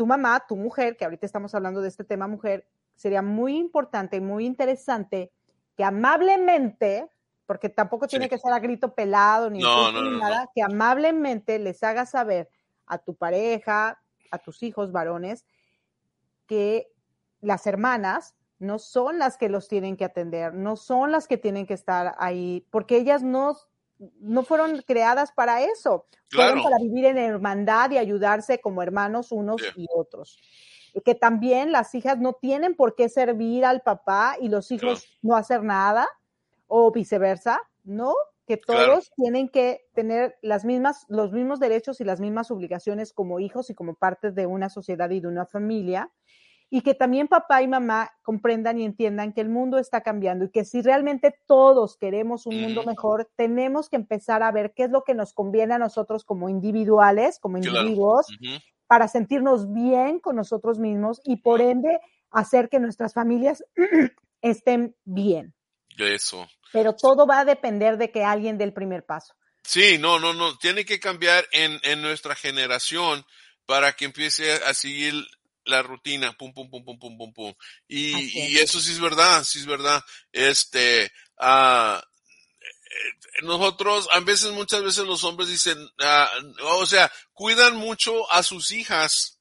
tu 0.00 0.06
mamá, 0.06 0.46
tu 0.48 0.56
mujer, 0.56 0.96
que 0.96 1.04
ahorita 1.04 1.26
estamos 1.26 1.54
hablando 1.54 1.82
de 1.82 1.88
este 1.88 2.04
tema 2.04 2.26
mujer, 2.26 2.66
sería 2.94 3.20
muy 3.20 3.58
importante 3.58 4.16
y 4.16 4.20
muy 4.22 4.46
interesante 4.46 5.30
que 5.76 5.84
amablemente, 5.84 7.10
porque 7.44 7.68
tampoco 7.68 8.06
tiene 8.06 8.30
que 8.30 8.38
ser 8.38 8.50
a 8.50 8.60
grito 8.60 8.94
pelado 8.94 9.50
ni, 9.50 9.60
nada, 9.60 10.48
que 10.54 10.62
amablemente 10.62 11.58
les 11.58 11.82
haga 11.82 12.06
saber 12.06 12.48
a 12.86 12.96
tu 12.96 13.14
pareja, 13.14 14.00
a 14.30 14.38
tus 14.38 14.62
hijos 14.62 14.90
varones, 14.90 15.44
que 16.46 16.90
las 17.42 17.66
hermanas 17.66 18.34
no 18.58 18.78
son 18.78 19.18
las 19.18 19.36
que 19.36 19.50
los 19.50 19.68
tienen 19.68 19.98
que 19.98 20.06
atender, 20.06 20.54
no 20.54 20.76
son 20.76 21.12
las 21.12 21.28
que 21.28 21.36
tienen 21.36 21.66
que 21.66 21.74
estar 21.74 22.14
ahí, 22.16 22.66
porque 22.70 22.96
ellas 22.96 23.22
no, 23.22 23.54
no 24.20 24.42
fueron 24.42 24.82
creadas 24.82 25.32
para 25.32 25.62
eso, 25.62 26.06
fueron 26.30 26.62
para 26.62 26.78
vivir 26.78 27.04
en 27.04 27.18
hermandad 27.18 27.90
y 27.90 27.98
ayudarse 27.98 28.60
como 28.60 28.82
hermanos 28.82 29.32
unos 29.32 29.60
y 29.76 29.86
otros. 29.94 30.38
Y 30.94 31.02
que 31.02 31.14
también 31.14 31.70
las 31.70 31.94
hijas 31.94 32.18
no 32.18 32.32
tienen 32.32 32.74
por 32.74 32.94
qué 32.94 33.08
servir 33.08 33.64
al 33.64 33.82
papá 33.82 34.36
y 34.40 34.48
los 34.48 34.70
hijos 34.72 35.06
no 35.22 35.36
hacer 35.36 35.62
nada, 35.62 36.08
o 36.66 36.90
viceversa, 36.92 37.60
¿no? 37.84 38.14
Que 38.46 38.56
todos 38.56 39.10
tienen 39.16 39.48
que 39.48 39.86
tener 39.94 40.38
las 40.40 40.64
mismas, 40.64 41.04
los 41.08 41.32
mismos 41.32 41.60
derechos 41.60 42.00
y 42.00 42.04
las 42.04 42.20
mismas 42.20 42.50
obligaciones 42.50 43.12
como 43.12 43.40
hijos 43.40 43.70
y 43.70 43.74
como 43.74 43.94
parte 43.94 44.30
de 44.30 44.46
una 44.46 44.68
sociedad 44.68 45.10
y 45.10 45.20
de 45.20 45.28
una 45.28 45.46
familia 45.46 46.10
y 46.70 46.82
que 46.82 46.94
también 46.94 47.26
papá 47.26 47.62
y 47.62 47.68
mamá 47.68 48.12
comprendan 48.22 48.78
y 48.78 48.84
entiendan 48.84 49.32
que 49.32 49.40
el 49.40 49.48
mundo 49.48 49.78
está 49.78 50.02
cambiando 50.02 50.44
y 50.44 50.50
que 50.50 50.64
si 50.64 50.80
realmente 50.82 51.34
todos 51.46 51.96
queremos 51.96 52.46
un 52.46 52.60
mundo 52.60 52.84
mejor, 52.84 53.28
tenemos 53.36 53.88
que 53.88 53.96
empezar 53.96 54.44
a 54.44 54.52
ver 54.52 54.72
qué 54.74 54.84
es 54.84 54.90
lo 54.90 55.02
que 55.02 55.14
nos 55.14 55.32
conviene 55.34 55.74
a 55.74 55.78
nosotros 55.78 56.24
como 56.24 56.48
individuales, 56.48 57.40
como 57.40 57.58
individuos, 57.58 58.26
para 58.86 59.08
sentirnos 59.08 59.72
bien 59.72 60.20
con 60.20 60.36
nosotros 60.36 60.78
mismos 60.78 61.20
y 61.24 61.38
por 61.38 61.60
ende 61.60 62.00
hacer 62.30 62.68
que 62.68 62.78
nuestras 62.78 63.14
familias 63.14 63.64
estén 64.40 64.94
bien. 65.04 65.52
Eso. 65.98 66.46
Pero 66.72 66.94
todo 66.94 67.26
va 67.26 67.40
a 67.40 67.44
depender 67.44 67.98
de 67.98 68.12
que 68.12 68.22
alguien 68.24 68.58
dé 68.58 68.64
el 68.64 68.72
primer 68.72 69.04
paso. 69.04 69.34
Sí, 69.64 69.98
no, 69.98 70.20
no, 70.20 70.32
no, 70.32 70.56
tiene 70.56 70.84
que 70.84 71.00
cambiar 71.00 71.44
en, 71.52 71.80
en 71.82 72.00
nuestra 72.00 72.36
generación 72.36 73.24
para 73.66 73.92
que 73.92 74.04
empiece 74.06 74.52
a 74.52 74.72
seguir 74.72 75.14
la 75.64 75.82
rutina, 75.82 76.32
pum, 76.32 76.52
pum, 76.52 76.70
pum, 76.70 76.84
pum, 76.84 76.98
pum, 76.98 77.18
pum, 77.18 77.32
pum. 77.32 77.54
Y, 77.88 78.14
y 78.52 78.58
eso 78.58 78.80
sí 78.80 78.92
es 78.92 79.00
verdad, 79.00 79.44
sí 79.44 79.58
es 79.58 79.66
verdad. 79.66 80.02
Este, 80.32 81.10
ah, 81.38 82.02
eh, 82.90 83.42
nosotros, 83.42 84.08
a 84.12 84.20
veces, 84.20 84.50
muchas 84.52 84.82
veces 84.82 85.04
los 85.04 85.24
hombres 85.24 85.48
dicen, 85.48 85.78
ah, 86.00 86.30
o 86.62 86.86
sea, 86.86 87.10
cuidan 87.32 87.76
mucho 87.76 88.30
a 88.32 88.42
sus 88.42 88.72
hijas, 88.72 89.38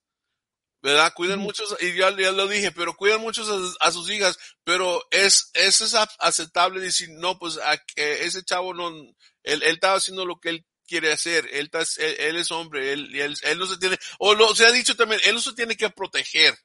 ¿verdad? 0.82 1.14
Cuidan 1.16 1.40
mucho, 1.40 1.64
y 1.80 1.96
ya, 1.96 2.16
ya, 2.16 2.32
lo 2.32 2.48
dije, 2.48 2.72
pero 2.72 2.96
cuidan 2.96 3.22
mucho 3.22 3.44
a, 3.80 3.92
sus 3.92 4.10
hijas, 4.10 4.38
pero 4.64 5.02
es, 5.12 5.50
es, 5.54 5.82
es 5.82 5.96
aceptable 6.20 6.80
decir, 6.80 7.10
no, 7.10 7.38
pues 7.40 7.58
a, 7.58 7.82
ese 7.96 8.44
chavo 8.44 8.74
no, 8.74 8.90
él, 8.90 9.14
él 9.44 9.64
estaba 9.64 9.96
haciendo 9.96 10.26
lo 10.26 10.40
que 10.40 10.50
él 10.50 10.66
quiere 10.90 11.12
hacer, 11.12 11.48
él, 11.54 11.70
él, 12.18 12.36
es 12.36 12.52
hombre, 12.52 12.92
él, 12.92 13.16
él, 13.16 13.60
no 13.60 13.68
se 13.68 13.78
tiene, 13.78 13.98
o 14.18 14.34
lo, 14.34 14.56
se 14.56 14.66
ha 14.66 14.72
dicho 14.72 14.96
también, 14.96 15.22
él 15.26 15.36
no 15.36 15.42
se 15.42 15.54
tiene 15.54 15.78
que 15.78 15.90
proteger. 15.92 16.58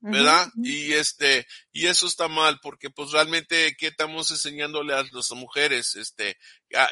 ¿Verdad? 0.00 0.48
Y 0.62 0.92
este, 0.92 1.44
y 1.72 1.88
eso 1.88 2.06
está 2.06 2.28
mal, 2.28 2.60
porque 2.62 2.88
pues 2.88 3.10
realmente, 3.10 3.74
¿qué 3.76 3.88
estamos 3.88 4.30
enseñándole 4.30 4.94
a 4.94 5.04
las 5.10 5.32
mujeres? 5.32 5.96
Este, 5.96 6.38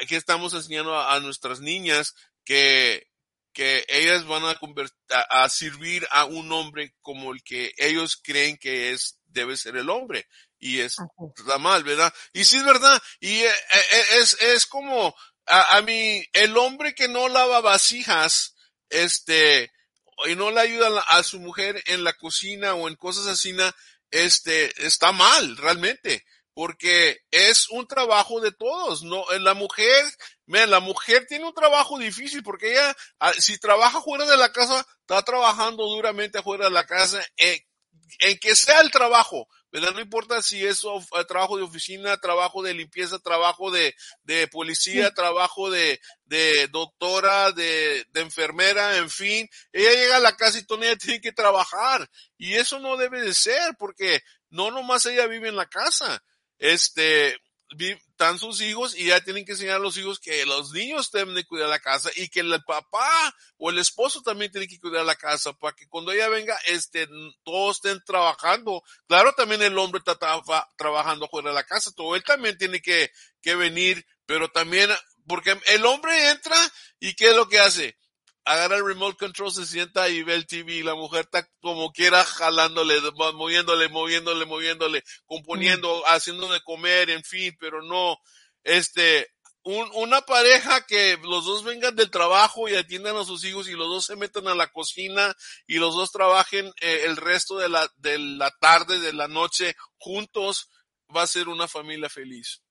¿qué 0.09 0.17
estamos 0.17 0.53
enseñando 0.53 0.99
a, 0.99 1.17
nuestras 1.21 1.61
niñas? 1.61 2.15
Que, 2.43 3.07
que 3.53 3.85
ellas 3.87 4.25
van 4.27 4.43
a, 4.43 4.59
a, 4.59 5.43
a, 5.43 5.49
servir 5.49 6.05
a 6.11 6.25
un 6.25 6.51
hombre 6.51 6.93
como 6.99 7.31
el 7.31 7.41
que 7.43 7.71
ellos 7.77 8.19
creen 8.21 8.57
que 8.57 8.91
es, 8.91 9.19
debe 9.27 9.55
ser 9.55 9.77
el 9.77 9.89
hombre. 9.89 10.27
Y 10.59 10.79
es, 10.79 10.97
está 11.37 11.57
mal, 11.57 11.83
¿verdad? 11.85 12.13
Y 12.33 12.43
sí 12.43 12.57
es 12.57 12.65
verdad. 12.65 13.01
Y 13.21 13.29
eh, 13.29 13.47
eh, 13.47 14.05
es, 14.19 14.33
es 14.41 14.65
como, 14.65 15.15
a, 15.49 15.77
a 15.77 15.81
mí, 15.81 16.23
el 16.33 16.57
hombre 16.57 16.95
que 16.95 17.07
no 17.07 17.27
lava 17.27 17.59
vasijas, 17.61 18.55
este, 18.89 19.71
y 20.27 20.35
no 20.35 20.51
le 20.51 20.61
ayuda 20.61 21.01
a 21.01 21.23
su 21.23 21.39
mujer 21.39 21.81
en 21.87 22.03
la 22.03 22.13
cocina 22.13 22.73
o 22.75 22.87
en 22.87 22.95
cosas 22.95 23.27
así, 23.27 23.55
este, 24.11 24.85
está 24.85 25.11
mal, 25.11 25.57
realmente, 25.57 26.25
porque 26.53 27.21
es 27.31 27.69
un 27.69 27.87
trabajo 27.87 28.41
de 28.41 28.51
todos, 28.51 29.03
no, 29.03 29.25
la 29.39 29.53
mujer, 29.53 30.05
la 30.45 30.79
mujer 30.79 31.25
tiene 31.27 31.45
un 31.45 31.53
trabajo 31.53 31.97
difícil 31.97 32.43
porque 32.43 32.71
ella, 32.71 32.95
si 33.37 33.57
trabaja 33.59 34.01
fuera 34.01 34.25
de 34.25 34.37
la 34.37 34.51
casa, 34.51 34.85
está 35.01 35.21
trabajando 35.23 35.85
duramente 35.85 36.41
fuera 36.41 36.65
de 36.65 36.71
la 36.71 36.85
casa, 36.85 37.25
eh, 37.37 37.65
en 38.19 38.37
que 38.39 38.55
sea 38.55 38.81
el 38.81 38.91
trabajo, 38.91 39.47
¿verdad? 39.71 39.93
No 39.93 39.99
importa 39.99 40.41
si 40.41 40.65
es 40.65 40.83
eh, 40.83 41.25
trabajo 41.27 41.57
de 41.57 41.63
oficina, 41.63 42.17
trabajo 42.17 42.63
de 42.63 42.73
limpieza, 42.73 43.19
trabajo 43.19 43.71
de, 43.71 43.95
de 44.23 44.47
policía, 44.47 45.13
trabajo 45.13 45.69
de, 45.69 45.99
de 46.25 46.67
doctora, 46.67 47.51
de, 47.51 48.05
de, 48.11 48.21
enfermera, 48.21 48.97
en 48.97 49.09
fin. 49.09 49.47
Ella 49.71 49.91
llega 49.93 50.17
a 50.17 50.21
la 50.21 50.35
casa 50.35 50.59
y 50.59 50.65
todavía 50.65 50.95
tiene 50.95 51.21
que 51.21 51.31
trabajar. 51.31 52.09
Y 52.37 52.53
eso 52.53 52.79
no 52.79 52.97
debe 52.97 53.21
de 53.21 53.33
ser, 53.33 53.75
porque 53.77 54.21
no 54.49 54.71
nomás 54.71 55.05
ella 55.05 55.27
vive 55.27 55.49
en 55.49 55.55
la 55.55 55.67
casa. 55.67 56.23
Este, 56.57 57.37
están 58.19 58.37
sus 58.37 58.59
hijos 58.59 58.97
y 58.97 59.05
ya 59.05 59.23
tienen 59.23 59.45
que 59.45 59.53
enseñar 59.53 59.77
a 59.77 59.79
los 59.79 59.95
hijos 59.95 60.19
que 60.19 60.45
los 60.45 60.73
niños 60.73 61.09
deben 61.09 61.35
de 61.35 61.45
cuidar 61.45 61.69
la 61.69 61.79
casa 61.79 62.09
y 62.17 62.27
que 62.27 62.41
el 62.41 62.61
papá 62.65 63.33
o 63.57 63.69
el 63.69 63.79
esposo 63.79 64.21
también 64.21 64.51
tiene 64.51 64.67
que 64.67 64.77
cuidar 64.77 65.05
la 65.05 65.15
casa 65.15 65.53
para 65.53 65.73
que 65.73 65.87
cuando 65.87 66.11
ella 66.11 66.27
venga, 66.27 66.59
este, 66.67 67.07
todos 67.45 67.77
estén 67.77 68.03
trabajando. 68.03 68.83
Claro, 69.07 69.31
también 69.37 69.61
el 69.61 69.77
hombre 69.77 69.99
está 70.05 70.17
trabajando 70.75 71.29
fuera 71.29 71.51
de 71.51 71.55
la 71.55 71.63
casa, 71.63 71.93
todo 71.95 72.13
él 72.17 72.23
también 72.25 72.57
tiene 72.57 72.81
que, 72.81 73.09
que 73.41 73.55
venir, 73.55 74.05
pero 74.25 74.49
también, 74.49 74.89
porque 75.25 75.57
el 75.67 75.85
hombre 75.85 76.29
entra 76.29 76.57
y 76.99 77.13
¿qué 77.13 77.29
es 77.29 77.35
lo 77.37 77.47
que 77.47 77.59
hace? 77.59 77.97
Agarra 78.49 78.77
el 78.77 78.85
remote 78.85 79.17
control, 79.17 79.51
se 79.51 79.65
sienta 79.65 80.09
y 80.09 80.23
ve 80.23 80.33
el 80.33 80.47
TV 80.47 80.73
y 80.73 80.83
la 80.83 80.95
mujer 80.95 81.21
está 81.21 81.47
como 81.61 81.91
quiera 81.91 82.23
jalándole, 82.23 82.95
moviéndole, 83.35 83.89
moviéndole, 83.89 84.45
moviéndole, 84.47 85.03
componiendo, 85.25 86.03
haciendo 86.07 86.51
de 86.51 86.59
comer, 86.61 87.11
en 87.11 87.23
fin, 87.23 87.55
pero 87.59 87.83
no, 87.83 88.17
este, 88.63 89.27
un, 89.63 89.87
una 89.93 90.21
pareja 90.21 90.83
que 90.87 91.17
los 91.21 91.45
dos 91.45 91.63
vengan 91.63 91.95
del 91.95 92.09
trabajo 92.09 92.67
y 92.67 92.75
atiendan 92.75 93.17
a 93.17 93.23
sus 93.23 93.43
hijos 93.45 93.69
y 93.69 93.73
los 93.73 93.87
dos 93.87 94.05
se 94.05 94.15
metan 94.15 94.47
a 94.47 94.55
la 94.55 94.71
cocina 94.71 95.35
y 95.67 95.77
los 95.77 95.95
dos 95.95 96.11
trabajen 96.11 96.65
eh, 96.81 97.01
el 97.05 97.17
resto 97.17 97.59
de 97.59 97.69
la, 97.69 97.87
de 97.97 98.17
la 98.17 98.49
tarde, 98.59 98.99
de 98.99 99.13
la 99.13 99.27
noche 99.27 99.75
juntos, 99.99 100.71
va 101.15 101.21
a 101.21 101.27
ser 101.27 101.49
una 101.49 101.67
familia 101.67 102.09
feliz. 102.09 102.63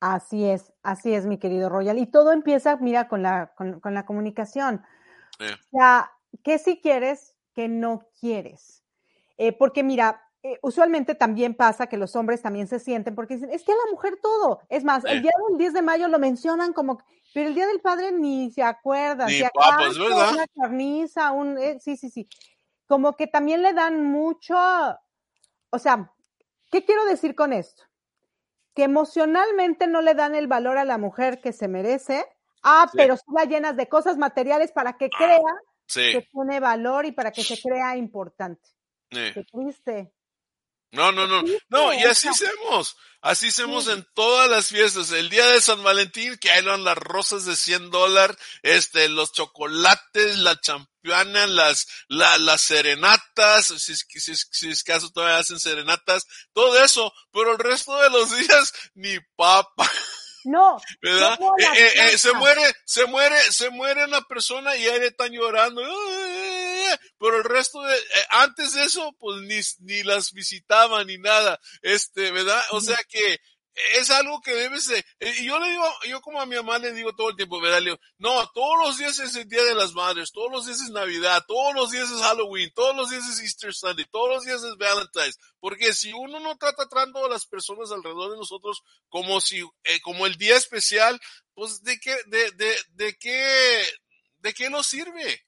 Así 0.00 0.44
es, 0.44 0.72
así 0.82 1.14
es, 1.14 1.24
mi 1.24 1.38
querido 1.38 1.68
Royal. 1.68 1.98
Y 1.98 2.10
todo 2.10 2.32
empieza, 2.32 2.76
mira, 2.78 3.06
con 3.06 3.22
la, 3.22 3.52
con, 3.54 3.78
con 3.78 3.94
la 3.94 4.06
comunicación. 4.06 4.82
O 5.40 5.78
sea, 5.78 6.12
¿qué 6.42 6.58
si 6.58 6.80
quieres, 6.80 7.36
qué 7.54 7.68
no 7.68 8.06
quieres? 8.20 8.84
Eh, 9.36 9.52
porque 9.52 9.82
mira, 9.82 10.22
eh, 10.42 10.58
usualmente 10.62 11.14
también 11.14 11.54
pasa 11.54 11.86
que 11.86 11.98
los 11.98 12.16
hombres 12.16 12.40
también 12.40 12.66
se 12.66 12.78
sienten 12.78 13.14
porque 13.14 13.34
dicen, 13.34 13.50
es 13.50 13.62
que 13.62 13.72
a 13.72 13.76
la 13.76 13.90
mujer 13.90 14.18
todo. 14.22 14.60
Es 14.68 14.84
más, 14.84 15.04
el 15.04 15.20
día 15.20 15.32
del 15.48 15.58
10 15.58 15.74
de 15.74 15.82
mayo 15.82 16.08
lo 16.08 16.18
mencionan 16.18 16.72
como, 16.72 16.98
pero 17.34 17.48
el 17.48 17.54
día 17.54 17.66
del 17.66 17.80
padre 17.80 18.12
ni 18.12 18.50
se 18.50 18.62
acuerda. 18.62 19.26
Ni 19.26 19.42
papas, 19.42 19.98
¿verdad? 19.98 20.32
Una 20.32 20.46
carniza, 20.56 21.32
un, 21.32 21.58
eh, 21.58 21.78
sí, 21.80 21.96
sí, 21.96 22.08
sí. 22.08 22.28
Como 22.86 23.16
que 23.16 23.26
también 23.26 23.62
le 23.62 23.74
dan 23.74 24.02
mucho, 24.02 24.56
o 25.70 25.78
sea, 25.78 26.12
¿qué 26.70 26.84
quiero 26.84 27.04
decir 27.04 27.34
con 27.34 27.52
esto? 27.52 27.82
Que 28.74 28.84
emocionalmente 28.84 29.86
no 29.86 30.00
le 30.00 30.14
dan 30.14 30.34
el 30.34 30.46
valor 30.46 30.78
a 30.78 30.86
la 30.86 30.96
mujer 30.96 31.40
que 31.40 31.52
se 31.52 31.68
merece 31.68 32.26
Ah, 32.62 32.90
pero 32.92 33.16
sí 33.16 33.22
la 33.34 33.44
llenas 33.44 33.76
de 33.76 33.88
cosas 33.88 34.16
materiales 34.16 34.72
para 34.72 34.96
que 34.96 35.06
ah, 35.06 35.16
crea 35.16 36.12
que 36.12 36.28
tiene 36.32 36.60
valor 36.60 37.06
y 37.06 37.12
para 37.12 37.32
que 37.32 37.42
se 37.42 37.60
crea 37.60 37.96
importante. 37.96 38.68
Qué 39.08 39.44
triste. 39.50 40.12
No, 40.92 41.12
no, 41.12 41.26
no. 41.26 41.42
No, 41.68 41.94
y 41.94 42.02
así 42.02 42.28
hacemos. 42.28 42.96
Así 43.22 43.48
hacemos 43.48 43.86
en 43.86 44.04
todas 44.14 44.50
las 44.50 44.68
fiestas. 44.68 45.12
El 45.12 45.28
día 45.28 45.46
de 45.46 45.60
San 45.60 45.82
Valentín, 45.82 46.36
que 46.38 46.50
hay 46.50 46.62
las 46.62 46.98
rosas 46.98 47.44
de 47.44 47.54
100 47.54 47.90
dólares, 47.90 48.36
este, 48.62 49.08
los 49.08 49.32
chocolates, 49.32 50.38
la 50.38 50.58
champana, 50.60 51.46
las, 51.46 51.86
la, 52.08 52.38
las 52.38 52.62
serenatas, 52.62 53.66
si, 53.66 53.94
si, 53.94 54.34
si 54.34 54.68
es 54.70 54.82
caso 54.82 55.10
todavía 55.10 55.38
hacen 55.38 55.60
serenatas, 55.60 56.26
todo 56.52 56.82
eso. 56.82 57.12
Pero 57.30 57.52
el 57.52 57.58
resto 57.58 57.96
de 58.00 58.10
los 58.10 58.30
días, 58.36 58.72
ni 58.94 59.18
papa. 59.36 59.88
No. 60.44 60.80
¿Verdad? 61.00 61.38
Eh, 61.58 61.64
eh, 61.74 61.92
eh, 62.12 62.18
se 62.18 62.32
muere, 62.32 62.62
se 62.84 63.06
muere, 63.06 63.36
se 63.50 63.70
muere 63.70 64.04
una 64.04 64.22
persona 64.22 64.76
y 64.76 64.86
ahí 64.86 65.00
están 65.04 65.32
llorando. 65.32 65.82
pero 67.18 67.38
el 67.38 67.44
resto 67.44 67.82
de, 67.82 67.96
eh, 67.96 68.00
antes 68.30 68.72
de 68.74 68.84
eso, 68.84 69.14
pues 69.18 69.42
ni, 69.42 69.60
ni 69.80 70.02
las 70.02 70.32
visitaban 70.32 71.06
ni 71.06 71.18
nada, 71.18 71.60
este, 71.82 72.30
¿verdad? 72.30 72.62
O 72.70 72.80
sea 72.80 72.98
que 73.08 73.40
es 73.74 74.10
algo 74.10 74.40
que 74.40 74.52
debes 74.52 74.86
de, 74.88 74.98
eh, 74.98 75.34
y 75.40 75.46
yo 75.46 75.58
le 75.58 75.70
digo, 75.70 75.84
yo 76.08 76.20
como 76.20 76.40
a 76.40 76.46
mi 76.46 76.56
mamá 76.56 76.78
le 76.78 76.92
digo 76.92 77.14
todo 77.14 77.30
el 77.30 77.36
tiempo, 77.36 77.60
¿verdad? 77.60 77.80
Le 77.80 77.98
no, 78.18 78.46
todos 78.50 78.78
los 78.82 78.98
días 78.98 79.18
es 79.18 79.36
el 79.36 79.48
Día 79.48 79.62
de 79.62 79.74
las 79.74 79.92
Madres, 79.92 80.32
todos 80.32 80.50
los 80.50 80.66
días 80.66 80.80
es 80.80 80.90
Navidad, 80.90 81.44
todos 81.46 81.74
los 81.74 81.90
días 81.90 82.10
es 82.10 82.20
Halloween, 82.20 82.70
todos 82.74 82.96
los 82.96 83.10
días 83.10 83.26
es 83.28 83.40
Easter 83.40 83.72
Sunday, 83.72 84.04
todos 84.10 84.28
los 84.28 84.44
días 84.44 84.62
es 84.62 84.76
Valentine's, 84.76 85.38
porque 85.60 85.92
si 85.92 86.12
uno 86.12 86.40
no 86.40 86.56
trata 86.58 86.88
tratando 86.88 87.24
a 87.24 87.28
las 87.28 87.46
personas 87.46 87.90
alrededor 87.92 88.32
de 88.32 88.38
nosotros 88.38 88.82
como 89.08 89.40
si, 89.40 89.60
eh, 89.60 90.00
como 90.02 90.26
el 90.26 90.36
día 90.36 90.56
especial, 90.56 91.20
pues 91.54 91.82
de 91.82 91.98
qué, 92.00 92.16
de, 92.26 92.50
de, 92.52 92.74
de 92.94 93.16
qué, 93.18 93.84
de 94.38 94.52
qué 94.52 94.70
nos 94.70 94.86
sirve. 94.86 95.42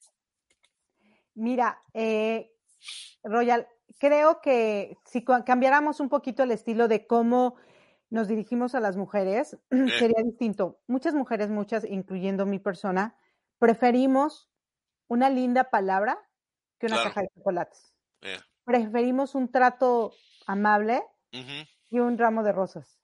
Mira, 1.34 1.82
eh, 1.94 2.50
Royal, 3.24 3.66
creo 3.98 4.40
que 4.40 4.96
si 5.06 5.24
cambiáramos 5.24 6.00
un 6.00 6.08
poquito 6.08 6.42
el 6.42 6.50
estilo 6.50 6.88
de 6.88 7.06
cómo 7.06 7.56
nos 8.12 8.28
dirigimos 8.28 8.74
a 8.74 8.80
las 8.80 8.96
mujeres, 8.96 9.58
sería 9.98 10.22
distinto. 10.22 10.80
Muchas 10.86 11.14
mujeres, 11.14 11.48
muchas, 11.48 11.84
incluyendo 11.84 12.44
mi 12.44 12.58
persona, 12.58 13.16
preferimos 13.58 14.50
una 15.08 15.30
linda 15.30 15.70
palabra 15.70 16.18
que 16.78 16.86
una 16.86 17.02
caja 17.02 17.22
de 17.22 17.28
chocolates. 17.34 17.94
Preferimos 18.64 19.34
un 19.34 19.50
trato 19.50 20.12
amable 20.46 21.02
y 21.90 21.98
un 21.98 22.18
ramo 22.18 22.42
de 22.42 22.52
rosas. 22.52 23.00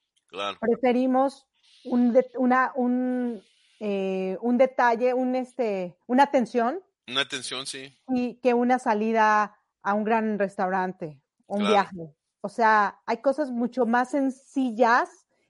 Preferimos 0.60 1.48
un, 1.84 2.14
una, 2.36 2.72
un, 2.76 3.42
eh, 3.80 4.36
un 4.42 4.58
detalle, 4.58 5.14
un, 5.14 5.34
este, 5.36 5.96
una 6.06 6.24
atención. 6.24 6.82
Una 7.06 7.22
atención, 7.22 7.66
sí. 7.66 7.96
Y 8.08 8.40
que 8.40 8.52
una 8.52 8.78
salida 8.78 9.56
a 9.82 9.94
un 9.94 10.04
gran 10.04 10.38
restaurante, 10.38 11.22
un 11.46 11.66
viaje. 11.66 12.14
O 12.40 12.48
sea, 12.48 13.00
hay 13.06 13.18
cosas 13.18 13.50
mucho 13.50 13.86
más 13.86 14.10
sencillas 14.10 15.08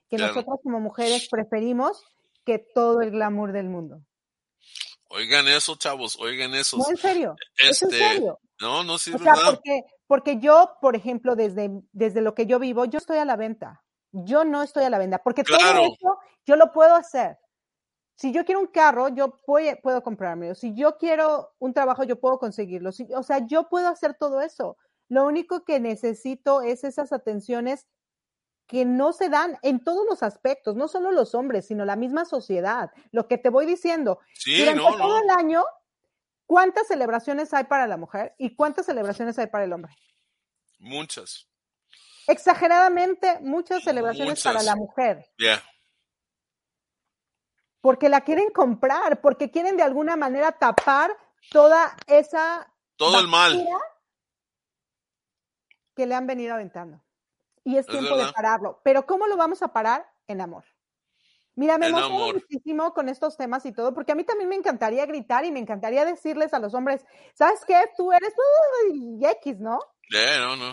que 0.09 0.17
nosotros 0.17 0.59
como 0.63 0.79
mujeres 0.79 1.27
preferimos 1.29 2.03
que 2.45 2.59
todo 2.59 3.01
el 3.01 3.11
glamour 3.11 3.51
del 3.51 3.69
mundo. 3.69 4.01
Oigan 5.09 5.47
eso, 5.47 5.75
chavos, 5.75 6.17
oigan 6.19 6.53
eso. 6.53 6.77
No, 6.77 6.89
en 6.89 6.97
serio. 6.97 7.35
Este, 7.57 7.85
en 7.85 7.91
serio. 7.91 8.39
No, 8.59 8.83
no 8.83 8.97
sirve 8.97 9.17
o 9.17 9.23
sea, 9.23 9.33
Porque, 9.45 9.83
porque 10.07 10.39
yo, 10.39 10.75
por 10.81 10.95
ejemplo, 10.95 11.35
desde, 11.35 11.69
desde 11.91 12.21
lo 12.21 12.35
que 12.35 12.45
yo 12.45 12.59
vivo, 12.59 12.85
yo 12.85 12.97
estoy 12.97 13.17
a 13.17 13.25
la 13.25 13.35
venta. 13.35 13.83
Yo 14.11 14.43
no 14.43 14.63
estoy 14.63 14.83
a 14.83 14.89
la 14.89 14.97
venta, 14.97 15.19
porque 15.19 15.43
todo 15.43 15.57
eso 15.57 16.19
yo 16.45 16.55
lo 16.55 16.71
puedo 16.71 16.95
hacer. 16.95 17.37
Si 18.15 18.33
yo 18.33 18.43
quiero 18.43 18.59
un 18.59 18.67
carro, 18.67 19.07
yo 19.09 19.37
puedo, 19.45 20.03
comprarme. 20.03 20.53
Si 20.55 20.75
yo 20.75 20.97
quiero 20.97 21.53
un 21.59 21.73
trabajo, 21.73 22.03
yo 22.03 22.19
puedo 22.19 22.37
conseguirlo. 22.37 22.89
o 23.15 23.23
sea, 23.23 23.45
yo 23.47 23.69
puedo 23.69 23.87
hacer 23.87 24.15
todo 24.15 24.41
eso. 24.41 24.77
Lo 25.09 25.25
único 25.25 25.65
que 25.65 25.79
necesito 25.79 26.61
es 26.61 26.83
esas 26.83 27.11
atenciones 27.11 27.87
que 28.67 28.85
no 28.85 29.11
se 29.11 29.29
dan 29.29 29.57
en 29.63 29.83
todos 29.83 30.05
los 30.07 30.21
aspectos, 30.21 30.75
no 30.75 30.87
solo 30.87 31.11
los 31.11 31.33
hombres, 31.33 31.65
sino 31.65 31.83
la 31.85 31.95
misma 31.95 32.25
sociedad. 32.25 32.91
Lo 33.11 33.27
que 33.27 33.39
te 33.39 33.49
voy 33.49 33.65
diciendo, 33.65 34.19
durante 34.45 34.97
todo 34.97 35.17
el 35.17 35.29
año, 35.31 35.65
¿cuántas 36.45 36.87
celebraciones 36.87 37.51
hay 37.55 37.63
para 37.63 37.87
la 37.87 37.97
mujer 37.97 38.35
y 38.37 38.55
cuántas 38.55 38.85
celebraciones 38.85 39.39
hay 39.39 39.47
para 39.47 39.63
el 39.63 39.73
hombre? 39.73 39.95
Muchas. 40.77 41.47
Exageradamente 42.27 43.39
muchas 43.41 43.83
celebraciones 43.83 44.43
para 44.43 44.61
la 44.61 44.75
mujer. 44.75 45.25
Porque 47.81 48.07
la 48.07 48.21
quieren 48.21 48.51
comprar, 48.51 49.19
porque 49.19 49.49
quieren 49.49 49.77
de 49.77 49.83
alguna 49.83 50.15
manera 50.15 50.51
tapar 50.51 51.17
toda 51.49 51.97
esa... 52.05 52.71
Todo 52.97 53.19
el 53.19 53.27
mal 53.27 53.65
que 55.99 56.05
le 56.05 56.15
han 56.15 56.27
venido 56.27 56.53
aventando. 56.53 57.03
Y 57.65 57.75
es, 57.75 57.85
tiempo 57.85 58.15
de 58.15 58.31
pararlo. 58.31 58.79
Pero 58.85 59.05
¿cómo 59.05 59.27
lo 59.27 59.35
vamos 59.35 59.61
a 59.61 59.73
parar? 59.73 60.09
En 60.27 60.39
amor. 60.39 60.63
Mira, 61.55 61.77
me 61.77 61.87
emociono 61.87 62.31
muchísimo 62.31 62.93
con 62.93 63.09
estos 63.09 63.35
temas 63.35 63.65
y 63.65 63.73
todo, 63.73 63.93
porque 63.93 64.13
a 64.13 64.15
mí 64.15 64.23
también 64.23 64.47
me 64.47 64.55
encantaría 64.55 65.05
gritar 65.05 65.43
y 65.43 65.51
me 65.51 65.59
encantaría 65.59 66.05
decirles 66.05 66.53
a 66.53 66.59
los 66.59 66.73
hombres, 66.73 67.05
¿sabes 67.33 67.65
qué? 67.67 67.75
Tú 67.97 68.13
eres 68.13 68.33
y 68.93 69.19
X, 69.25 69.59
¿no? 69.59 69.77
no, 70.09 70.55
no. 70.55 70.71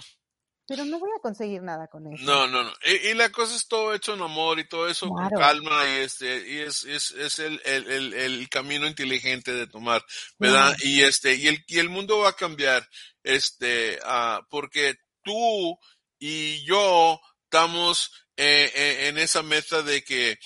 Pero 0.68 0.84
no 0.84 1.00
voy 1.00 1.10
a 1.16 1.20
conseguir 1.20 1.62
nada 1.62 1.88
con 1.88 2.06
eso. 2.06 2.24
No, 2.24 2.46
no, 2.46 2.62
no. 2.62 2.72
Y, 2.84 3.14
la 3.14 3.30
cosa 3.30 3.56
es 3.56 3.66
todo 3.66 3.94
hecho 3.94 4.14
en 4.14 4.22
amor 4.22 4.60
y 4.60 4.68
todo 4.68 4.88
eso 4.88 5.08
con 5.08 5.28
calma 5.30 5.84
y 5.86 6.02
este, 6.02 6.48
y 6.48 6.58
es, 6.58 6.84
es, 6.84 7.10
es 7.12 7.38
el, 7.40 7.60
el, 7.64 8.14
el, 8.14 8.48
camino 8.48 8.86
inteligente 8.86 9.52
de 9.52 9.66
tomar, 9.66 10.04
¿verdad? 10.38 10.76
Y 10.82 11.02
este, 11.02 11.34
y 11.34 11.48
el, 11.48 11.64
y 11.66 11.78
el 11.78 11.88
mundo 11.88 12.18
va 12.18 12.30
a 12.30 12.36
cambiar, 12.36 12.88
este, 13.22 13.98
uh, 14.04 14.44
porque 14.50 14.96
tú 15.26 15.78
y 16.18 16.64
yo 16.64 17.20
estamos 17.44 18.12
eh, 18.36 18.72
eh, 18.74 19.08
en 19.08 19.18
esa 19.18 19.42
meta 19.42 19.82
de 19.82 20.02
que, 20.04 20.38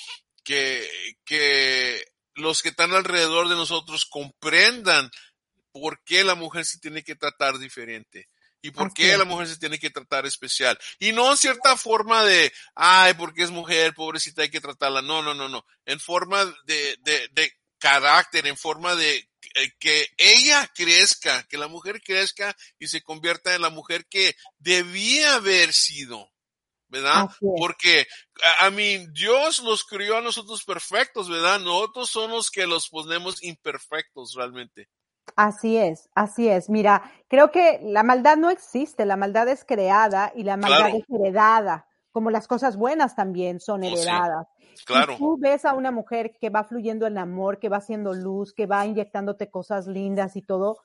que, 0.43 0.89
que 1.25 2.03
los 2.35 2.63
que 2.63 2.71
están 2.71 2.93
alrededor 2.93 3.49
de 3.49 3.55
nosotros 3.55 4.07
comprendan 4.07 5.11
por 5.71 6.03
qué 6.03 6.25
la 6.25 6.35
mujer 6.35 6.65
se 6.65 6.79
tiene 6.79 7.05
que 7.05 7.15
tratar 7.15 7.59
diferente 7.59 8.29
y 8.63 8.73
por 8.73 8.93
qué 8.93 9.17
la 9.17 9.25
mujer 9.25 9.47
se 9.47 9.59
tiene 9.59 9.79
que 9.79 9.91
tratar 9.91 10.27
especial. 10.27 10.79
Y 10.99 11.13
no 11.13 11.31
en 11.31 11.37
cierta 11.39 11.77
forma 11.77 12.25
de, 12.25 12.53
ay, 12.75 13.15
porque 13.15 13.43
es 13.43 13.51
mujer, 13.51 13.95
pobrecita, 13.95 14.43
hay 14.43 14.51
que 14.51 14.61
tratarla. 14.61 15.01
No, 15.01 15.23
no, 15.23 15.33
no, 15.33 15.49
no. 15.49 15.65
En 15.87 15.99
forma 15.99 16.45
de, 16.67 16.97
de, 17.01 17.29
de 17.33 17.53
carácter, 17.79 18.47
en 18.47 18.59
forma 18.59 18.95
de 18.97 19.30
que 19.79 20.07
ella 20.17 20.71
crezca, 20.75 21.43
que 21.49 21.59
la 21.59 21.69
mujer 21.69 22.01
crezca 22.03 22.57
y 22.79 22.89
se 22.89 23.03
convierta 23.03 23.55
en 23.55 23.63
la 23.63 23.71
mujer 23.71 24.07
que 24.07 24.35
debía 24.59 25.35
haber 25.35 25.73
sido. 25.73 26.31
¿verdad? 26.91 27.29
Porque, 27.41 28.07
a 28.61 28.71
mí, 28.71 29.07
Dios 29.13 29.61
los 29.61 29.85
crió 29.85 30.19
a 30.19 30.23
nosotros 30.23 30.65
perfectos, 30.65 31.31
¿verdad? 31.31 31.61
Nosotros 31.61 32.11
somos 32.11 32.31
los 32.31 32.51
que 32.51 32.67
los 32.67 32.89
ponemos 32.89 33.43
imperfectos 33.43 34.35
realmente. 34.37 34.89
Así 35.37 35.77
es, 35.77 36.09
así 36.15 36.49
es. 36.49 36.69
Mira, 36.69 37.13
creo 37.29 37.53
que 37.53 37.79
la 37.83 38.03
maldad 38.03 38.37
no 38.37 38.51
existe, 38.51 39.07
la 39.07 39.17
maldad 39.17 39.49
es 39.49 39.65
creada 39.65 40.33
y 40.35 40.43
la 40.43 40.57
maldad 40.57 40.89
es 40.89 41.05
heredada, 41.09 41.87
como 42.13 42.31
las 42.31 42.47
cosas 42.47 42.77
buenas 42.77 43.15
también 43.15 43.61
son 43.61 43.83
oh, 43.83 43.87
heredadas. 43.87 44.47
Claro. 44.87 45.17
tú 45.19 45.37
ves 45.39 45.65
a 45.65 45.75
una 45.75 45.91
mujer 45.91 46.33
que 46.41 46.49
va 46.49 46.65
fluyendo 46.65 47.07
en 47.07 47.19
amor, 47.19 47.59
que 47.59 47.69
va 47.69 47.79
haciendo 47.79 48.15
luz, 48.15 48.55
que 48.55 48.67
va 48.67 48.87
inyectándote 48.87 49.51
cosas 49.51 49.87
lindas 49.87 50.37
y 50.37 50.43
todo, 50.43 50.79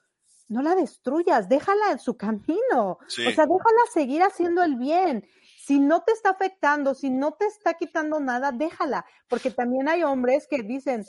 no 0.47 0.61
la 0.61 0.75
destruyas, 0.75 1.49
déjala 1.49 1.91
en 1.91 1.99
su 1.99 2.17
camino. 2.17 2.99
O 2.99 3.09
sea, 3.09 3.45
déjala 3.45 3.81
seguir 3.93 4.21
haciendo 4.21 4.63
el 4.63 4.75
bien. 4.75 5.25
Si 5.59 5.79
no 5.79 6.03
te 6.03 6.11
está 6.11 6.31
afectando, 6.31 6.93
si 6.93 7.09
no 7.09 7.31
te 7.31 7.45
está 7.45 7.73
quitando 7.73 8.19
nada, 8.19 8.51
déjala. 8.51 9.05
Porque 9.27 9.49
también 9.49 9.89
hay 9.89 10.03
hombres 10.03 10.47
que 10.47 10.61
dicen, 10.61 11.03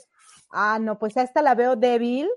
ah, 0.49 0.79
no, 0.79 0.97
pues 0.97 1.17
a 1.17 1.21
esta 1.21 1.41
la 1.41 1.53
veo 1.53 1.75
débil, 1.75 2.27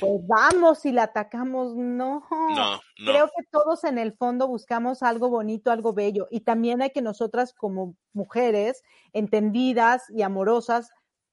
pues 0.00 0.26
vamos 0.26 0.86
y 0.86 0.92
la 0.92 1.04
atacamos. 1.04 1.74
No. 1.76 2.26
no, 2.30 2.54
no. 2.54 2.80
Creo 2.96 3.26
que 3.26 3.44
todos 3.50 3.84
en 3.84 3.98
el 3.98 4.14
fondo 4.14 4.48
buscamos 4.48 5.02
algo 5.02 5.28
bonito, 5.28 5.70
algo 5.70 5.92
bello. 5.92 6.28
Y 6.30 6.40
también 6.40 6.80
hay 6.82 6.90
que 6.90 7.02
nosotras 7.02 7.52
como 7.52 7.94
mujeres 8.12 8.82
entendidas 9.12 10.04
y 10.10 10.22
amorosas 10.22 10.90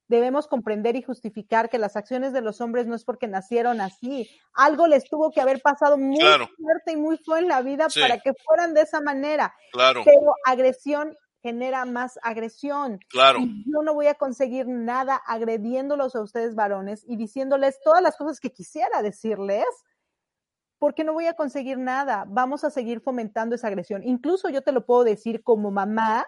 debemos 0.08 0.48
comprender 0.48 0.96
y 0.96 1.02
justificar 1.02 1.70
que 1.70 1.78
las 1.78 1.96
acciones 1.96 2.34
de 2.34 2.42
los 2.42 2.62
hombres 2.62 2.86
no 2.86 2.96
es 2.96 3.06
porque 3.06 3.28
nacieron 3.28 3.82
así. 3.82 4.30
Algo 4.54 4.88
les 4.88 5.06
tuvo 5.06 5.32
que 5.32 5.42
haber 5.42 5.62
pasado 5.62 5.98
muy 5.98 6.20
fuerte 6.20 6.92
y 6.92 6.98
muy 6.98 7.18
feo 7.18 7.38
en 7.38 7.48
la 7.48 7.62
vida 7.62 7.88
para 8.00 8.20
que 8.20 8.34
fueran 8.46 8.74
de 8.74 8.82
esa 8.82 9.02
manera. 9.02 9.56
Claro. 9.72 10.04
Pero 10.04 10.36
agresión 10.46 11.16
genera 11.44 11.86
más 11.86 12.18
agresión. 12.24 13.00
Claro. 13.10 13.40
Y 13.40 13.64
yo 13.72 13.84
no 13.84 13.94
voy 13.94 14.08
a 14.08 14.16
conseguir 14.16 14.66
nada 14.68 15.18
agrediéndolos 15.18 16.16
a 16.16 16.22
ustedes 16.22 16.56
varones 16.56 17.04
y 17.06 17.18
diciéndoles 17.18 17.80
todas 17.84 18.02
las 18.02 18.18
cosas 18.18 18.40
que 18.40 18.52
quisiera 18.52 19.02
decirles, 19.02 19.66
porque 20.80 21.04
no 21.04 21.14
voy 21.14 21.28
a 21.28 21.34
conseguir 21.34 21.78
nada. 21.78 22.26
Vamos 22.28 22.64
a 22.64 22.70
seguir 22.70 23.02
fomentando 23.02 23.56
esa 23.56 23.68
agresión. 23.68 24.04
Incluso 24.04 24.50
yo 24.50 24.62
te 24.62 24.72
lo 24.72 24.86
puedo 24.86 25.04
decir 25.04 25.44
como 25.44 25.70
mamá, 25.70 26.26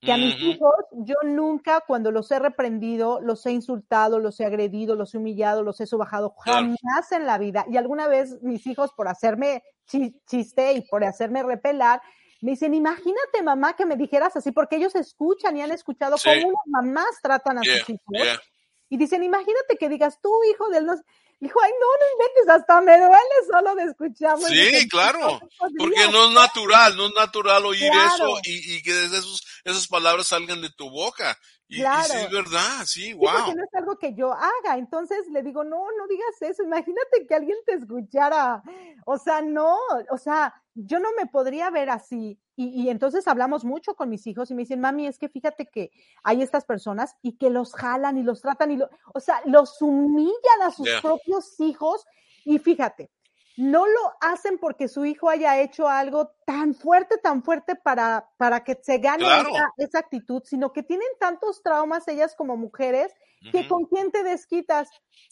que 0.00 0.12
a 0.12 0.16
mis 0.18 0.38
hijos 0.40 0.74
yo 0.92 1.14
nunca 1.24 1.82
cuando 1.86 2.10
los 2.10 2.30
he 2.30 2.38
reprendido, 2.38 3.20
los 3.22 3.46
he 3.46 3.52
insultado, 3.52 4.18
los 4.18 4.38
he 4.38 4.44
agredido, 4.44 4.96
los 4.96 5.14
he 5.14 5.18
humillado, 5.18 5.62
los 5.62 5.80
he 5.80 5.86
subajado, 5.86 6.34
jamás 6.44 7.10
en 7.12 7.24
la 7.24 7.38
vida. 7.38 7.64
Y 7.70 7.78
alguna 7.78 8.06
vez 8.06 8.42
mis 8.42 8.66
hijos 8.66 8.92
por 8.92 9.08
hacerme 9.08 9.62
chiste 9.86 10.74
y 10.74 10.82
por 10.82 11.04
hacerme 11.04 11.42
repelar, 11.42 12.02
me 12.40 12.52
dicen, 12.52 12.74
imagínate 12.74 13.42
mamá 13.42 13.74
que 13.74 13.86
me 13.86 13.96
dijeras 13.96 14.36
así, 14.36 14.52
porque 14.52 14.76
ellos 14.76 14.94
escuchan 14.94 15.56
y 15.56 15.62
han 15.62 15.72
escuchado 15.72 16.16
cómo 16.22 16.34
las 16.34 16.66
mamás 16.66 17.20
tratan 17.22 17.58
a 17.58 17.62
sus 17.62 17.88
hijos. 17.88 18.40
Y 18.88 18.96
dicen, 18.96 19.22
imagínate 19.22 19.76
que 19.78 19.88
digas, 19.88 20.20
tú, 20.22 20.30
hijo 20.50 20.68
del... 20.68 20.86
No... 20.86 20.94
Dijo, 21.40 21.60
ay, 21.62 21.72
no, 21.72 21.86
no 21.86 22.24
inventes, 22.24 22.48
hasta 22.48 22.80
me 22.80 22.96
duele 22.96 23.36
solo 23.50 23.74
de 23.74 23.84
escucharlo. 23.84 24.46
Sí, 24.46 24.88
claro, 24.88 25.40
porque 25.76 26.08
no 26.10 26.28
es 26.28 26.30
natural, 26.32 26.96
no 26.96 27.06
es 27.06 27.14
natural 27.14 27.66
oír 27.66 27.90
eso 27.92 28.38
y, 28.44 28.76
y 28.76 28.82
que 28.82 29.04
esos, 29.04 29.44
esas 29.64 29.88
palabras 29.88 30.28
salgan 30.28 30.60
de 30.60 30.70
tu 30.70 30.90
boca. 30.90 31.36
Y, 31.66 31.80
claro. 31.80 32.04
sí, 32.04 32.18
es 32.18 32.30
verdad, 32.30 32.84
sí, 32.84 33.12
wow. 33.14 33.30
porque 33.32 33.54
no 33.54 33.64
es 33.64 33.74
algo 33.74 33.98
que 33.98 34.14
yo 34.14 34.32
haga. 34.32 34.76
Entonces 34.76 35.26
le 35.30 35.42
digo, 35.42 35.64
no, 35.64 35.78
no 35.96 36.06
digas 36.08 36.40
eso. 36.40 36.62
Imagínate 36.62 37.26
que 37.26 37.34
alguien 37.34 37.56
te 37.64 37.72
escuchara. 37.72 38.62
O 39.06 39.18
sea, 39.18 39.40
no, 39.40 39.76
o 40.10 40.18
sea, 40.18 40.54
yo 40.74 40.98
no 40.98 41.08
me 41.16 41.26
podría 41.26 41.70
ver 41.70 41.90
así. 41.90 42.38
Y, 42.56 42.82
y, 42.82 42.90
entonces 42.90 43.26
hablamos 43.26 43.64
mucho 43.64 43.96
con 43.96 44.10
mis 44.10 44.26
hijos 44.26 44.50
y 44.50 44.54
me 44.54 44.62
dicen, 44.62 44.80
mami, 44.80 45.08
es 45.08 45.18
que 45.18 45.28
fíjate 45.28 45.66
que 45.66 45.90
hay 46.22 46.40
estas 46.40 46.64
personas 46.64 47.16
y 47.20 47.36
que 47.36 47.50
los 47.50 47.72
jalan 47.72 48.16
y 48.16 48.22
los 48.22 48.42
tratan 48.42 48.70
y 48.70 48.76
lo, 48.76 48.88
o 49.12 49.18
sea, 49.18 49.40
los 49.46 49.80
humillan 49.82 50.62
a 50.62 50.70
sus 50.70 50.86
Yeah. 50.86 51.00
propios 51.00 51.58
hijos. 51.58 52.04
Y 52.44 52.58
fíjate, 52.58 53.10
no 53.56 53.86
lo 53.86 54.12
hacen 54.20 54.58
porque 54.58 54.88
su 54.88 55.04
hijo 55.04 55.28
haya 55.28 55.60
hecho 55.60 55.88
algo 55.88 56.32
tan 56.46 56.74
fuerte, 56.74 57.18
tan 57.18 57.42
fuerte 57.42 57.76
para, 57.76 58.28
para 58.36 58.64
que 58.64 58.78
se 58.82 58.98
gane 58.98 59.24
Claro. 59.24 59.48
esa, 59.50 59.68
esa 59.76 59.98
actitud, 60.00 60.42
sino 60.44 60.72
que 60.72 60.82
tienen 60.82 61.06
tantos 61.20 61.62
traumas 61.62 62.08
ellas 62.08 62.34
como 62.34 62.56
mujeres 62.56 63.12
que 63.52 63.68
con 63.68 63.84
quién 63.84 64.10
te 64.10 64.22
desquitas. 64.22 64.88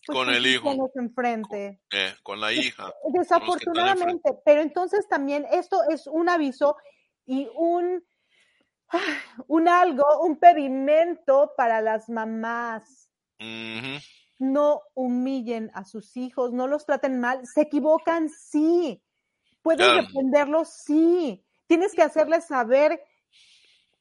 Pues 0.07 0.19
Con 0.19 0.29
el 0.29 0.47
hijo. 0.47 0.71
enfrente. 0.97 1.81
Eh, 1.91 2.15
con 2.23 2.41
la 2.41 2.53
hija. 2.53 2.93
Desafortunadamente, 3.13 4.35
pero 4.45 4.61
entonces 4.61 5.09
también 5.09 5.47
esto 5.51 5.79
es 5.89 6.07
un 6.07 6.29
aviso 6.29 6.77
y 7.25 7.49
un, 7.55 8.05
ah, 8.91 8.99
un 9.47 9.67
algo, 9.69 10.05
un 10.25 10.39
pedimento 10.39 11.53
para 11.57 11.81
las 11.81 12.09
mamás. 12.11 13.09
No 14.45 14.83
humillen 14.95 15.71
a 15.73 15.85
sus 15.85 16.17
hijos, 16.17 16.53
no 16.53 16.67
los 16.67 16.85
traten 16.85 17.21
mal. 17.21 17.47
Se 17.47 17.61
equivocan, 17.61 18.29
sí. 18.29 19.01
Puedes 19.63 19.87
Claro. 19.87 20.03
reprenderlos, 20.03 20.69
sí. 20.69 21.45
Tienes 21.69 21.95
que 21.95 22.03
hacerles 22.03 22.47
saber. 22.49 23.01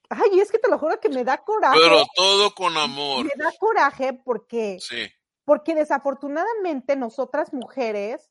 Ay, 0.09 0.39
es 0.39 0.51
que 0.51 0.57
te 0.57 0.67
lo 0.67 0.79
juro 0.79 0.99
que 0.99 1.09
me 1.09 1.23
da 1.23 1.37
coraje. 1.37 1.77
Pero 1.79 2.03
todo 2.15 2.55
con 2.55 2.75
amor. 2.75 3.25
Me 3.25 3.33
da 3.37 3.51
coraje 3.59 4.13
porque 4.13 4.79
Sí. 4.81 5.07
porque 5.45 5.75
desafortunadamente 5.75 6.95
nosotras 6.95 7.53
mujeres, 7.53 8.27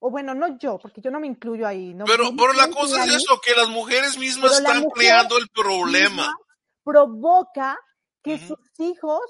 o 0.00 0.10
bueno, 0.10 0.34
no 0.34 0.58
yo, 0.58 0.78
porque 0.78 1.00
yo 1.00 1.12
no 1.12 1.20
me 1.20 1.28
incluyo 1.28 1.68
ahí. 1.68 1.94
No, 1.94 2.04
Pero, 2.04 2.24
no 2.24 2.36
pero 2.36 2.52
la 2.52 2.68
cosa 2.68 3.04
es 3.04 3.14
eso, 3.14 3.40
que 3.44 3.54
las 3.54 3.68
mujeres 3.68 4.18
mismas 4.18 4.56
Pero 4.56 4.66
están 4.66 4.82
mujer 4.82 4.92
creando 5.06 5.38
el 5.38 5.48
problema. 5.50 6.32
Provoca 6.82 7.78
que 8.22 8.38
sus 8.38 8.58
hijos 8.78 9.20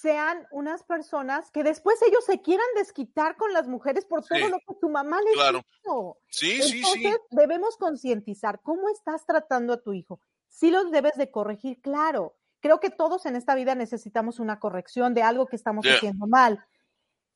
sean 0.00 0.46
unas 0.52 0.82
personas 0.84 1.50
que 1.50 1.62
después 1.64 2.00
ellos 2.02 2.24
se 2.24 2.40
quieran 2.40 2.66
desquitar 2.76 3.36
con 3.36 3.52
las 3.52 3.66
mujeres 3.68 4.04
por 4.06 4.24
todo 4.24 4.38
Sí. 4.38 4.48
lo 4.50 4.58
que 4.58 4.74
tu 4.80 4.88
mamá 4.88 5.20
les 5.22 5.34
Claro. 5.34 5.62
hizo. 5.82 6.18
Sí, 6.28 6.62
sí, 6.62 6.78
Entonces 6.78 7.02
sí. 7.28 7.36
debemos 7.36 7.76
concientizar 7.76 8.60
cómo 8.62 8.88
estás 8.88 9.26
tratando 9.26 9.72
a 9.72 9.82
tu 9.82 9.92
hijo. 9.92 10.20
Sí 10.48 10.70
los 10.70 10.90
debes 10.90 11.14
de 11.16 11.30
corregir, 11.30 11.80
claro. 11.80 12.36
Creo 12.60 12.78
que 12.80 12.90
todos 12.90 13.26
en 13.26 13.36
esta 13.36 13.54
vida 13.54 13.74
necesitamos 13.74 14.38
una 14.38 14.58
corrección 14.60 15.12
de 15.14 15.22
algo 15.22 15.46
que 15.46 15.56
estamos 15.56 15.84
Yeah. 15.84 15.96
haciendo 15.96 16.26
mal. 16.26 16.64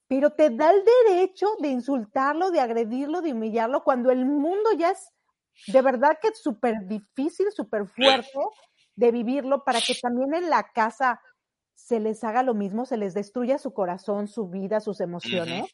Pero 0.06 0.30
te 0.30 0.50
da 0.50 0.70
el 0.70 0.84
derecho 1.08 1.48
de 1.60 1.68
insultarlo, 1.68 2.50
de 2.50 2.60
agredirlo, 2.60 3.20
de 3.22 3.32
humillarlo, 3.32 3.82
cuando 3.84 4.10
el 4.10 4.26
mundo 4.26 4.70
ya 4.78 4.90
es 4.90 5.10
de 5.68 5.82
verdad 5.82 6.18
que 6.20 6.28
es 6.28 6.42
súper 6.42 6.86
difícil, 6.86 7.46
súper 7.52 7.86
fuerte 7.86 8.28
de 8.96 9.10
vivirlo 9.12 9.64
para 9.64 9.80
que 9.80 9.94
también 10.00 10.34
en 10.34 10.50
la 10.50 10.64
casa 10.72 11.20
se 11.74 12.00
les 12.00 12.22
haga 12.24 12.42
lo 12.42 12.54
mismo, 12.54 12.86
se 12.86 12.96
les 12.96 13.14
destruya 13.14 13.58
su 13.58 13.72
corazón, 13.74 14.28
su 14.28 14.48
vida, 14.48 14.80
sus 14.80 15.00
emociones. 15.00 15.66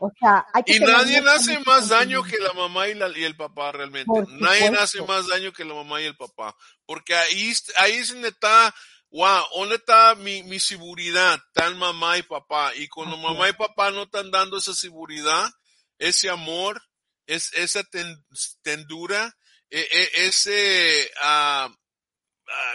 O 0.00 0.10
sea, 0.18 0.46
hay 0.52 0.64
que 0.64 0.74
Y 0.76 0.80
nadie 0.80 1.18
hace 1.30 1.58
más 1.60 1.88
daño 1.88 2.24
que 2.24 2.38
la 2.38 2.52
mamá 2.52 2.88
y, 2.88 2.94
la- 2.94 3.16
y 3.16 3.22
el 3.22 3.36
papá 3.36 3.70
realmente. 3.70 4.10
Nadie 4.40 4.68
hace 4.76 5.00
más 5.02 5.28
daño 5.28 5.52
que 5.52 5.64
la 5.64 5.74
mamá 5.74 6.02
y 6.02 6.06
el 6.06 6.16
papá. 6.16 6.56
Porque 6.84 7.14
ahí, 7.14 7.52
ahí 7.76 7.92
es 7.92 8.12
donde 8.12 8.28
está, 8.30 8.74
wow, 9.10 9.44
¿dónde 9.54 9.76
está 9.76 10.16
mi, 10.16 10.42
mi 10.42 10.58
seguridad? 10.58 11.38
Están 11.54 11.78
mamá 11.78 12.18
y 12.18 12.22
papá. 12.24 12.74
Y 12.74 12.88
cuando 12.88 13.14
Así 13.14 13.22
mamá 13.24 13.48
y 13.48 13.52
papá 13.52 13.92
no 13.92 14.02
están 14.02 14.32
dando 14.32 14.58
esa 14.58 14.74
seguridad, 14.74 15.48
ese 15.98 16.28
amor, 16.30 16.82
es, 17.26 17.52
esa 17.54 17.84
ten- 17.84 18.24
tendura, 18.62 19.32
e- 19.70 19.86
e- 19.88 20.26
ese, 20.26 21.08
ah, 21.22 21.72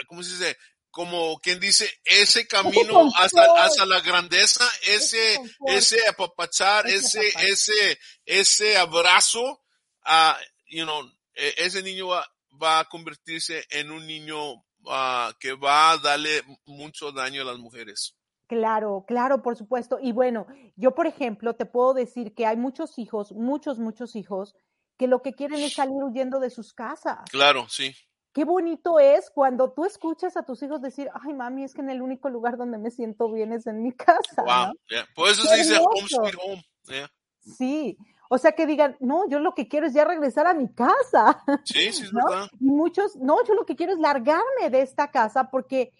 ¿cómo 0.08 0.22
se 0.22 0.30
dice? 0.30 0.56
Como 0.96 1.38
quien 1.40 1.60
dice, 1.60 1.86
ese 2.06 2.48
camino 2.48 3.10
hacia, 3.16 3.42
hacia 3.58 3.84
la 3.84 4.00
grandeza, 4.00 4.64
ese, 4.82 5.38
ese 5.66 6.08
apapachar, 6.08 6.86
Ese 6.86 7.20
ese, 7.42 7.98
ese, 8.24 8.78
abrazo, 8.78 9.62
ah, 10.06 10.38
you 10.70 10.84
know, 10.84 11.02
e- 11.34 11.52
ese 11.58 11.82
niño 11.82 12.08
va, 12.08 12.26
va 12.62 12.78
a 12.78 12.84
convertirse 12.86 13.66
en 13.68 13.90
un 13.90 14.06
niño 14.06 14.64
ah, 14.88 15.34
que 15.38 15.52
va 15.52 15.90
a 15.90 15.98
darle 15.98 16.42
mucho 16.64 17.12
daño 17.12 17.42
a 17.42 17.44
las 17.44 17.58
mujeres. 17.58 18.16
Claro, 18.46 19.04
claro, 19.06 19.42
por 19.42 19.54
supuesto. 19.54 19.98
Y 20.00 20.12
bueno, 20.12 20.46
yo, 20.76 20.94
por 20.94 21.06
ejemplo, 21.06 21.56
te 21.56 21.66
puedo 21.66 21.92
decir 21.92 22.32
que 22.34 22.46
hay 22.46 22.56
muchos 22.56 22.98
hijos, 22.98 23.32
muchos, 23.32 23.78
muchos 23.78 24.16
hijos, 24.16 24.56
que 24.96 25.08
lo 25.08 25.20
que 25.20 25.34
quieren 25.34 25.60
es 25.60 25.74
salir 25.74 26.02
huyendo 26.02 26.40
de 26.40 26.48
sus 26.48 26.72
casas. 26.72 27.18
Claro, 27.30 27.68
sí. 27.68 27.94
Qué 28.36 28.44
bonito 28.44 29.00
es 29.00 29.30
cuando 29.30 29.72
tú 29.72 29.86
escuchas 29.86 30.36
a 30.36 30.42
tus 30.42 30.62
hijos 30.62 30.82
decir, 30.82 31.08
ay, 31.14 31.32
mami, 31.32 31.64
es 31.64 31.72
que 31.72 31.80
en 31.80 31.88
el 31.88 32.02
único 32.02 32.28
lugar 32.28 32.58
donde 32.58 32.76
me 32.76 32.90
siento 32.90 33.32
bien 33.32 33.50
es 33.54 33.66
en 33.66 33.82
mi 33.82 33.92
casa. 33.96 34.42
Wow. 34.42 34.66
¿no? 34.66 34.72
yeah. 34.90 35.08
Por 35.14 35.30
eso 35.30 35.40
Qué 35.44 35.48
se 35.48 35.56
dice 35.56 35.78
home 35.78 36.06
sweet 36.06 36.34
home. 36.44 36.62
yeah. 36.84 37.10
Sí. 37.40 37.96
O 38.28 38.36
sea, 38.36 38.52
que 38.52 38.66
digan, 38.66 38.94
no, 39.00 39.26
yo 39.30 39.38
lo 39.38 39.54
que 39.54 39.68
quiero 39.68 39.86
es 39.86 39.94
ya 39.94 40.04
regresar 40.04 40.46
a 40.46 40.52
mi 40.52 40.70
casa. 40.70 41.42
Sí, 41.64 41.90
sí, 41.94 42.02
es 42.04 42.12
¿no? 42.12 42.26
verdad. 42.28 42.50
Y 42.60 42.66
muchos, 42.66 43.16
no, 43.16 43.42
yo 43.42 43.54
lo 43.54 43.64
que 43.64 43.74
quiero 43.74 43.94
es 43.94 43.98
largarme 44.00 44.68
de 44.70 44.82
esta 44.82 45.10
casa 45.10 45.48
porque 45.50 45.94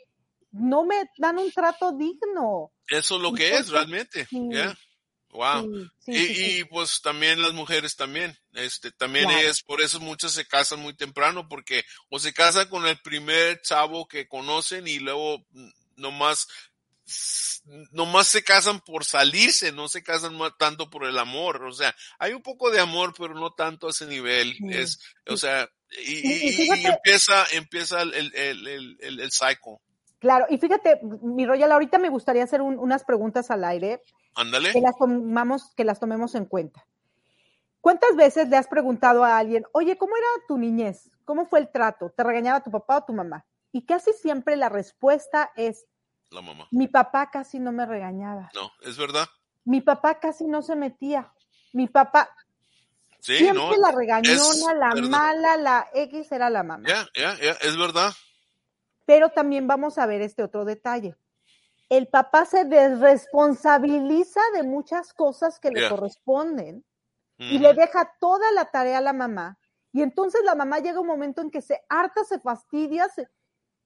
no 0.51 0.84
me 0.84 1.09
dan 1.16 1.39
un 1.39 1.51
trato 1.51 1.93
digno. 1.93 2.70
Eso 2.87 3.16
es 3.16 3.22
lo 3.22 3.32
que 3.32 3.55
es 3.55 3.70
realmente. 3.70 4.26
sí. 4.26 4.47
yeah. 4.51 4.76
Wow. 5.37 5.70
Sí, 5.70 5.89
sí, 5.99 6.12
y, 6.12 6.18
sí, 6.18 6.34
sí. 6.34 6.59
y, 6.61 6.64
pues 6.64 7.01
también 7.03 7.43
las 7.43 7.53
mujeres 7.53 7.95
también, 7.95 8.37
este, 8.55 8.91
también 8.93 9.30
ellas, 9.30 9.62
por 9.62 9.80
eso 9.80 10.01
muchas 10.01 10.32
se 10.32 10.47
casan 10.47 10.80
muy 10.80 10.95
temprano, 10.97 11.49
porque 11.49 11.84
o 12.09 12.18
se 12.18 12.32
casan 12.32 12.68
con 12.68 12.87
el 12.87 12.99
primer 13.03 13.61
chavo 13.61 14.09
que 14.09 14.26
conocen 14.26 14.89
y 14.89 14.99
luego 14.99 15.39
mm, 15.51 15.68
nomás, 15.97 16.49
nomás 17.93 18.28
se 18.28 18.43
casan 18.43 18.80
por 18.80 19.05
salirse, 19.05 19.72
no 19.72 19.89
se 19.89 20.03
casan 20.03 20.37
ma- 20.37 20.55
tanto 20.57 20.89
por 20.91 21.05
el 21.05 21.18
amor, 21.18 21.62
o 21.64 21.72
sea, 21.72 21.95
hay 22.18 22.32
un 22.32 22.43
poco 22.43 22.70
de 22.70 22.80
amor, 22.80 23.14
pero 23.16 23.34
no 23.34 23.53
tanto 23.53 23.87
a 23.87 23.91
ese 23.91 24.07
nivel, 24.07 24.57
es, 24.70 24.99
o 25.26 25.37
sea, 25.37 25.68
y, 26.05 26.87
empieza, 26.87 27.47
empieza 27.53 28.03
el, 28.03 28.14
el, 28.14 28.34
el, 28.34 28.66
el, 28.66 28.97
el, 29.01 29.20
el 29.20 29.30
cycle. 29.30 29.76
Claro, 30.18 30.47
y 30.49 30.59
fíjate, 30.59 30.99
mi 31.22 31.47
Royal, 31.47 31.70
ahorita 31.70 31.99
me 31.99 32.09
gustaría 32.09 32.43
hacer 32.43 32.62
un- 32.62 32.78
unas 32.78 33.05
preguntas 33.05 33.51
al 33.51 33.64
aire 33.64 34.01
Ándale. 34.37 34.72
que 34.72 34.80
las 34.80 34.97
tomamos, 34.97 35.74
que 35.74 35.84
las 35.84 35.99
tomemos 35.99 36.34
en 36.34 36.45
cuenta. 36.45 36.87
¿Cuántas 37.80 38.16
veces 38.16 38.49
le 38.49 38.57
has 38.57 38.66
preguntado 38.68 39.24
a 39.24 39.39
alguien, 39.39 39.64
oye, 39.72 39.97
¿cómo 39.97 40.16
era 40.16 40.26
tu 40.49 40.59
niñez? 40.59 41.11
¿Cómo 41.24 41.47
fue 41.47 41.61
el 41.61 41.70
trato? 41.70 42.11
¿Te 42.11 42.22
regañaba 42.24 42.62
tu 42.62 42.70
papá 42.70 42.99
o 42.99 43.05
tu 43.05 43.12
mamá? 43.12 43.45
Y 43.72 43.84
casi 43.87 44.12
siempre 44.12 44.57
la 44.57 44.68
respuesta 44.68 45.51
es, 45.57 45.87
La 46.30 46.43
mamá. 46.43 46.66
mi 46.70 46.89
papá 46.89 47.30
casi 47.30 47.59
no 47.61 47.72
me 47.72 47.87
regañaba, 47.87 48.51
No, 48.55 48.70
es 48.82 48.97
verdad. 48.99 49.26
mi 49.64 49.80
papá 49.80 50.18
casi 50.20 50.47
no 50.47 50.62
se 50.62 50.74
metía, 50.76 51.32
mi 51.72 51.87
papá 51.89 52.28
Sí, 53.20 53.39
siempre 53.39 53.62
no. 53.76 53.76
la 53.76 53.93
regañona, 53.93 54.74
la 54.74 54.95
verdad. 54.95 55.09
mala, 55.11 55.57
la 55.57 55.89
X 55.95 56.30
era 56.32 56.49
la 56.51 56.62
mamá. 56.62 56.87
Ya, 56.89 57.07
ya, 57.16 57.34
ya, 57.41 57.53
es 57.53 57.76
verdad. 57.76 58.12
Pero 59.05 59.30
también 59.30 59.66
vamos 59.66 59.99
a 59.99 60.07
ver 60.07 60.22
este 60.22 60.43
otro 60.43 60.64
detalle. 60.64 61.16
El 61.89 62.09
papá 62.09 62.45
se 62.47 62.64
desresponsabiliza 62.64 64.41
de 64.55 64.62
muchas 64.62 65.12
cosas 65.12 65.61
que 65.61 65.70
le 65.70 65.80
Yeah. 65.80 65.89
corresponden 65.91 66.84
y 67.39 67.59
le 67.59 67.74
deja 67.74 68.12
toda 68.18 68.51
la 68.53 68.64
tarea 68.70 68.99
a 68.99 69.03
la 69.03 69.12
mamá. 69.12 69.59
Y 69.93 70.03
entonces 70.03 70.41
la 70.45 70.55
mamá 70.55 70.78
llega 70.80 71.01
un 71.01 71.07
momento 71.07 71.41
en 71.43 71.51
que 71.51 71.62
se 71.62 71.80
harta, 71.89 72.24
se 72.24 72.41
fastidia 72.41 73.09
se- 73.09 73.28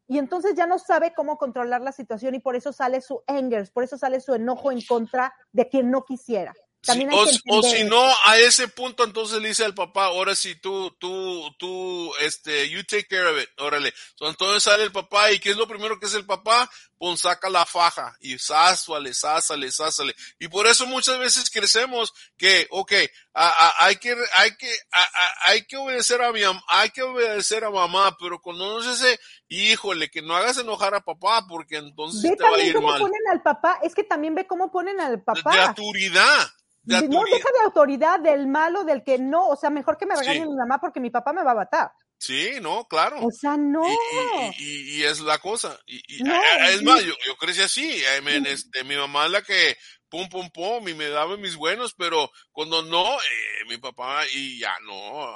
y 0.09 0.19
entonces 0.19 0.55
ya 0.57 0.67
no 0.67 0.79
sabe 0.79 1.13
cómo 1.15 1.37
controlar 1.37 1.83
la 1.83 1.93
situación 1.93 2.35
y 2.35 2.41
por 2.41 2.57
eso 2.57 2.73
sale 2.73 3.01
su 3.01 3.23
anger, 3.27 3.71
por 3.73 3.85
eso 3.85 3.97
sale 3.97 4.21
su 4.21 4.35
enojo 4.35 4.73
en 4.73 4.81
contra 4.83 5.33
de 5.53 5.69
quien 5.69 5.91
no 5.91 6.05
quisiera. 6.05 6.53
Sí, 6.83 7.07
o, 7.13 7.27
si- 7.27 7.41
o 7.49 7.89
no, 7.89 8.03
a 8.25 8.39
ese 8.39 8.67
punto 8.67 9.05
entonces 9.05 9.41
le 9.43 9.49
dice 9.49 9.65
al 9.67 9.75
papá, 9.75 10.07
ahora 10.07 10.35
sí, 10.35 10.59
tú, 10.59 10.91
tú, 10.99 11.45
tú, 11.59 12.11
este, 12.23 12.71
you 12.71 12.83
take 12.85 13.07
care 13.07 13.27
of 13.27 13.39
it, 13.41 13.49
órale. 13.61 13.93
Entonces 14.19 14.63
sale 14.63 14.85
el 14.85 14.91
papá 14.91 15.31
y 15.31 15.39
¿qué 15.39 15.51
es 15.51 15.57
lo 15.59 15.69
primero 15.69 16.01
que 16.01 16.07
hace 16.07 16.17
el 16.17 16.25
papá? 16.27 16.69
Pues 17.01 17.21
saca 17.23 17.49
la 17.49 17.65
faja 17.65 18.15
y 18.21 18.39
sásale, 18.39 19.15
sásale, 19.15 19.73
sásale. 19.73 20.15
Y 20.39 20.49
por 20.49 20.67
eso 20.67 20.85
muchas 20.87 21.19
veces 21.19 21.49
crecemos 21.51 22.13
que, 22.37 22.69
ok, 22.71 22.93
a- 23.33 23.49
a- 23.49 23.87
hay 23.87 23.97
que, 23.97 24.15
hay 24.37 24.55
que, 24.59 24.71
a- 24.93 25.09
hay 25.47 25.65
que 25.67 25.79
obedecer 25.79 26.21
a 26.21 26.31
mi, 26.31 26.43
hay 26.69 26.91
que 26.91 27.03
obedecer 27.03 27.65
a 27.65 27.71
mamá, 27.71 28.15
pero 28.21 28.39
cuando 28.43 28.67
no 28.75 28.83
se 28.95 29.19
híjole, 29.49 30.11
que 30.11 30.21
no 30.21 30.37
hagas 30.37 30.59
enojar 30.59 30.95
a 30.95 31.01
papá 31.01 31.47
porque 31.49 31.79
entonces 31.79 32.23
Ve 32.23 32.37
te 32.37 32.43
va 32.43 32.51
a 32.51 32.53
también 32.53 32.69
ir 32.69 32.75
cómo 32.75 32.89
mal. 32.89 33.01
ponen 33.01 33.21
al 33.33 33.43
papá, 33.43 33.79
es 33.83 33.95
que 33.95 34.05
también 34.05 34.35
ve 34.35 34.47
cómo 34.47 34.71
ponen 34.71 35.01
al 35.01 35.23
papá. 35.23 35.53
de 35.53 35.59
autoridad. 35.63 36.49
De 36.83 36.97
De- 37.01 37.09
no 37.09 37.19
autoridad. 37.21 37.37
deja 37.39 37.49
de 37.59 37.65
autoridad, 37.65 38.21
del 38.21 38.47
malo, 38.47 38.85
del 38.85 39.03
que 39.03 39.19
no, 39.19 39.49
o 39.49 39.57
sea, 39.57 39.71
mejor 39.71 39.97
que 39.97 40.05
me 40.05 40.17
Sí. 40.17 40.21
regañe 40.21 40.47
mi 40.47 40.55
mamá 40.55 40.79
porque 40.79 41.01
mi 41.01 41.09
papá 41.09 41.33
me 41.33 41.43
va 41.43 41.53
a 41.53 41.55
matar. 41.55 41.93
Sí, 42.21 42.59
no, 42.61 42.87
claro. 42.87 43.17
O 43.25 43.31
sea, 43.31 43.57
no. 43.57 43.83
Y, 43.89 43.93
y- 43.93 44.53
y- 44.59 44.97
y 44.99 45.03
es 45.05 45.21
la 45.21 45.39
cosa. 45.39 45.79
No, 46.23 46.35
es 46.69 46.83
más, 46.83 47.03
yo, 47.03 47.15
yo 47.27 47.35
crecí 47.37 47.63
así. 47.63 48.03
I 48.19 48.23
mean, 48.23 48.45
este, 48.45 48.85
mi 48.85 48.95
mamá 48.95 49.25
es 49.25 49.31
la 49.33 49.41
que 49.43 49.75
pum, 50.11 50.29
pum, 50.29 50.51
pum, 50.51 50.87
y 50.87 50.93
me 50.93 51.09
daba 51.09 51.39
mis 51.39 51.57
buenos, 51.57 51.95
pero 51.95 52.31
cuando 52.53 52.83
no, 52.83 53.15
eh, 53.15 53.65
mi 53.69 53.79
papá 53.79 54.21
y 54.35 54.59
ya 54.61 54.73
no. 54.85 55.35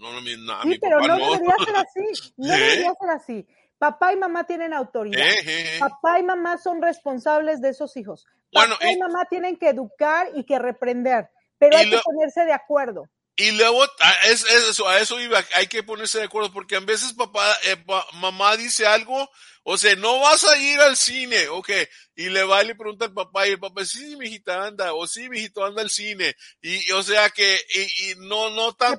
No, 0.00 0.12
no, 0.12 0.20
mi, 0.22 0.34
no, 0.36 0.60
Sí, 0.62 0.68
mi 0.68 0.78
pero 0.80 0.96
papá 0.98 1.08
no 1.08 1.18
no. 1.18 1.32
debería 1.32 1.54
ser 1.64 1.76
así. 1.76 2.32
No 2.38 2.54
¿Eh? 2.54 2.58
debería 2.58 2.92
ser 3.00 3.10
así. 3.10 3.46
Papá 3.78 4.12
y 4.12 4.16
mamá 4.16 4.44
tienen 4.44 4.74
autoridad. 4.74 5.24
Eh. 5.46 5.76
Papá 5.78 6.18
y 6.18 6.22
mamá 6.24 6.58
son 6.58 6.82
responsables 6.82 7.60
de 7.62 7.68
esos 7.70 7.96
hijos. 7.96 8.26
Papá 8.52 8.74
y, 8.88 8.94
y- 8.94 8.98
mamá 8.98 9.26
tienen 9.30 9.56
que 9.56 9.68
educar 9.68 10.28
y 10.34 10.42
que 10.44 10.58
reprender, 10.58 11.28
pero 11.56 11.76
hay 11.76 11.88
que 11.88 12.00
ponerse 12.02 12.44
de 12.44 12.52
acuerdo. 12.52 13.04
Y 13.40 13.52
luego, 13.52 13.82
a, 14.00 14.10
es, 14.26 14.44
es 14.44 14.64
eso, 14.70 14.88
a 14.88 14.98
eso 15.00 15.20
iba, 15.20 15.42
hay 15.54 15.66
que 15.66 15.82
ponerse 15.82 16.18
de 16.18 16.24
acuerdo, 16.24 16.52
porque 16.52 16.76
a 16.76 16.80
veces 16.80 17.12
papá, 17.14 17.56
eh, 17.64 17.76
pa- 17.76 18.06
mamá 18.14 18.56
dice 18.56 18.86
algo, 18.86 19.30
o 19.62 19.76
sea, 19.78 19.94
no 19.96 20.20
vas 20.20 20.44
a 20.44 20.58
ir 20.58 20.78
al 20.80 20.96
cine, 20.96 21.48
ok, 21.48 21.70
y 22.16 22.28
le 22.28 22.44
va 22.44 22.62
y 22.62 22.66
le 22.68 22.74
pregunta 22.74 23.04
al 23.06 23.12
papá, 23.14 23.46
y 23.46 23.52
el 23.52 23.58
papá, 23.60 23.84
sí, 23.84 24.16
mijita, 24.16 24.64
anda, 24.66 24.94
o 24.94 25.06
sí, 25.06 25.28
mijito, 25.28 25.64
anda 25.64 25.80
al 25.82 25.90
cine, 25.90 26.34
y, 26.60 26.86
y, 26.88 26.92
o 26.92 27.02
sea 27.02 27.30
que, 27.30 27.60
y, 27.74 28.10
y 28.10 28.14
no, 28.16 28.50
no 28.50 28.72
tan 28.74 28.92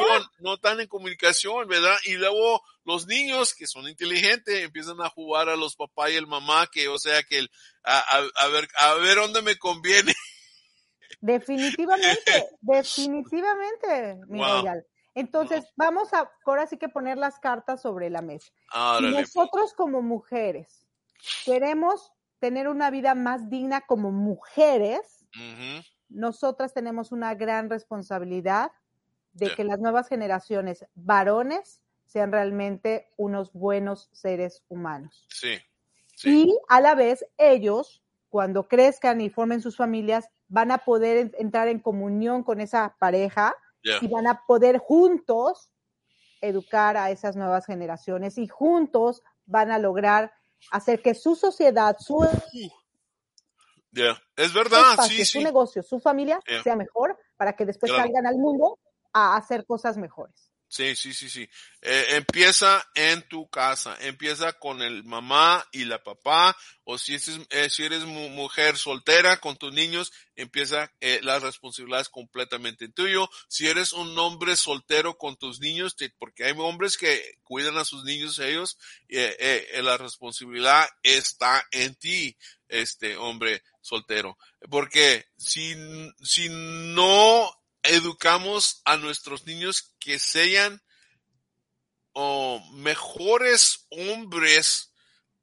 comunicación, 0.00 0.30
no 0.40 0.58
tan 0.58 0.80
en 0.80 0.88
comunicación, 0.88 1.66
¿verdad? 1.68 1.96
Y 2.04 2.14
luego 2.14 2.62
los 2.84 3.06
niños, 3.06 3.54
que 3.54 3.66
son 3.66 3.88
inteligentes, 3.88 4.62
empiezan 4.62 5.00
a 5.00 5.08
jugar 5.10 5.48
a 5.48 5.56
los 5.56 5.74
papás 5.76 6.10
y 6.10 6.16
el 6.16 6.26
mamá, 6.26 6.66
que, 6.70 6.88
o 6.88 6.98
sea, 6.98 7.22
que, 7.22 7.38
el- 7.38 7.50
a, 7.82 7.98
a, 7.98 8.44
a 8.44 8.48
ver, 8.48 8.68
a 8.78 8.94
ver 8.94 9.16
dónde 9.16 9.40
me 9.42 9.56
conviene. 9.58 10.12
Definitivamente, 11.24 12.50
definitivamente, 12.60 14.20
mi 14.28 14.40
Wow. 14.40 14.58
Royal. 14.58 14.86
Entonces, 15.14 15.64
vamos 15.74 16.12
a 16.12 16.30
ahora 16.44 16.66
sí 16.66 16.76
que 16.76 16.90
poner 16.90 17.16
las 17.16 17.38
cartas 17.38 17.80
sobre 17.80 18.10
la 18.10 18.20
mesa. 18.20 18.52
Si 18.98 19.04
pues. 19.04 19.12
nosotros 19.12 19.72
como 19.72 20.02
mujeres 20.02 20.86
queremos 21.46 22.12
tener 22.40 22.68
una 22.68 22.90
vida 22.90 23.14
más 23.14 23.48
digna 23.48 23.80
como 23.80 24.10
mujeres, 24.10 25.24
nosotras 26.10 26.74
tenemos 26.74 27.10
una 27.10 27.34
gran 27.34 27.70
responsabilidad 27.70 28.70
de 29.32 29.54
que 29.54 29.64
las 29.64 29.80
nuevas 29.80 30.08
generaciones 30.08 30.84
varones 30.94 31.80
sean 32.04 32.32
realmente 32.32 33.08
unos 33.16 33.52
buenos 33.54 34.10
seres 34.12 34.62
humanos. 34.68 35.26
Sí, 35.30 35.56
sí, 36.16 36.48
Y 36.48 36.58
a 36.68 36.82
la 36.82 36.94
vez 36.94 37.24
ellos, 37.38 38.02
cuando 38.28 38.68
crezcan 38.68 39.22
y 39.22 39.30
formen 39.30 39.62
sus 39.62 39.76
familias, 39.76 40.28
van 40.48 40.70
a 40.70 40.78
poder 40.78 41.16
en- 41.18 41.32
entrar 41.38 41.68
en 41.68 41.78
comunión 41.80 42.42
con 42.42 42.60
esa 42.60 42.96
pareja 42.98 43.54
y 44.00 44.08
van 44.08 44.26
a 44.26 44.42
poder 44.46 44.78
juntos 44.78 45.70
educar 46.40 46.96
a 46.96 47.10
esas 47.10 47.36
nuevas 47.36 47.66
generaciones 47.66 48.38
y 48.38 48.46
juntos 48.48 49.22
van 49.46 49.70
a 49.70 49.78
lograr 49.78 50.32
hacer 50.70 51.02
que 51.02 51.14
su 51.14 51.34
sociedad, 51.36 51.96
su 51.98 52.18
Ya, 53.92 54.16
es 54.36 54.52
verdad, 54.52 54.90
espacio, 54.92 55.16
sí, 55.18 55.24
su 55.24 55.38
sí. 55.38 55.44
negocio, 55.44 55.82
su 55.82 56.00
familia 56.00 56.40
Yeah. 56.46 56.62
sea 56.62 56.76
mejor 56.76 57.18
para 57.36 57.54
que 57.54 57.64
después 57.66 57.92
Claro. 57.92 58.04
salgan 58.06 58.26
al 58.26 58.38
mundo 58.38 58.78
a 59.12 59.36
hacer 59.36 59.64
cosas 59.66 59.96
mejores. 59.96 60.50
Sí, 60.74 60.96
sí, 60.96 61.14
sí, 61.14 61.28
sí. 61.30 61.48
Eh, 61.82 62.06
empieza 62.16 62.84
en 62.96 63.22
tu 63.28 63.48
casa, 63.48 63.96
empieza 64.00 64.54
con 64.54 64.82
el 64.82 65.04
mamá 65.04 65.64
y 65.70 65.84
la 65.84 66.02
papá, 66.02 66.56
o 66.82 66.98
si, 66.98 67.14
eh, 67.50 67.70
si 67.70 67.84
eres 67.84 68.02
mu- 68.02 68.28
mujer 68.30 68.76
soltera 68.76 69.36
con 69.36 69.56
tus 69.56 69.72
niños, 69.72 70.12
empieza 70.34 70.90
eh, 71.00 71.20
las 71.22 71.44
responsabilidades 71.44 72.08
completamente 72.08 72.86
en 72.86 72.92
tuyo. 72.92 73.30
Si 73.46 73.68
eres 73.68 73.92
un 73.92 74.18
hombre 74.18 74.56
soltero 74.56 75.16
con 75.16 75.36
tus 75.36 75.60
niños, 75.60 75.94
porque 76.18 76.42
hay 76.44 76.54
hombres 76.58 76.96
que 76.98 77.38
cuidan 77.44 77.78
a 77.78 77.84
sus 77.84 78.02
niños 78.02 78.40
ellos, 78.40 78.76
eh, 79.08 79.80
la 79.80 79.96
responsabilidad 79.96 80.88
está 81.04 81.64
en 81.70 81.94
ti, 81.94 82.36
este 82.68 83.16
hombre 83.16 83.62
soltero. 83.80 84.36
Porque 84.68 85.24
si, 85.36 85.76
si 86.20 86.48
no 86.50 87.48
educamos 87.84 88.82
a 88.84 88.96
nuestros 88.96 89.46
niños 89.46 89.94
que 89.98 90.18
sean 90.18 90.82
mejores 92.72 93.86
hombres 93.90 94.92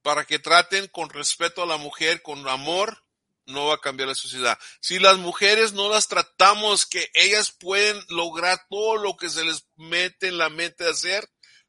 para 0.02 0.26
que 0.26 0.40
traten 0.40 0.88
con 0.88 1.10
respeto 1.10 1.64
a 1.64 1.68
la 1.68 1.78
mujer, 1.78 2.22
con 2.22 2.48
amor, 2.48 3.04
no 3.46 3.68
va 3.68 3.76
a 3.76 3.82
cambiar 3.82 4.08
la 4.10 4.16
sociedad. 4.16 4.58
Si 4.80 5.00
las 5.00 5.18
mujeres 5.18 5.74
no 5.74 5.90
las 5.90 6.08
tratamos 6.08 6.86
que 6.86 7.10
ellas 7.14 7.52
pueden 7.52 8.00
lograr 8.10 8.66
todo 8.70 8.98
lo 8.98 9.18
que 9.18 9.30
se 9.30 9.44
les 9.44 9.66
mete 9.76 10.28
en 10.28 10.38
la 10.38 10.50
mente 10.50 10.86
a 10.86 10.92
hacer, 10.92 11.28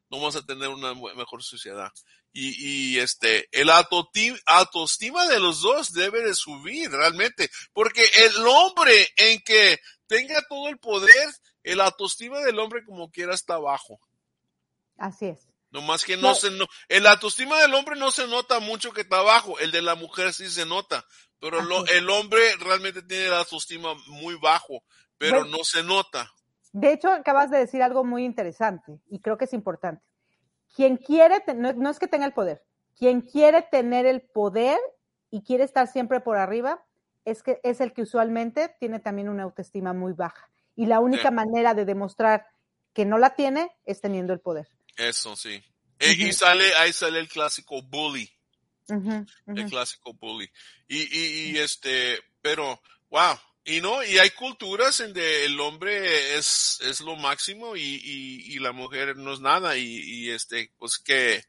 no 0.09 0.17
vamos 0.17 0.35
a 0.35 0.45
tener 0.45 0.69
una 0.69 0.93
mejor 0.93 1.43
sociedad. 1.43 1.91
Y, 2.35 2.95
y 2.95 2.99
este, 2.99 3.47
el 3.51 3.69
autoestima 3.69 5.27
de 5.27 5.39
los 5.39 5.61
dos 5.61 5.93
debe 5.93 6.21
de 6.21 6.33
subir 6.33 6.89
realmente, 6.91 7.49
porque 7.73 8.03
el 8.25 8.45
hombre 8.47 9.07
en 9.17 9.39
que 9.41 9.79
tenga 10.07 10.41
todo 10.49 10.67
el 10.69 10.79
poder, 10.79 11.29
el 11.61 11.79
autoestima 11.79 12.39
del 12.39 12.57
hombre 12.59 12.83
como 12.85 13.11
quiera 13.11 13.35
está 13.35 13.57
bajo. 13.59 13.99
Así 14.97 15.27
es. 15.27 15.47
No 15.71 15.81
más 15.81 16.03
que 16.05 16.15
no 16.15 16.21
Claro. 16.21 16.35
se 16.35 16.51
no, 16.51 16.65
el 16.87 17.07
autoestima 17.07 17.59
del 17.61 17.73
hombre 17.73 17.95
no 17.95 18.11
se 18.11 18.27
nota 18.27 18.59
mucho 18.59 18.91
que 18.91 19.01
está 19.01 19.21
bajo, 19.21 19.57
el 19.59 19.71
de 19.71 19.81
la 19.81 19.95
mujer 19.95 20.33
sí 20.33 20.49
se 20.49 20.65
nota, 20.65 21.05
pero 21.39 21.61
lo- 21.61 21.85
el 21.87 22.09
hombre 22.09 22.55
realmente 22.57 23.01
tiene 23.01 23.29
la 23.29 23.39
autoestima 23.39 23.95
muy 24.07 24.35
bajo, 24.35 24.83
pero 25.17 25.39
Bueno. 25.41 25.57
no 25.57 25.63
se 25.63 25.81
nota. 25.83 26.31
De 26.73 26.93
hecho, 26.93 27.09
acabas 27.11 27.49
de 27.51 27.59
decir 27.59 27.81
algo 27.83 28.03
muy 28.03 28.23
interesante 28.25 28.99
y 29.09 29.19
creo 29.19 29.37
que 29.37 29.45
es 29.45 29.53
importante. 29.53 30.03
Quien 30.75 30.97
quiere, 30.97 31.43
no, 31.55 31.73
no 31.73 31.89
es 31.89 31.99
que 31.99 32.07
tenga 32.07 32.25
el 32.25 32.33
poder, 32.33 32.63
quien 32.97 33.21
quiere 33.21 33.61
tener 33.61 34.05
el 34.05 34.21
poder 34.21 34.79
y 35.29 35.43
quiere 35.43 35.63
estar 35.63 35.87
siempre 35.87 36.19
por 36.19 36.37
arriba, 36.37 36.83
es 37.25 37.41
que 37.43 37.59
es 37.63 37.79
el 37.81 37.93
que 37.93 38.01
usualmente 38.01 38.75
tiene 38.79 38.99
también 38.99 39.29
una 39.29 39.43
autoestima 39.43 39.93
muy 39.93 40.13
baja. 40.13 40.49
Y 40.75 40.87
la 40.87 40.99
única 40.99 41.29
Sí. 41.29 41.33
manera 41.35 41.73
de 41.73 41.85
demostrar 41.85 42.47
que 42.93 43.05
no 43.05 43.17
la 43.17 43.35
tiene 43.35 43.71
es 43.85 44.01
teniendo 44.01 44.33
el 44.33 44.39
poder. 44.39 44.67
Eso 44.97 45.35
sí. 45.35 45.63
E- 45.99 46.11
Y 46.13 46.33
sale, 46.33 46.73
ahí 46.75 46.91
sale 46.91 47.19
el 47.19 47.29
clásico 47.29 47.81
bully, 47.81 48.29
el 48.89 49.69
clásico 49.69 50.13
bully. 50.13 50.49
Y, 50.87 50.97
y, 51.03 51.51
y 51.51 51.57
este, 51.59 52.19
pero, 52.41 52.81
wow. 53.09 53.35
Y 53.65 53.79
no, 53.79 54.03
y 54.03 54.17
hay 54.17 54.29
culturas 54.31 54.99
en 54.99 55.07
donde 55.07 55.45
el 55.45 55.59
hombre 55.59 56.35
es, 56.35 56.79
es 56.81 56.99
lo 56.99 57.15
máximo 57.15 57.77
y, 57.77 57.81
y, 57.81 58.55
y 58.55 58.59
la 58.59 58.73
mujer 58.73 59.15
no 59.15 59.33
es 59.33 59.39
nada. 59.39 59.77
Y, 59.77 59.85
y 59.85 60.31
este, 60.31 60.71
pues 60.77 60.97
que, 60.97 61.45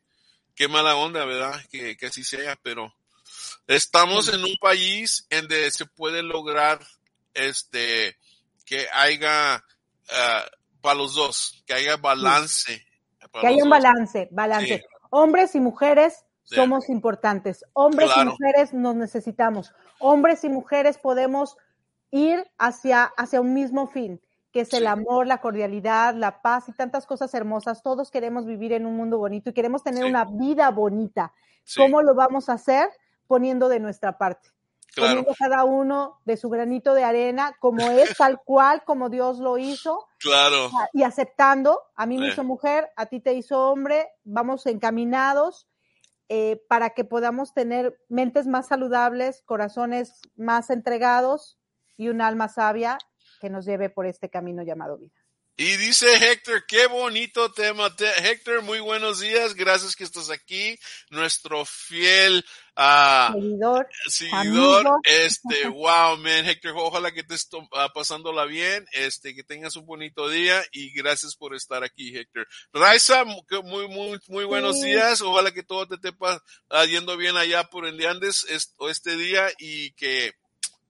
qué 0.55 0.69
mala 0.69 0.95
onda, 0.97 1.25
¿verdad? 1.25 1.61
Que, 1.71 1.97
que 1.97 2.07
así 2.07 2.23
sea, 2.23 2.57
pero 2.62 2.95
estamos 3.67 4.29
en 4.33 4.45
un 4.45 4.57
país 4.61 5.27
en 5.31 5.49
donde 5.49 5.71
se 5.73 5.87
puede 5.87 6.23
lograr, 6.23 6.79
este, 7.35 8.17
que 8.65 8.87
haya, 8.93 9.65
para 10.81 10.95
los 10.95 11.15
dos, 11.17 11.65
que 11.67 11.75
haya 11.75 11.97
balance. 11.97 12.87
Que 13.41 13.47
haya 13.49 13.65
un 13.65 13.71
balance, 13.71 14.29
balance. 14.31 14.79
Sí. 14.79 14.85
Hombres 15.11 15.55
y 15.57 15.61
mujeres 15.61 16.25
Sí. 16.47 16.57
somos 16.57 16.91
importantes. 16.91 17.65
Hombres 17.73 18.11
y 18.17 18.25
mujeres 18.27 18.75
nos 18.75 18.95
necesitamos. 18.95 19.73
Hombres 19.99 20.45
y 20.45 20.51
mujeres 20.51 20.99
podemos 20.99 21.57
ir 22.15 22.47
hacia, 22.59 23.05
hacia 23.17 23.41
un 23.41 23.53
mismo 23.55 23.89
fin, 23.89 24.21
que 24.53 24.61
es 24.61 24.73
el 24.73 24.87
amor, 24.87 25.27
la 25.27 25.39
cordialidad, 25.41 26.15
la 26.15 26.41
paz 26.43 26.69
y 26.69 26.73
tantas 26.73 27.07
cosas 27.07 27.35
hermosas. 27.35 27.83
Todos 27.83 28.12
queremos 28.12 28.47
vivir 28.47 28.73
en 28.73 28.87
un 28.87 28.97
mundo 28.97 29.19
bonito 29.19 29.51
y 29.51 29.53
queremos 29.53 29.83
tener 29.83 30.05
Sí. 30.05 30.09
una 30.11 30.25
vida 30.25 30.71
bonita. 30.71 31.33
Sí, 31.65 31.81
¿Cómo 31.81 32.03
lo 32.03 32.15
vamos 32.15 32.49
a 32.49 32.53
hacer? 32.53 32.89
Poniendo 33.27 33.69
de 33.69 33.81
nuestra 33.81 34.17
parte. 34.17 34.51
claro. 34.95 35.09
Poniendo 35.25 35.35
cada 35.37 35.65
uno 35.65 36.21
de 36.25 36.37
su 36.37 36.49
granito 36.51 36.95
de 36.95 37.03
arena, 37.03 37.57
como 37.59 37.83
es, 37.91 38.15
tal 38.17 38.41
cual, 38.45 38.85
como 38.85 39.09
Dios 39.11 39.41
lo 39.41 39.59
hizo 39.59 40.07
Claro. 40.21 40.71
y 40.93 41.03
aceptando, 41.03 41.81
a 41.97 42.07
mí 42.07 42.17
me 42.17 42.27
Sí. 42.27 42.33
hizo 42.35 42.45
mujer, 42.45 42.91
a 42.95 43.07
ti 43.07 43.19
te 43.19 43.33
hizo 43.35 43.71
hombre, 43.73 44.07
vamos 44.23 44.67
encaminados 44.67 45.67
eh, 46.29 46.62
para 46.69 46.91
que 46.91 47.05
podamos 47.05 47.53
tener 47.55 47.99
mentes 48.09 48.47
más 48.47 48.69
saludables, 48.69 49.43
corazones 49.43 50.21
más 50.37 50.71
entregados 50.71 51.59
y 51.97 52.09
un 52.09 52.20
alma 52.20 52.49
sabia 52.49 52.99
que 53.40 53.51
nos 53.51 53.64
lleve 53.66 53.90
por 53.90 54.07
este 54.07 54.28
camino 54.30 54.62
llamado 54.62 54.99
vida. 54.99 55.11
Y 55.57 55.76
dice 55.76 56.07
Héctor, 56.32 56.64
qué 56.66 56.88
bonito 56.88 57.53
tema. 57.53 57.95
Te- 57.95 58.28
Héctor, 58.28 58.62
muy 58.62 58.80
buenos 58.80 59.20
días. 59.20 59.55
Gracias 59.55 59.95
que 59.95 60.03
estás 60.03 60.28
aquí. 60.28 60.76
Nuestro 61.11 61.64
fiel 61.64 62.45
ah, 62.74 63.30
Seguidor, 63.32 63.86
seguidor. 64.09 64.78
amigo. 64.80 64.97
Este, 65.05 65.68
wow, 65.68 66.16
man. 66.16 66.47
Héctor, 66.47 66.72
ojalá 66.74 67.12
que 67.12 67.20
estés 67.20 67.49
to- 67.49 67.68
ah, 67.72 67.88
pasándola 67.95 68.47
bien. 68.47 68.84
Este, 68.95 69.32
que 69.32 69.45
tengas 69.45 69.76
un 69.76 69.86
bonito 69.86 70.28
día 70.28 70.61
y 70.72 70.92
gracias 70.92 71.36
por 71.36 71.55
estar 71.55 71.84
aquí, 71.84 72.16
Héctor. 72.16 72.49
Raiza, 72.72 73.24
muy, 73.24 73.86
muy, 73.86 74.18
muy 74.26 74.45
buenos 74.45 74.80
Sí. 74.80 74.86
días. 74.88 75.20
Ojalá 75.20 75.53
que 75.53 75.62
todo 75.62 75.86
te 75.86 75.95
esté 75.95 76.12
pa- 76.12 76.42
ah, 76.70 76.84
yendo 76.84 77.16
bien 77.16 77.36
allá 77.36 77.62
por 77.62 77.86
el 77.86 78.05
Andes 78.05 78.45
est- 78.51 78.74
este 78.90 79.16
día 79.16 79.47
y 79.61 79.92
que 79.92 80.32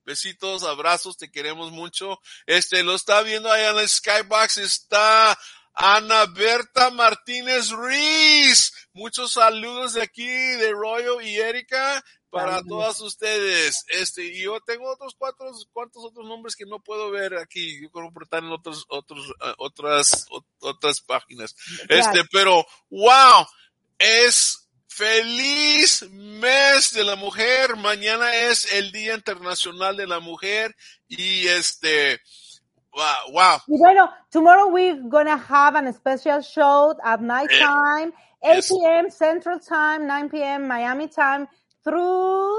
Besitos, 0.05 0.63
abrazos, 0.63 1.17
te 1.17 1.31
queremos 1.31 1.73
mucho. 1.73 2.21
Este, 2.47 2.83
lo 2.83 2.95
está 2.95 3.23
viendo 3.23 3.51
allá 3.51 3.71
en 3.71 3.79
el 3.79 3.89
Skybox, 3.89 4.59
está 4.59 5.39
Ana 5.75 6.27
Berta 6.27 6.91
Martínez 6.91 7.71
Ruiz. 7.71 8.73
Muchos 8.93 9.33
saludos 9.33 9.95
de 9.95 10.03
aquí, 10.03 10.27
de 10.27 10.71
Royo 10.73 11.21
y 11.21 11.37
Erika, 11.37 12.05
para 12.31 12.63
todas 12.63 13.01
ustedes. 13.01 13.85
Este, 13.89 14.25
y 14.25 14.43
yo 14.43 14.61
tengo 14.61 14.93
otros 14.93 15.15
cuatro, 15.17 15.51
cuantos 15.73 16.05
otros 16.05 16.27
nombres 16.27 16.55
que 16.55 16.67
no 16.67 16.81
puedo 16.81 17.11
ver 17.11 17.37
aquí. 17.39 17.81
Yo 17.83 17.91
creo 17.91 18.13
que 18.13 18.25
están 18.25 18.45
en 18.45 18.53
otros, 18.53 18.85
otros, 18.89 19.29
uh, 19.31 19.55
otras, 19.59 20.27
otras 20.61 21.01
páginas. 21.01 21.55
Este, 21.89 22.25
pero, 22.31 22.65
wow, 22.91 23.47
es 23.99 24.64
feliz 24.95 26.09
mes 26.13 26.93
de 26.93 27.05
la 27.05 27.17
mujer. 27.17 27.77
Mañana 27.77 28.35
es 28.35 28.73
el 28.73 28.93
Día 28.93 29.15
Internacional 29.15 29.97
de 29.97 30.07
la 30.07 30.21
Mujer 30.21 30.75
y 31.09 31.49
este, 31.49 32.21
Wow, 32.95 33.33
wow. 33.33 33.59
Y 33.67 33.77
bueno, 33.77 34.09
tomorrow 34.31 34.69
we're 34.69 35.03
gonna 35.09 35.37
have 35.37 35.75
a 35.75 35.93
special 35.93 36.41
show 36.43 36.95
at 37.03 37.21
night 37.21 37.51
time, 37.51 38.13
8 38.41 38.55
yes. 38.55 38.69
p.m. 38.69 39.11
Central 39.11 39.59
Time, 39.59 40.07
9 40.07 40.29
p.m. 40.31 40.69
Miami 40.69 41.09
time, 41.09 41.49
through 41.83 42.57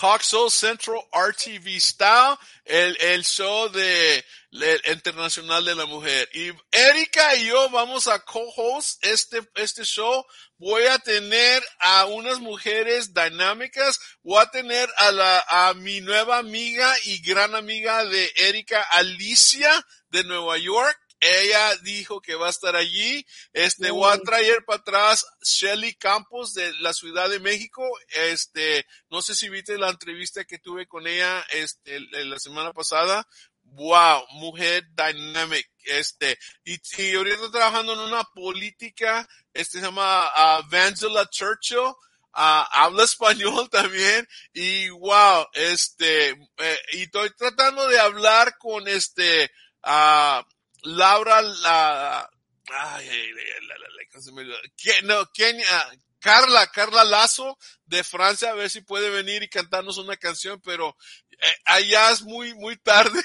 Talk 0.00 0.22
Show 0.22 0.48
Central 0.48 1.02
RTV 1.12 1.78
Style, 1.78 2.38
el, 2.64 2.96
el 3.00 3.22
show 3.22 3.68
de 3.68 4.24
el 4.50 4.80
Internacional 4.90 5.62
de 5.62 5.74
la 5.74 5.84
Mujer. 5.84 6.26
Y 6.32 6.52
Erika 6.72 7.36
y 7.36 7.48
yo 7.48 7.68
vamos 7.68 8.08
a 8.08 8.18
co-host 8.20 9.04
este, 9.04 9.42
este 9.56 9.84
show. 9.84 10.24
Voy 10.56 10.84
a 10.84 10.98
tener 11.00 11.62
a 11.80 12.06
unas 12.06 12.40
mujeres 12.40 13.12
dinámicas. 13.12 14.00
Voy 14.22 14.40
a 14.40 14.50
tener 14.50 14.88
a 14.96 15.12
la, 15.12 15.44
a 15.46 15.74
mi 15.74 16.00
nueva 16.00 16.38
amiga 16.38 16.90
y 17.04 17.20
gran 17.20 17.54
amiga 17.54 18.02
de 18.06 18.32
Erika, 18.36 18.80
Alicia, 18.92 19.86
de 20.08 20.24
Nueva 20.24 20.56
York 20.56 20.98
ella 21.20 21.76
dijo 21.82 22.20
que 22.20 22.34
va 22.34 22.46
a 22.46 22.50
estar 22.50 22.74
allí. 22.76 23.24
Este, 23.52 23.90
voy 23.90 24.12
a 24.12 24.18
traer 24.18 24.64
para 24.64 24.80
atrás 24.80 25.26
Shelly 25.42 25.94
Campos 25.94 26.54
de 26.54 26.72
la 26.80 26.94
Ciudad 26.94 27.28
de 27.28 27.40
México. 27.40 27.86
Este, 28.08 28.86
no 29.10 29.20
sé 29.22 29.34
si 29.34 29.48
viste 29.48 29.78
la 29.78 29.90
entrevista 29.90 30.44
que 30.44 30.58
tuve 30.58 30.86
con 30.86 31.06
ella, 31.06 31.44
este, 31.52 32.00
la 32.00 32.38
semana 32.38 32.72
pasada. 32.72 33.26
Wow, 33.62 34.26
mujer 34.32 34.84
dynamic, 34.96 35.70
este, 35.84 36.36
y, 36.64 36.80
y 36.98 37.14
ahorita 37.14 37.52
trabajando 37.52 37.92
en 37.92 38.00
una 38.00 38.24
política, 38.24 39.28
este 39.54 39.78
se 39.78 39.84
llama 39.84 40.26
uh, 40.26 40.74
Angela 40.74 41.28
Churchill, 41.30 41.78
uh, 41.78 41.94
habla 42.32 43.04
español 43.04 43.68
también 43.70 44.26
y 44.52 44.88
wow, 44.88 45.46
este, 45.52 46.30
eh, 46.30 46.78
y 46.94 47.02
estoy 47.02 47.30
tratando 47.36 47.86
de 47.86 48.00
hablar 48.00 48.58
con 48.58 48.88
este, 48.88 49.52
uh, 49.84 50.42
Laura, 50.82 51.42
la, 51.42 52.30
ay, 52.72 53.32
la, 53.62 53.78
la, 53.78 53.88
la, 53.88 55.02
no, 55.02 55.30
Kenia, 55.32 55.90
Carla, 56.20 56.66
Carla 56.68 57.04
Lazo 57.04 57.58
de 57.86 58.04
Francia, 58.04 58.50
a 58.50 58.54
ver 58.54 58.70
si 58.70 58.82
puede 58.82 59.10
venir 59.10 59.42
y 59.42 59.48
cantarnos 59.48 59.98
una 59.98 60.16
canción, 60.16 60.60
pero 60.60 60.96
eh, 61.30 61.54
allá 61.64 62.10
es 62.10 62.22
muy, 62.22 62.54
muy 62.54 62.76
tarde. 62.76 63.20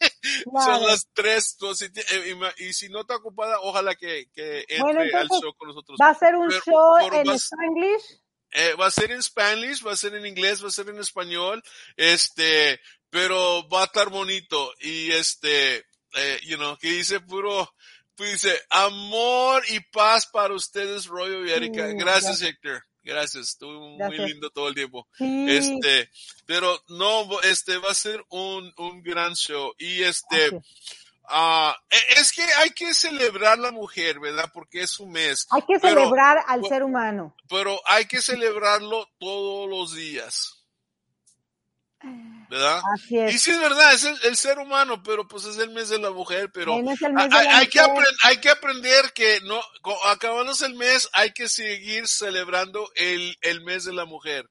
Son 0.64 0.86
las 0.86 1.08
tres, 1.12 1.54
entonces, 1.54 1.90
eh, 2.12 2.38
y, 2.58 2.72
si 2.72 2.88
no 2.88 3.00
está 3.00 3.16
ocupada, 3.16 3.58
ojalá 3.60 3.96
que, 3.96 4.28
que 4.32 4.60
entre 4.68 4.80
bueno, 4.80 5.00
al 5.00 5.28
show 5.28 5.54
con 5.56 5.68
nosotros. 5.68 5.98
¿Va 6.00 6.10
a 6.10 6.14
ser 6.14 6.36
un 6.36 6.48
pero, 6.48 6.60
show 6.60 6.96
pero 7.00 7.16
en 7.16 7.30
Spanglish? 7.36 8.20
Eh, 8.52 8.74
va 8.74 8.86
a 8.86 8.90
ser 8.90 9.10
en 9.10 9.22
Spanish, 9.22 9.84
va 9.84 9.92
a 9.92 9.96
ser 9.96 10.14
en 10.14 10.24
inglés, 10.24 10.62
va 10.62 10.68
a 10.68 10.72
ser 10.72 10.88
en 10.88 10.98
español, 10.98 11.62
este, 11.96 12.80
pero 13.10 13.68
va 13.68 13.82
a 13.82 13.84
estar 13.86 14.08
bonito 14.08 14.72
y 14.80 15.10
este, 15.10 15.84
eh, 16.18 16.40
you 16.44 16.56
know, 16.56 16.76
que 16.76 16.90
dice 16.90 17.20
puro, 17.20 17.72
pues 18.14 18.42
dice, 18.42 18.60
amor 18.70 19.62
y 19.68 19.80
paz 19.80 20.26
para 20.26 20.54
ustedes, 20.54 21.06
Royo 21.06 21.44
y 21.44 21.52
Erika. 21.52 21.86
Mm, 21.86 21.98
gracias, 21.98 22.42
Héctor. 22.42 22.82
Gracias, 23.08 23.50
estuvo 23.50 23.96
muy 23.96 24.18
lindo 24.18 24.50
todo 24.50 24.68
el 24.68 24.74
tiempo. 24.74 25.08
Este, 25.18 26.10
pero 26.44 26.78
no, 26.88 27.40
este 27.42 27.78
va 27.78 27.90
a 27.90 27.94
ser 27.94 28.22
un, 28.28 28.70
un 28.76 29.02
gran 29.02 29.34
show. 29.34 29.72
Y 29.78 30.02
este, 30.02 30.50
uh, 30.50 31.72
es 32.18 32.32
que 32.32 32.42
hay 32.42 32.70
que 32.70 32.92
celebrar 32.92 33.58
la 33.58 33.72
mujer, 33.72 34.20
¿verdad? 34.20 34.50
Porque 34.52 34.82
es 34.82 35.00
un 35.00 35.12
mes. 35.12 35.46
Hay 35.50 35.62
que 35.62 35.78
celebrar 35.78 36.44
al 36.46 36.62
ser 36.66 36.82
humano. 36.82 37.34
Pero 37.48 37.80
hay 37.86 38.04
que 38.04 38.20
celebrarlo 38.20 39.08
todos 39.18 39.70
los 39.70 39.94
días. 39.94 40.57
¿Verdad? 42.48 42.80
Así 42.94 43.18
es. 43.18 43.34
Y 43.34 43.38
sí 43.38 43.50
es 43.50 43.60
verdad, 43.60 43.92
es 43.92 44.04
el, 44.04 44.16
el, 44.24 44.36
ser 44.36 44.58
humano, 44.58 45.02
pero 45.02 45.26
pues 45.26 45.44
es 45.44 45.58
el 45.58 45.70
mes 45.70 45.88
de 45.88 45.98
la 45.98 46.10
mujer, 46.10 46.50
pero 46.52 46.74
hay, 46.74 46.86
hay, 46.86 47.66
que 47.68 47.80
hay, 48.24 48.36
que 48.38 48.50
aprender 48.50 49.12
que 49.14 49.40
no, 49.46 49.60
acabándose 50.10 50.66
el 50.66 50.74
mes, 50.74 51.08
hay 51.12 51.32
que 51.32 51.48
seguir 51.48 52.06
celebrando 52.06 52.88
el, 52.94 53.36
el 53.42 53.62
mes 53.64 53.84
de 53.84 53.92
la 53.92 54.04
mujer. 54.04 54.48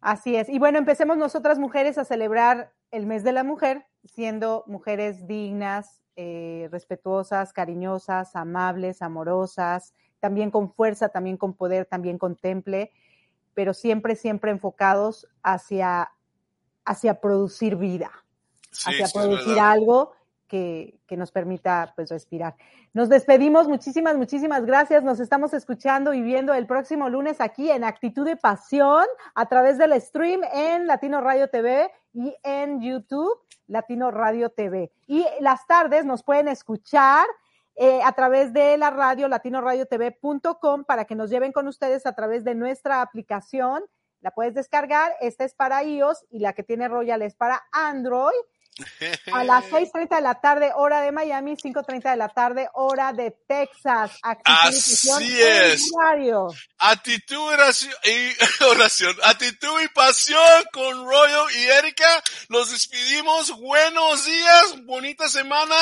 Así 0.00 0.36
es. 0.36 0.48
Y 0.48 0.58
bueno, 0.58 0.78
empecemos 0.78 1.16
nosotras 1.16 1.58
mujeres 1.58 1.96
a 1.98 2.04
celebrar 2.04 2.72
el 2.90 3.06
mes 3.06 3.24
de 3.24 3.32
la 3.32 3.44
mujer, 3.44 3.86
siendo 4.04 4.64
mujeres 4.66 5.26
dignas, 5.26 6.02
eh, 6.16 6.68
respetuosas, 6.70 7.52
cariñosas, 7.52 8.36
amables, 8.36 9.00
amorosas, 9.00 9.94
también 10.20 10.50
con 10.50 10.72
fuerza, 10.72 11.08
también 11.08 11.36
con 11.36 11.54
poder, 11.54 11.86
también 11.86 12.18
con 12.18 12.36
temple, 12.36 12.92
pero 13.54 13.74
siempre, 13.74 14.14
siempre 14.14 14.50
enfocados 14.50 15.26
hacia 15.42 16.12
hacia 16.84 17.20
producir 17.20 17.76
vida, 17.76 18.10
hacia 18.84 19.06
producir 19.08 19.58
algo 19.58 20.12
que, 20.48 21.00
que, 21.06 21.16
nos 21.16 21.30
permita 21.32 21.92
pues 21.96 22.10
respirar. 22.10 22.56
Nos 22.92 23.08
despedimos, 23.08 23.68
muchísimas, 23.68 24.16
muchísimas 24.16 24.66
gracias. 24.66 25.02
Nos 25.02 25.18
estamos 25.18 25.54
escuchando 25.54 26.12
y 26.12 26.20
viendo 26.20 26.52
el 26.52 26.66
próximo 26.66 27.08
lunes 27.08 27.40
aquí 27.40 27.70
en 27.70 27.84
Actitud 27.84 28.26
de 28.26 28.36
Pasión 28.36 29.06
a 29.34 29.46
través 29.46 29.78
del 29.78 29.98
stream 30.00 30.42
en 30.52 30.86
Latino 30.86 31.22
Radio 31.22 31.48
TV 31.48 31.90
y 32.12 32.34
en 32.42 32.82
YouTube 32.82 33.38
Latino 33.66 34.10
Radio 34.10 34.50
TV. 34.50 34.92
Y 35.06 35.26
las 35.40 35.66
tardes 35.66 36.04
nos 36.04 36.22
pueden 36.22 36.48
escuchar 36.48 37.26
eh, 37.74 38.02
a 38.04 38.12
través 38.12 38.52
de 38.52 38.76
la 38.76 38.90
radio 38.90 39.28
latinoradiotv.com 39.28 40.84
para 40.84 41.06
que 41.06 41.14
nos 41.14 41.30
lleven 41.30 41.52
con 41.52 41.66
ustedes 41.68 42.04
a 42.04 42.14
través 42.14 42.44
de 42.44 42.54
nuestra 42.54 43.00
aplicación 43.00 43.82
la 44.22 44.30
puedes 44.30 44.54
descargar. 44.54 45.14
Esta 45.20 45.44
es 45.44 45.54
para 45.54 45.82
iOS 45.82 46.24
y 46.30 46.38
la 46.38 46.54
que 46.54 46.62
tiene 46.62 46.88
Royal 46.88 47.20
es 47.22 47.34
para 47.34 47.62
Android. 47.72 48.32
A 49.32 49.44
las 49.44 49.64
6.30 49.66 50.16
de 50.16 50.22
la 50.22 50.40
tarde, 50.40 50.72
hora 50.74 51.02
de 51.02 51.12
Miami, 51.12 51.56
5.30 51.56 52.10
de 52.10 52.16
la 52.16 52.28
tarde, 52.30 52.68
hora 52.72 53.12
de 53.12 53.32
Texas. 53.46 54.12
Así 54.22 55.42
es. 55.42 55.90
Actitud 56.78 57.52
y 58.04 58.64
oración. 58.64 59.14
Actitud 59.24 59.80
y 59.82 59.88
pasión 59.88 60.64
con 60.72 61.04
Royal 61.06 61.46
y 61.54 61.64
Erika. 61.66 62.22
Los 62.48 62.70
despedimos. 62.70 63.50
Buenos 63.58 64.24
días, 64.24 64.84
bonita 64.86 65.28
semana. 65.28 65.76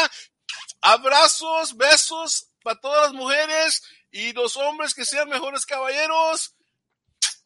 Abrazos, 0.82 1.76
besos 1.76 2.49
para 2.62 2.80
todas 2.80 3.03
las 3.05 3.12
mujeres 3.12 3.82
y 4.11 4.32
los 4.32 4.57
hombres 4.57 4.95
que 4.95 5.05
sean 5.05 5.28
mejores 5.28 5.64
caballeros. 5.64 6.57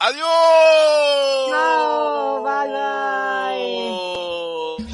¡Adiós! 0.06 1.48
Chao, 1.48 2.42
bye 2.42 2.68
bye. 2.76 4.04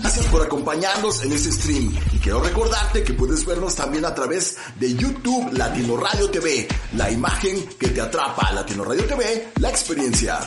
Gracias 0.00 0.26
por 0.26 0.40
acompañarnos 0.42 1.24
en 1.24 1.32
este 1.32 1.50
stream 1.50 1.92
y 2.12 2.18
quiero 2.18 2.40
recordarte 2.40 3.02
que 3.02 3.14
puedes 3.14 3.44
vernos 3.44 3.74
también 3.74 4.04
a 4.04 4.14
través 4.14 4.56
de 4.78 4.94
YouTube 4.94 5.52
Latino 5.54 5.96
Radio 5.96 6.30
TV, 6.30 6.68
la 6.96 7.10
imagen 7.10 7.66
que 7.70 7.88
te 7.88 8.00
atrapa 8.00 8.50
a 8.50 8.52
Latino 8.52 8.84
Radio 8.84 9.04
TV, 9.04 9.48
la 9.58 9.70
experiencia. 9.70 10.38